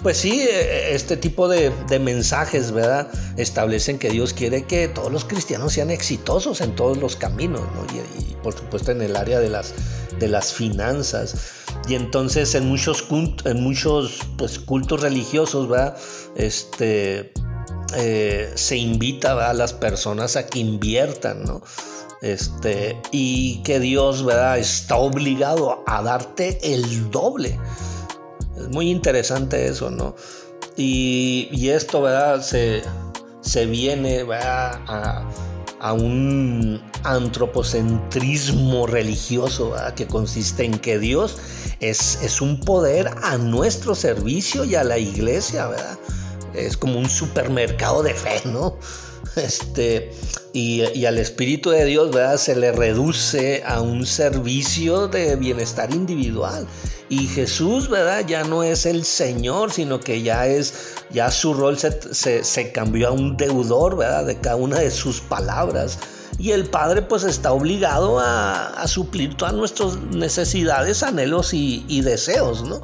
[0.03, 3.09] pues sí, e, este tipo de, mensajes, ¿verdad?
[3.37, 7.85] Establecen que Dios quiere que todos los cristianos sean exitosos en todos los caminos, ¿no?
[7.95, 9.73] Y, por supuesto en el área de las,
[10.19, 11.35] de las finanzas.
[11.87, 13.05] Y entonces en muchos,
[13.45, 15.97] en muchos pues, cultos religiosos, ¿verdad?
[16.35, 17.31] Este,
[17.95, 21.61] eh, se invita a las personas a que inviertan, ¿no?
[22.21, 24.59] Este, y que Dios, ¿verdad?
[24.59, 27.59] Está obligado a darte el doble.
[28.61, 30.15] Es muy interesante eso, ¿no?
[30.77, 32.41] Y, esto, ¿verdad?
[32.41, 32.81] Se,
[33.41, 41.37] se viene A, un antropocentrismo religioso que consiste en que Dios
[41.79, 45.97] es, es, un poder a nuestro servicio y a la iglesia, ¿verdad?
[46.53, 48.77] Es como un supermercado de fe, ¿no?
[49.35, 50.11] Este,
[50.51, 52.37] y, y, al Espíritu de Dios ¿verdad?
[52.37, 56.67] se le reduce a un servicio de bienestar individual.
[57.11, 58.25] Y Jesús, ¿verdad?
[58.25, 61.91] Ya no es el Señor, sino que ya es, ya su rol se,
[62.45, 64.27] se, cambió a un deudor, ¿verdad?
[64.27, 65.99] De cada una de sus palabras.
[66.39, 72.81] Y el Padre pues está obligado a, suplir todas nuestras necesidades, anhelos y, deseos, ¿no?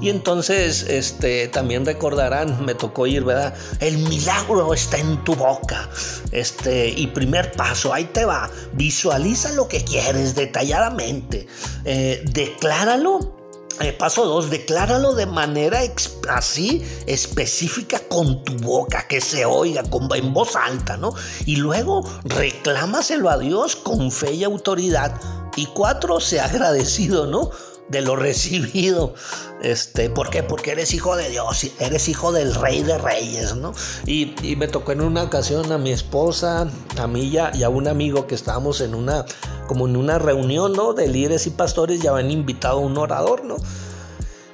[0.00, 3.54] Y entonces, este, también recordarán, me tocó ir, ¿verdad?
[3.78, 5.88] El milagro está en tu boca.
[6.32, 8.50] Este, y primer paso, ahí te va.
[8.72, 11.46] Visualiza lo que quieres detalladamente.
[11.84, 13.37] Eh, decláralo
[13.80, 15.80] eh, paso 2, decláralo de manera
[16.28, 21.14] así específica con tu boca, que se oiga con, en voz alta, ¿no?
[21.46, 25.20] Y luego reclámaselo a Dios con fe y autoridad.
[25.56, 27.50] Y cuatro, sea agradecido, ¿no?
[27.88, 29.14] De lo recibido.
[29.62, 30.42] Este, ¿Por qué?
[30.42, 33.72] Porque eres hijo de Dios, eres hijo del rey de reyes, ¿no?
[34.06, 37.68] Y, me tocó en una ocasión a mi esposa, a mí y a, y a
[37.68, 39.24] un amigo que estábamos en una,
[39.66, 40.94] como en una reunión, ¿no?
[40.94, 43.56] De líderes y pastores, ya habían invitado a un orador, ¿no?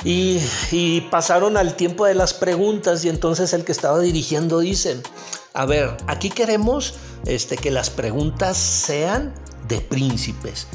[0.04, 0.40] Y,
[0.70, 5.00] y, pasaron al tiempo de las preguntas y entonces el que estaba dirigiendo dice,
[5.54, 6.94] a ver, aquí queremos
[7.26, 9.34] este, que las preguntas sean
[9.68, 10.66] de príncipes.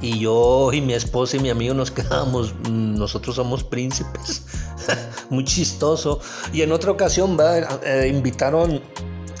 [0.00, 4.42] Y yo y mi esposa y mi amigo nos quedamos, nosotros somos príncipes.
[5.30, 6.20] Muy chistoso.
[6.52, 7.36] Y en otra ocasión
[7.84, 8.82] eh, invitaron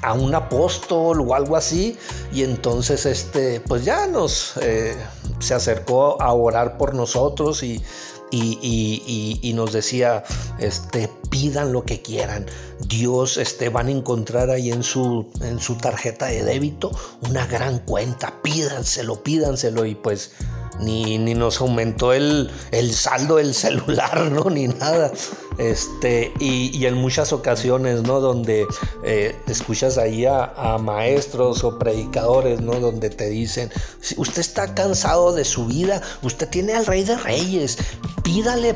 [0.02, 1.96] a un apóstol o algo así.
[2.32, 4.96] Y entonces, este, pues ya nos eh,
[5.38, 7.82] se acercó a orar por nosotros y,
[8.30, 10.24] y, nos decía,
[10.58, 12.46] este, pidan lo que quieran.
[12.86, 16.90] Dios, este, van a encontrar ahí en su, en su tarjeta de débito
[17.28, 18.40] una gran cuenta.
[18.42, 19.84] Pídanselo, pídanselo.
[19.84, 20.32] Y pues
[20.80, 24.50] ni, ni nos aumentó el, el, saldo del celular, ¿no?
[24.50, 25.12] Ni nada.
[25.60, 28.20] Este, y, en muchas ocasiones, ¿no?
[28.20, 28.66] Donde
[29.04, 32.80] eh, escuchas ahí a, a, maestros o predicadores, ¿no?
[32.80, 33.70] Donde te dicen,
[34.16, 37.76] usted está cansado de su vida, usted tiene al rey de reyes,
[38.22, 38.74] pídale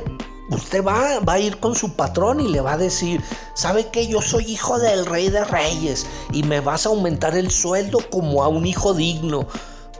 [0.51, 3.23] Usted va, va, a ir con su patrón y le va a decir,
[3.55, 7.51] ¿sabe que yo soy hijo del rey de reyes y me vas a aumentar el
[7.51, 9.47] sueldo como a un hijo digno?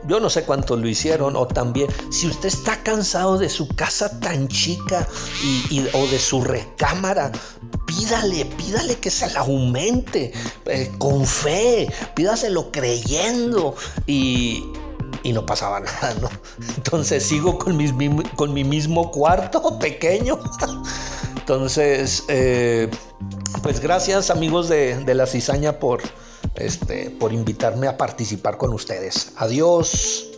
[0.07, 4.21] Yo no sé cuántos lo hicieron o también, si usted está cansado de su casa
[4.21, 5.09] tan chica
[5.71, 7.33] y, o de su recámara,
[7.87, 10.33] pídale, pídale que se la aumente
[10.67, 13.75] eh, con fe, pídaselo creyendo
[14.07, 14.65] y,
[15.23, 16.29] y no pasaba nada, ¿no?
[16.77, 17.93] Entonces sigo con, mis,
[18.37, 20.39] con mi mismo cuarto pequeño.
[21.37, 22.91] Entonces, eh,
[23.63, 26.01] pues gracias amigos de, de, la cizaña por,
[26.57, 29.33] este, por invitarme a participar con ustedes.
[29.37, 30.31] Adiós.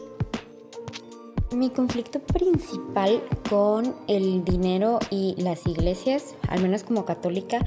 [1.53, 7.65] Mi conflicto principal con el dinero y las iglesias, al menos como católica,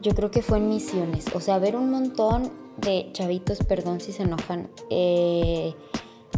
[0.00, 1.26] yo creo que fue en misiones.
[1.34, 5.74] O sea, ver un montón de chavitos, perdón si se enojan, eh,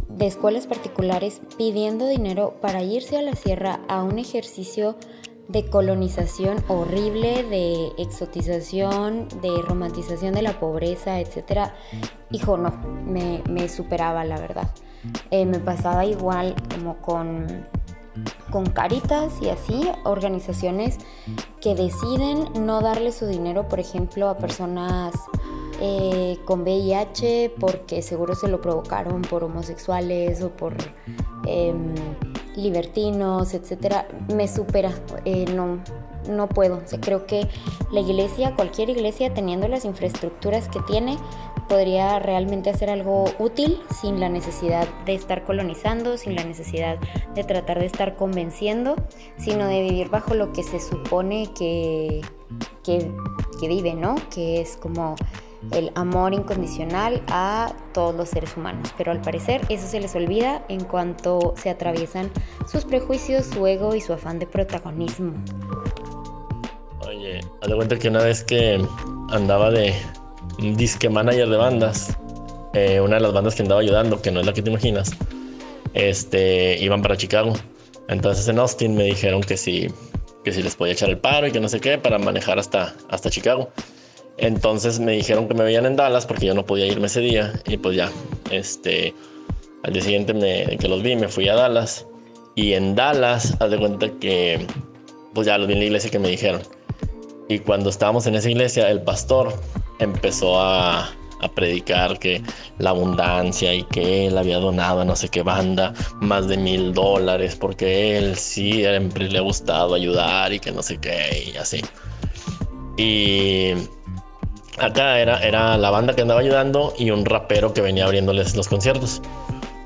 [0.08, 4.96] de escuelas particulares pidiendo dinero para irse a la sierra a un ejercicio
[5.48, 11.70] de colonización horrible, de exotización, de romantización de la pobreza, etc.
[12.30, 12.72] Hijo, no,
[13.04, 14.70] me, superaba la verdad.
[15.30, 17.46] Eh, me pasaba igual como con,
[18.50, 20.98] con Caritas y así, organizaciones
[21.60, 25.14] que deciden no darle su dinero, por ejemplo, a personas
[25.80, 30.74] eh, con VIH porque seguro se lo provocaron por homosexuales o por
[31.46, 31.94] em,
[32.56, 34.92] libertinos, etcétera, me supera.
[35.24, 35.82] Eh, no,
[36.28, 36.82] no puedo.
[37.00, 37.48] creo que
[37.92, 41.18] la iglesia, cualquier iglesia, teniendo las infraestructuras que tiene,
[41.68, 46.98] podría realmente hacer algo útil sin la necesidad de estar colonizando, sin la necesidad
[47.34, 48.96] de tratar de estar convenciendo,
[49.36, 52.22] sino de vivir bajo lo que se supone que,
[52.82, 53.10] que,
[53.60, 54.14] que vive, ¿no?
[54.30, 55.16] Que es como
[55.72, 58.92] el amor incondicional a todos los seres humanos.
[58.96, 62.30] Pero al parecer eso se les olvida en cuanto se atraviesan
[62.70, 65.32] sus prejuicios, su ego y su afán de protagonismo.
[67.06, 68.84] Oye, haz de cuenta que una vez que
[69.30, 69.94] andaba de
[70.58, 72.16] disque manager de bandas,
[72.74, 75.10] eh, una de las bandas que andaba ayudando, que no es la que te imaginas,
[75.94, 77.54] este, iban para Chicago.
[78.08, 79.88] Entonces en Austin me dijeron que si,
[80.44, 82.94] que si les podía echar el paro y que no sé qué para manejar hasta,
[83.08, 83.70] hasta Chicago.
[84.38, 87.52] Entonces me dijeron que me veían en Dallas porque yo no podía irme ese día
[87.66, 88.10] y pues ya,
[88.50, 89.14] este,
[89.82, 92.06] al día siguiente me, que los vi me fui a Dallas
[92.54, 94.66] y en Dallas haz de cuenta que
[95.32, 96.62] pues ya los vi en la iglesia que me dijeron.
[97.48, 99.54] Y cuando estábamos en esa iglesia el pastor
[100.00, 101.10] empezó a,
[101.40, 102.42] a predicar que
[102.78, 106.92] la abundancia y que él había donado a no sé qué banda más de mil
[106.92, 111.56] dólares porque él sí siempre le ha gustado ayudar y que no sé qué y
[111.56, 111.80] así.
[112.98, 113.72] Y
[114.78, 118.68] acá era, era la banda que andaba ayudando y un rapero que venía abriéndoles los
[118.68, 119.22] conciertos.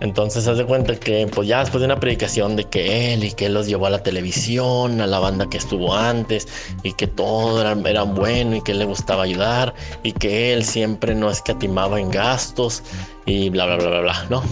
[0.01, 3.33] Entonces, haz de cuenta que, pues ya después de una predicación de que él y
[3.33, 6.49] que él los llevó a la televisión, a la banda que estuvo antes,
[6.83, 10.65] y que todo era, era bueno y que él le gustaba ayudar, y que él
[10.65, 12.83] siempre no escatimaba en gastos,
[13.27, 14.43] y bla, bla, bla, bla, bla, ¿no?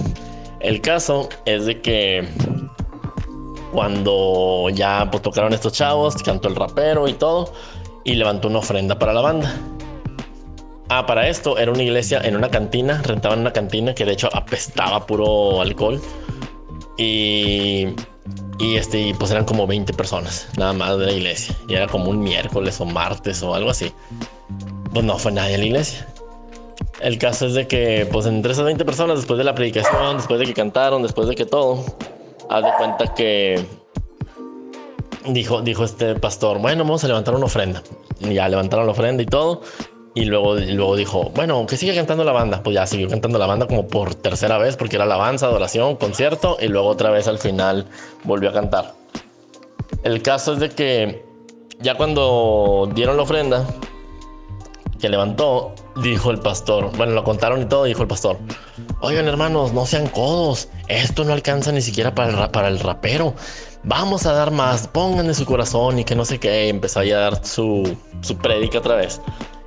[0.60, 2.28] El caso es de que
[3.72, 7.54] cuando ya pues, tocaron estos chavos, cantó el rapero y todo,
[8.04, 9.54] y levantó una ofrenda para la banda.
[10.90, 14.30] Ah, para esto era una iglesia en una cantina, rentaban una cantina que de hecho
[14.32, 16.00] apestaba puro alcohol.
[16.96, 17.88] Y,
[18.58, 21.54] y este, pues eran como 20 personas, nada más de la iglesia.
[21.68, 23.92] Y era como un miércoles o martes o algo así.
[24.92, 26.08] Pues no fue nadie en la iglesia.
[27.00, 30.40] El caso es de que, pues entre esas 20 personas, después de la predicación, después
[30.40, 31.84] de que cantaron, después de que todo,
[32.48, 33.64] haz de cuenta que
[35.26, 37.82] dijo, dijo este pastor, bueno, vamos a levantar una ofrenda.
[38.20, 39.60] Y ya levantaron la ofrenda y todo.
[40.18, 42.60] Y luego, luego dijo, bueno, que sigue cantando la banda.
[42.60, 46.56] Pues ya siguió cantando la banda como por tercera vez, porque era alabanza, adoración, concierto,
[46.60, 47.86] y luego otra vez al final
[48.24, 48.94] volvió a cantar.
[50.02, 51.24] El caso es de que
[51.78, 53.64] ya cuando dieron la ofrenda,
[54.98, 55.72] que levantó,
[56.02, 58.38] dijo el pastor, bueno, lo contaron y todo, dijo el pastor,
[59.00, 63.34] oigan hermanos, no sean codos, esto no alcanza ni siquiera para el, para el rapero,
[63.84, 67.46] vamos a dar más, pónganle su corazón y que no sé qué, empezó a dar
[67.46, 69.20] su, su prédica otra vez.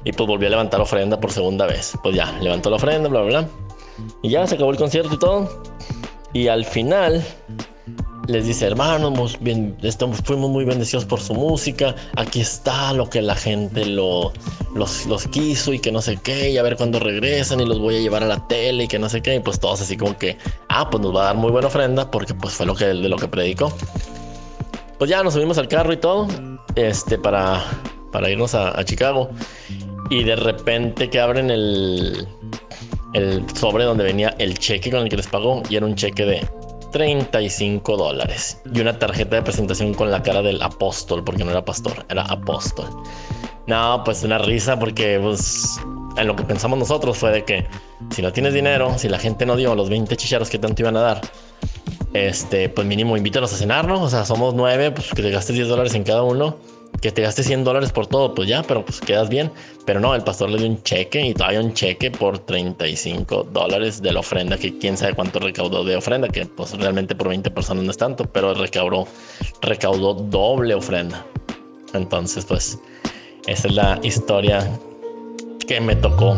[0.03, 1.93] Y pues volvió a levantar ofrenda por segunda vez.
[2.01, 3.49] Pues ya, levantó la ofrenda, bla, bla, bla.
[4.21, 5.63] Y ya se acabó el concierto y todo.
[6.33, 7.23] Y al final,
[8.27, 13.21] les dice, hermanos, bien, estamos, fuimos muy bendecidos por su música, aquí está lo que
[13.21, 14.31] la gente lo,
[14.75, 17.79] los, los quiso y que no sé qué, y a ver cuándo regresan y los
[17.79, 19.97] voy a llevar a la tele y que no sé qué, y pues todos así
[19.97, 20.37] como que,
[20.69, 23.09] ah, pues nos va a dar muy buena ofrenda porque pues fue lo que, de
[23.09, 23.73] lo que predicó.
[24.97, 26.27] Pues ya nos subimos al carro y todo,
[26.75, 27.63] este, para,
[28.11, 29.29] para irnos a, a Chicago.
[30.11, 32.27] Y de repente que abren el,
[33.13, 36.25] el sobre donde venía el cheque con el que les pagó y era un cheque
[36.25, 36.47] de
[36.91, 41.63] 35 dólares y una tarjeta de presentación con la cara del apóstol, porque no era
[41.63, 42.87] pastor, era apóstol.
[43.67, 45.79] No, pues una risa porque pues
[46.17, 47.65] en lo que pensamos nosotros fue de que
[48.09, 50.97] si no tienes dinero, si la gente no dio los 20 chicharos que tanto iban
[50.97, 51.21] a dar,
[52.11, 54.03] este, pues mínimo invítalos a cenar, ¿no?
[54.03, 56.57] O sea, somos nueve, pues que te gastes 10 dólares en cada uno
[57.01, 59.51] que te gastes 100 dólares por todo, pues ya, pero pues quedas bien.
[59.85, 64.01] Pero no, el pastor le dio un cheque y todavía un cheque por 35 dólares
[64.01, 67.49] de la ofrenda, que quién sabe cuánto recaudó de ofrenda, que pues realmente por 20
[67.51, 69.07] personas no es tanto, pero recaudó,
[69.61, 71.25] recaudó doble ofrenda.
[71.93, 72.79] Entonces, pues,
[73.47, 74.69] esa es la historia
[75.67, 76.37] que me tocó.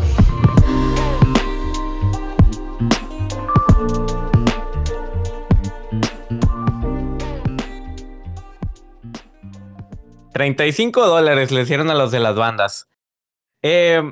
[10.34, 12.88] 35 dólares le hicieron a los de las bandas.
[13.62, 14.02] Eh,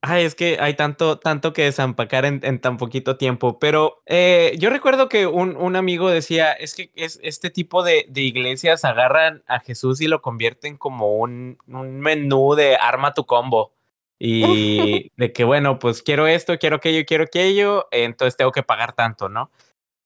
[0.00, 3.58] ay, es que hay tanto, tanto que desampacar en, en tan poquito tiempo.
[3.58, 8.06] Pero eh, yo recuerdo que un, un, amigo decía: es que es, este tipo de,
[8.08, 13.26] de, iglesias agarran a Jesús y lo convierten como un, un menú de arma tu
[13.26, 13.74] combo.
[14.18, 18.94] Y de que, bueno, pues quiero esto, quiero aquello, quiero aquello, entonces tengo que pagar
[18.94, 19.50] tanto, ¿no?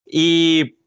[0.07, 0.82] Y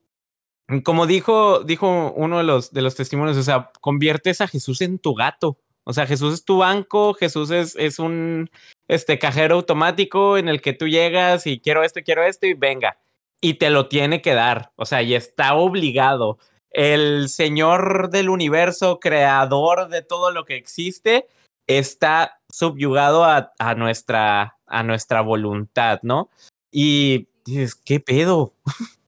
[0.84, 5.00] como dijo, dijo uno de los, de los testimonios, o sea, conviertes a Jesús en
[5.00, 5.58] tu gato.
[5.84, 8.50] O sea, Jesús es tu banco, Jesús es, es un
[8.88, 12.98] este, cajero automático en el que tú llegas y quiero esto, quiero esto y venga.
[13.40, 14.72] Y te lo tiene que dar.
[14.76, 16.40] O sea, y está obligado.
[16.72, 21.28] El Señor del universo, creador de todo lo que existe,
[21.68, 26.32] está subyugado a, a nuestra, a nuestra voluntad, ¿no?
[26.72, 28.56] Y dices, ¿qué pedo?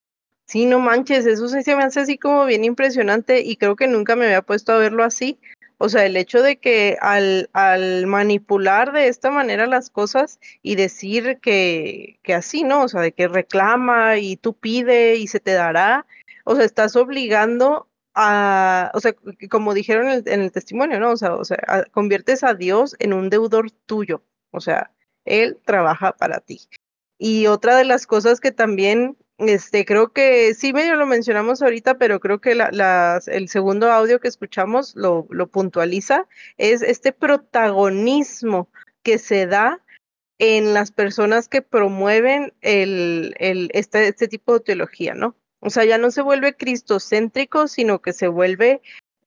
[0.47, 3.87] Sí, no manches, eso sí se me hace así como bien impresionante y creo que
[3.87, 5.37] nunca me había puesto a verlo así.
[5.77, 10.75] O sea, el hecho de que al, al manipular de esta manera las cosas y
[10.75, 12.83] decir que, que así, ¿no?
[12.83, 16.07] O sea, de que reclama y tú pide y se te dará,
[16.45, 19.13] o sea, estás obligando a, o sea,
[19.49, 21.11] como dijeron en el, testimonio, ¿no?
[21.11, 24.91] O sea, o sea conviertes a Dios en un deudor tuyo, o sea,
[25.25, 26.61] Él trabaja para ti.
[27.19, 31.97] Y otra de las cosas que también este, creo que sí medio lo mencionamos ahorita,
[31.97, 36.27] pero creo que la, la, el segundo audio que escuchamos lo, lo puntualiza,
[36.57, 38.69] es este protagonismo
[39.03, 39.81] que se da
[40.39, 45.35] en las personas que promueven el, el, este, este tipo de teología, ¿no?
[45.59, 48.81] O sea, ya no se vuelve cristocéntrico, sino que se vuelve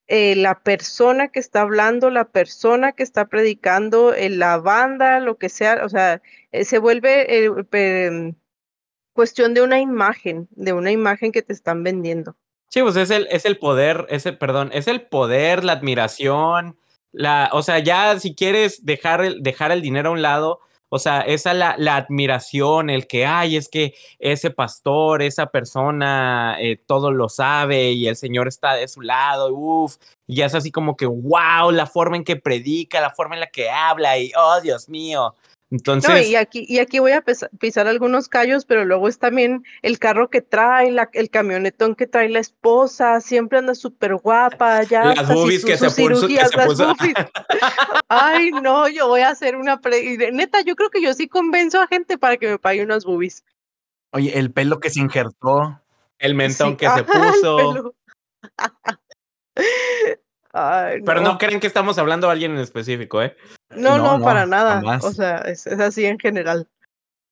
[0.07, 5.37] eh, la persona que está hablando, la persona que está predicando, eh, la banda, lo
[5.37, 6.21] que sea, o sea,
[6.51, 8.33] eh, se vuelve eh,
[9.13, 12.35] cuestión de una imagen, de una imagen que te están vendiendo.
[12.69, 16.77] Sí, pues es el, es el poder, es el, perdón, es el poder, la admiración,
[17.11, 20.99] la, o sea, ya si quieres dejar el, dejar el dinero a un lado, o
[20.99, 26.77] sea, esa la, la admiración, el que, ay, es que ese pastor, esa persona, eh,
[26.85, 29.97] todo lo sabe y el Señor está de su lado, uff,
[30.27, 33.47] y es así como que, wow, la forma en que predica, la forma en la
[33.47, 35.35] que habla y, oh, Dios mío,
[35.71, 36.09] entonces.
[36.09, 39.63] No, y aquí, y aquí voy a pisar, pisar, algunos callos, pero luego es también
[39.81, 44.83] el carro que trae, la, el camionetón que trae la esposa, siempre anda súper guapa,
[44.83, 45.15] ya.
[45.15, 46.93] Las boobies que, se puso, que se puso.
[48.09, 49.79] Ay, no, yo voy a hacer una.
[49.79, 50.31] Pre...
[50.31, 53.43] Neta, yo creo que yo sí convenzo a gente para que me pague unas boobies.
[54.11, 55.81] Oye, el pelo que se injertó.
[56.19, 56.77] El mentón sí.
[56.77, 57.95] que se puso.
[60.53, 61.05] Ay, no.
[61.05, 63.35] Pero no creen que estamos hablando de alguien en específico, ¿eh?
[63.69, 64.75] No, no, no para nada.
[64.75, 65.03] Jamás.
[65.03, 66.67] O sea, es, es, así en general.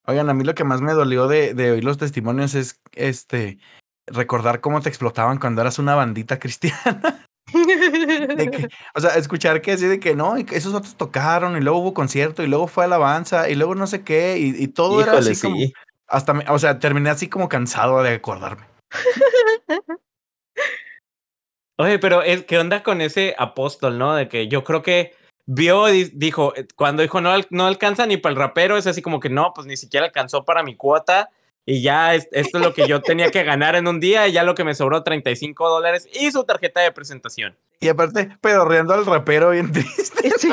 [0.05, 3.59] Oigan, a mí lo que más me dolió de, de, oír los testimonios es este
[4.07, 7.25] recordar cómo te explotaban cuando eras una bandita cristiana.
[7.53, 11.79] de que, o sea, escuchar que así de que no, esos otros tocaron y luego
[11.79, 15.11] hubo concierto y luego fue alabanza y luego no sé qué y, y todo Híjole,
[15.11, 15.41] era así sí.
[15.41, 15.57] como
[16.07, 18.65] hasta me, o sea, terminé así como cansado de acordarme.
[21.79, 24.13] Oye, pero es, ¿qué onda con ese apóstol, no?
[24.13, 25.15] De que yo creo que
[25.45, 29.29] vio, dijo, cuando dijo no, no alcanza ni para el rapero, es así como que
[29.29, 31.29] no, pues ni siquiera alcanzó para mi cuota
[31.65, 34.33] y ya es, esto es lo que yo tenía que ganar en un día y
[34.33, 37.55] ya lo que me sobró 35 dólares y su tarjeta de presentación.
[37.79, 40.31] Y aparte, pedorreando al rapero bien triste.
[40.39, 40.51] Sí.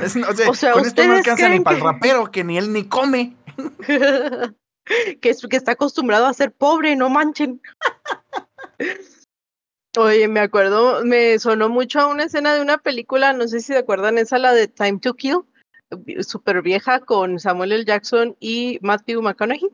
[0.00, 2.58] es, o, sea, o, sea, con esto no alcanza ni para el rapero, que ni
[2.58, 3.36] él ni come.
[3.86, 7.60] que, es, que está acostumbrado a ser pobre, no manchen.
[9.96, 13.66] Oye, me acuerdo, me sonó mucho a una escena de una película, no sé si
[13.72, 15.38] se acuerdan, esa la de Time to Kill,
[16.20, 17.84] súper vieja con Samuel L.
[17.84, 19.70] Jackson y Matthew McConaughey.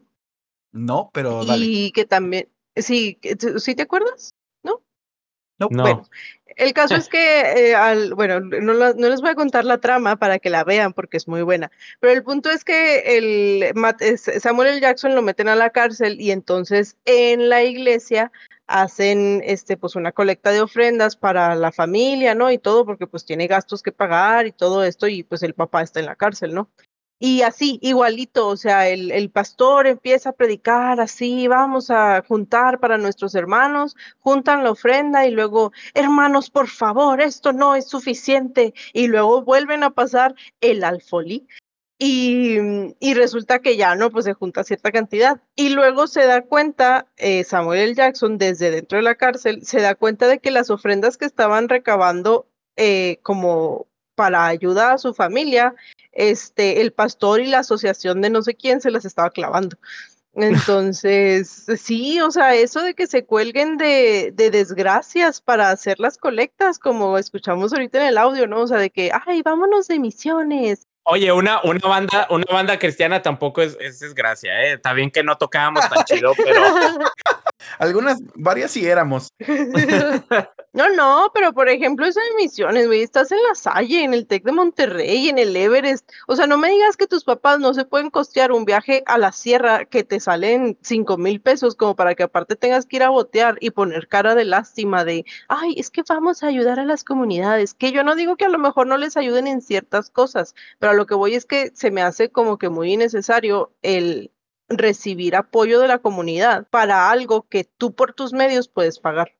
[0.72, 1.64] No, pero dale.
[1.66, 3.18] Y que también, sí,
[3.58, 4.34] ¿sí te acuerdas?
[4.62, 4.82] ¿No?
[5.58, 5.68] No.
[5.70, 6.08] Bueno,
[6.56, 9.78] el caso es que, eh, al, bueno, no, la- no les voy a contar la
[9.78, 13.72] trama para que la vean porque es muy buena, pero el punto es que el,
[13.74, 14.02] Matt-
[14.40, 14.80] Samuel L.
[14.80, 18.30] Jackson lo meten a la cárcel y entonces en la iglesia
[18.70, 22.50] hacen este pues una colecta de ofrendas para la familia, ¿no?
[22.50, 25.82] Y todo porque pues tiene gastos que pagar y todo esto y pues el papá
[25.82, 26.70] está en la cárcel, ¿no?
[27.22, 32.80] Y así, igualito, o sea, el, el pastor empieza a predicar así, vamos a juntar
[32.80, 38.72] para nuestros hermanos, juntan la ofrenda y luego, hermanos, por favor, esto no es suficiente.
[38.94, 41.46] Y luego vuelven a pasar el alfolí.
[42.02, 42.56] Y,
[42.98, 45.42] y resulta que ya no, pues se junta cierta cantidad.
[45.54, 47.94] Y luego se da cuenta, eh, Samuel L.
[47.94, 51.68] Jackson, desde dentro de la cárcel, se da cuenta de que las ofrendas que estaban
[51.68, 52.46] recabando
[52.76, 55.74] eh, como para ayuda a su familia,
[56.12, 59.76] este, el pastor y la asociación de no sé quién se las estaba clavando.
[60.32, 66.16] Entonces, sí, o sea, eso de que se cuelguen de, de desgracias para hacer las
[66.16, 68.62] colectas, como escuchamos ahorita en el audio, ¿no?
[68.62, 70.86] O sea, de que, ay, vámonos de misiones.
[71.12, 74.74] Oye, una, una banda, una banda cristiana tampoco es, es desgracia, ¿eh?
[74.74, 76.62] Está bien que no tocábamos tan chido, pero
[77.78, 79.32] Algunas, varias sí éramos.
[80.72, 84.28] No, no, pero por ejemplo, eso de misiones, güey, estás en la Salle, en el
[84.28, 86.08] TEC de Monterrey, en el Everest.
[86.28, 89.18] O sea, no me digas que tus papás no se pueden costear un viaje a
[89.18, 93.02] la sierra que te salen cinco mil pesos, como para que aparte tengas que ir
[93.02, 96.84] a botear y poner cara de lástima de, ay, es que vamos a ayudar a
[96.84, 97.74] las comunidades.
[97.74, 100.92] Que yo no digo que a lo mejor no les ayuden en ciertas cosas, pero
[100.92, 104.30] a lo que voy es que se me hace como que muy innecesario el
[104.70, 109.32] recibir apoyo de la comunidad para algo que tú por tus medios puedes pagar.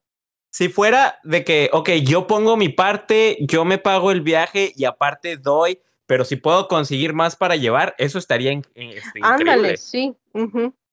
[0.53, 4.83] si fuera de que, ok, yo pongo mi parte, yo me pago el viaje y
[4.85, 9.51] aparte doy, pero si puedo conseguir más para llevar, eso estaría in- in- este, increíble.
[9.53, 10.13] Ándale, sí.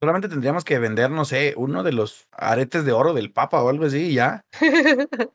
[0.01, 3.69] Solamente tendríamos que vender, no sé, uno de los aretes de oro del Papa o
[3.69, 4.43] algo así y ya.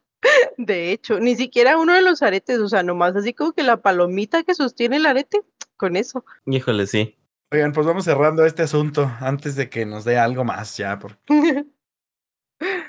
[0.57, 3.81] De hecho, ni siquiera uno de los aretes, o sea, nomás así como que la
[3.81, 5.41] palomita que sostiene el arete,
[5.75, 6.23] con eso.
[6.45, 7.17] Híjole, sí.
[7.53, 11.19] Oigan, pues vamos cerrando este asunto antes de que nos dé algo más ya, porque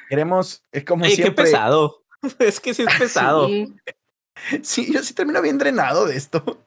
[0.09, 1.45] queremos, es como Oye, qué siempre.
[1.45, 2.01] pesado.
[2.39, 3.49] Es que sí es pesado.
[3.49, 3.75] Sí.
[4.63, 6.65] Sí, yo sí termino bien drenado de esto.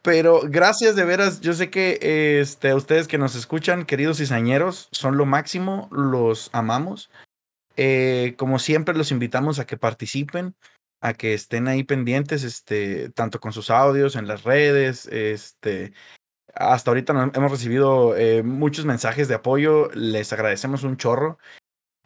[0.00, 4.88] Pero gracias de veras, yo sé que este, a ustedes que nos escuchan, queridos cizañeros,
[4.92, 7.10] son lo máximo, los amamos.
[7.76, 10.54] Eh, como siempre, los invitamos a que participen,
[11.02, 15.92] a que estén ahí pendientes, este, tanto con sus audios en las redes, este,
[16.54, 21.38] hasta ahorita hemos recibido eh, muchos mensajes de apoyo, les agradecemos un chorro.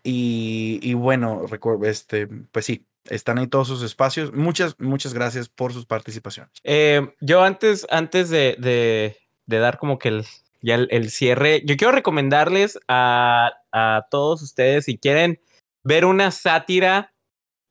[0.03, 1.45] Y, y bueno,
[1.85, 4.33] este, pues sí, están ahí todos sus espacios.
[4.33, 6.53] Muchas, muchas gracias por sus participaciones.
[6.65, 9.17] Eh, yo antes, antes de, de-
[9.47, 10.25] de dar como que el,
[10.63, 15.41] ya el, el cierre, yo quiero recomendarles a, a todos ustedes si quieren
[15.85, 17.13] ver una sátira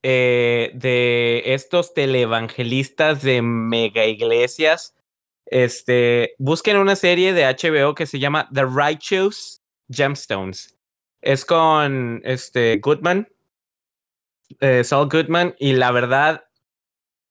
[0.07, 4.93] eh, de estos televangelistas de mega iglesias.
[5.47, 10.77] Este, busquen una serie de HBO que se llama The Righteous Gemstones.
[11.21, 13.29] Es con este Goodman,
[14.59, 16.45] eh, Saul Goodman, y la verdad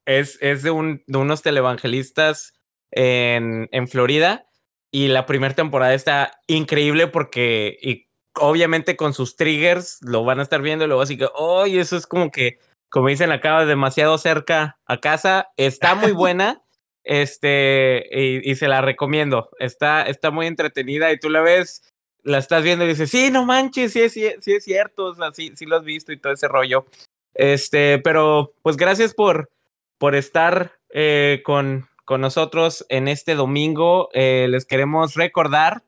[0.05, 2.55] es, es de, un, de unos televangelistas
[2.90, 4.48] en, en Florida.
[4.90, 8.03] Y la primera temporada está increíble porque,
[8.36, 11.97] obviamente con sus triggers, lo van a estar viendo y luego así que, oye, eso
[11.97, 12.59] es como que,
[12.90, 15.48] como dicen acá, demasiado cerca a casa.
[15.56, 16.61] Está muy buena.
[17.06, 19.51] Este, y, y se la recomiendo.
[19.59, 21.82] Está, está muy entretenida y tú la ves,
[22.23, 25.15] la estás viendo y dices, sí, no manches, sí es, ci- sí es cierto, o
[25.15, 26.86] sea, sí, sí lo has visto y todo ese rollo.
[27.35, 29.51] Este, pero pues gracias por,
[29.98, 34.09] por estar eh, con, con nosotros en este domingo.
[34.15, 35.82] Eh, les queremos recordar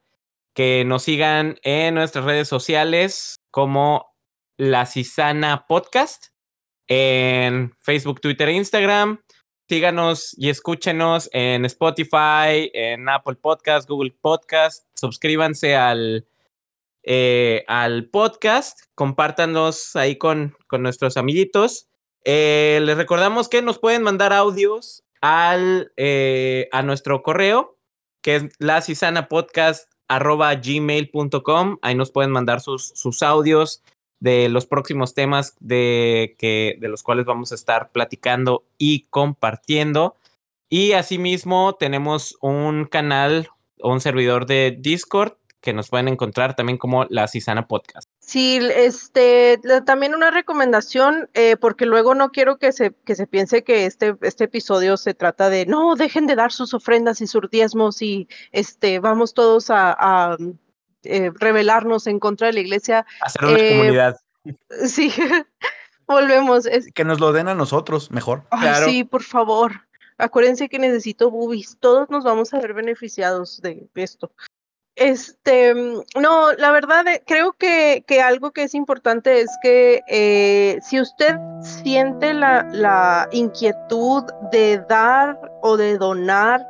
[0.57, 4.17] que nos sigan en nuestras redes sociales como
[4.57, 6.29] La Cisana Podcast
[6.89, 9.21] en Facebook, Twitter e Instagram.
[9.69, 14.87] Síganos y escúchenos en Spotify, en Apple Podcast, Google Podcast.
[14.95, 16.27] Suscríbanse al,
[17.03, 18.81] eh, al podcast.
[18.95, 21.91] Compártanos ahí con, con nuestros amiguitos.
[22.25, 27.77] Eh, les recordamos que nos pueden mandar audios al, eh, a nuestro correo,
[28.23, 28.59] que es
[30.09, 31.79] lasisanapodcast.gmail.com.
[31.83, 33.83] Ahí nos pueden mandar sus, sus audios
[34.21, 40.17] de los próximos temas de, que, de los cuales vamos a estar platicando y compartiendo.
[40.69, 43.49] Y asimismo tenemos un canal
[43.81, 48.09] o un servidor de Discord que nos pueden encontrar también como La Cisana Podcast.
[48.27, 53.63] Sí, este, también una recomendación, eh, porque luego no quiero que se, que se piense
[53.63, 57.49] que este, este episodio se trata de, no, dejen de dar sus ofrendas y sus
[57.49, 60.37] diezmos y este, vamos todos a,
[61.05, 63.07] eh, rebelarnos en contra de la iglesia.
[63.21, 64.17] Hacer una Eh, comunidad.
[64.87, 65.13] Sí,
[66.09, 66.67] volvemos.
[66.67, 68.43] Es, Que nos lo den a nosotros, mejor.
[68.51, 68.87] Ay, Claro.
[68.87, 69.87] sí, por favor.
[70.19, 71.77] Acuérdense que necesito boobies.
[71.79, 74.33] Todos nos vamos a ver beneficiados de esto.
[74.97, 80.01] Este, mm, no, la verdad, eh, creo que, que algo que es importante es que
[80.09, 86.67] eh, si usted siente la, la inquietud de dar o de donar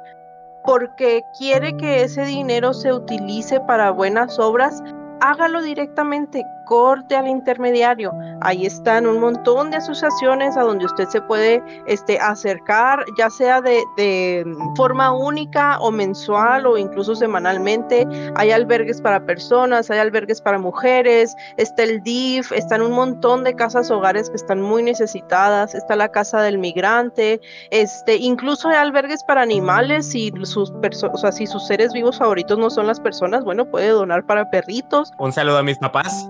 [0.64, 4.82] porque quiere que ese dinero se utilice para buenas obras,
[5.20, 8.12] hágalo directamente, corte al intermediario.
[8.42, 13.62] Ahí están un montón de asociaciones a donde usted se puede este, acercar, ya sea
[13.62, 14.44] de,
[14.76, 18.06] forma única o mensual o incluso semanalmente.
[18.34, 23.54] Hay albergues para personas, hay albergues para mujeres, está el DIF, están un montón de
[23.54, 27.40] casas hogares que están muy necesitadas, está la casa del migrante,
[27.70, 30.72] este, incluso hay albergues para animales si sus
[31.12, 34.50] o sea, si sus seres vivos favoritos no son las personas, bueno, puede donar para
[34.50, 35.12] perritos.
[35.18, 36.28] Un saludo a mis papás.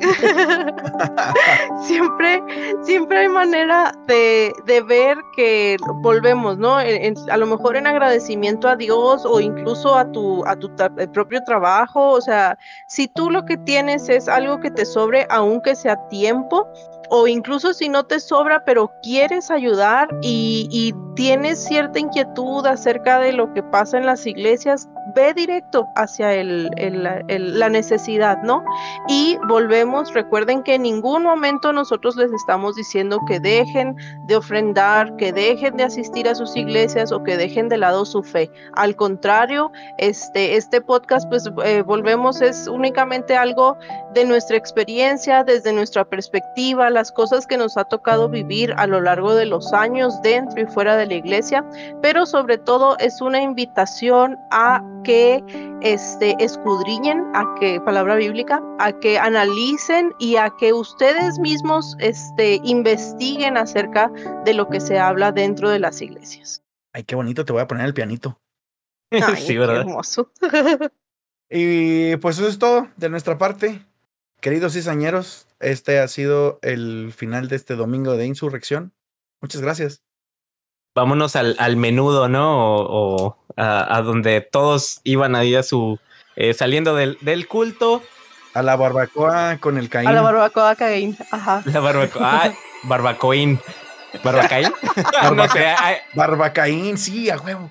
[1.82, 2.42] siempre,
[2.82, 6.80] siempre hay manera de, de ver que volvemos, ¿no?
[6.80, 10.70] En- en- a lo mejor en agradecimiento a Dios o incluso a tu, a tu
[10.98, 12.10] eh, propio trabajo.
[12.10, 16.66] O sea, si tú lo que tienes es algo que te sobre, aunque sea tiempo,
[17.10, 23.32] o incluso si no te sobra, pero quieres ayudar y, tienes cierta inquietud acerca de
[23.32, 28.62] lo que pasa en las iglesias, ve directo hacia la necesidad, ¿no?
[29.08, 33.96] Y volvemos, recuerden que en ningún momento nosotros les estamos diciendo que dejen
[34.28, 38.22] de ofrendar, que dejen de asistir a sus iglesias o que dejen de lado su
[38.22, 38.48] fe.
[38.76, 43.76] Al contrario, este, este podcast, pues eh, volvemos, es únicamente algo
[44.14, 49.00] de nuestra experiencia, desde nuestra perspectiva, las cosas que nos ha tocado vivir a lo
[49.00, 51.64] largo de los años dentro y fuera de la iglesia,
[52.02, 55.44] pero sobre todo es una invitación a que
[55.80, 62.60] este, escudriñen, a que, palabra bíblica, a que analicen y a que ustedes mismos este,
[62.64, 64.10] investiguen acerca
[64.44, 66.64] de lo que se habla dentro de las iglesias.
[66.92, 68.40] Ay, qué bonito, te voy a poner el pianito.
[69.12, 69.82] Ay, sí, qué ¿verdad?
[69.82, 70.32] hermoso.
[71.50, 73.87] Y pues eso es todo de nuestra parte.
[74.40, 78.92] Queridos cizañeros, este ha sido el final de este domingo de insurrección.
[79.40, 80.02] Muchas gracias.
[80.94, 82.76] Vámonos al, al menudo, ¿no?
[82.76, 85.98] O, o a, a donde todos iban ahí a su.
[86.36, 88.02] eh, saliendo del, del culto.
[88.54, 90.08] A la barbacoa con el Caín.
[90.08, 91.16] A la barbacoa Caín.
[91.30, 91.62] Ajá.
[91.66, 92.44] La barbacoa.
[92.44, 92.52] Ah,
[92.84, 93.60] barbacoín.
[94.24, 94.72] ¿Barbacaín?
[95.34, 95.66] no sé,
[96.14, 97.70] Barbacaín, sí, a huevo.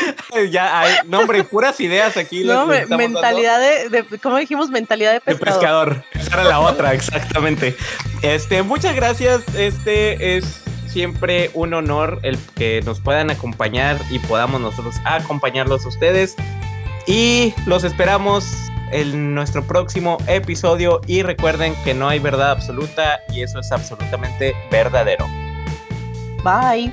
[0.50, 0.94] ya hay.
[1.06, 2.44] No, hombre, puras ideas aquí.
[2.44, 4.70] No, me- mentalidad de, de, ¿cómo dijimos?
[4.70, 6.02] Mentalidad de De pescador.
[6.02, 6.04] pescador.
[6.14, 7.76] Esa era la otra, exactamente.
[8.22, 9.42] Este, muchas gracias.
[9.56, 15.88] Este es siempre un honor el que nos puedan acompañar y podamos nosotros acompañarlos a
[15.88, 16.34] ustedes.
[17.06, 18.46] Y los esperamos
[18.92, 21.00] en nuestro próximo episodio.
[21.06, 25.26] Y recuerden que no hay verdad absoluta y eso es absolutamente verdadero.
[26.42, 26.92] Bye.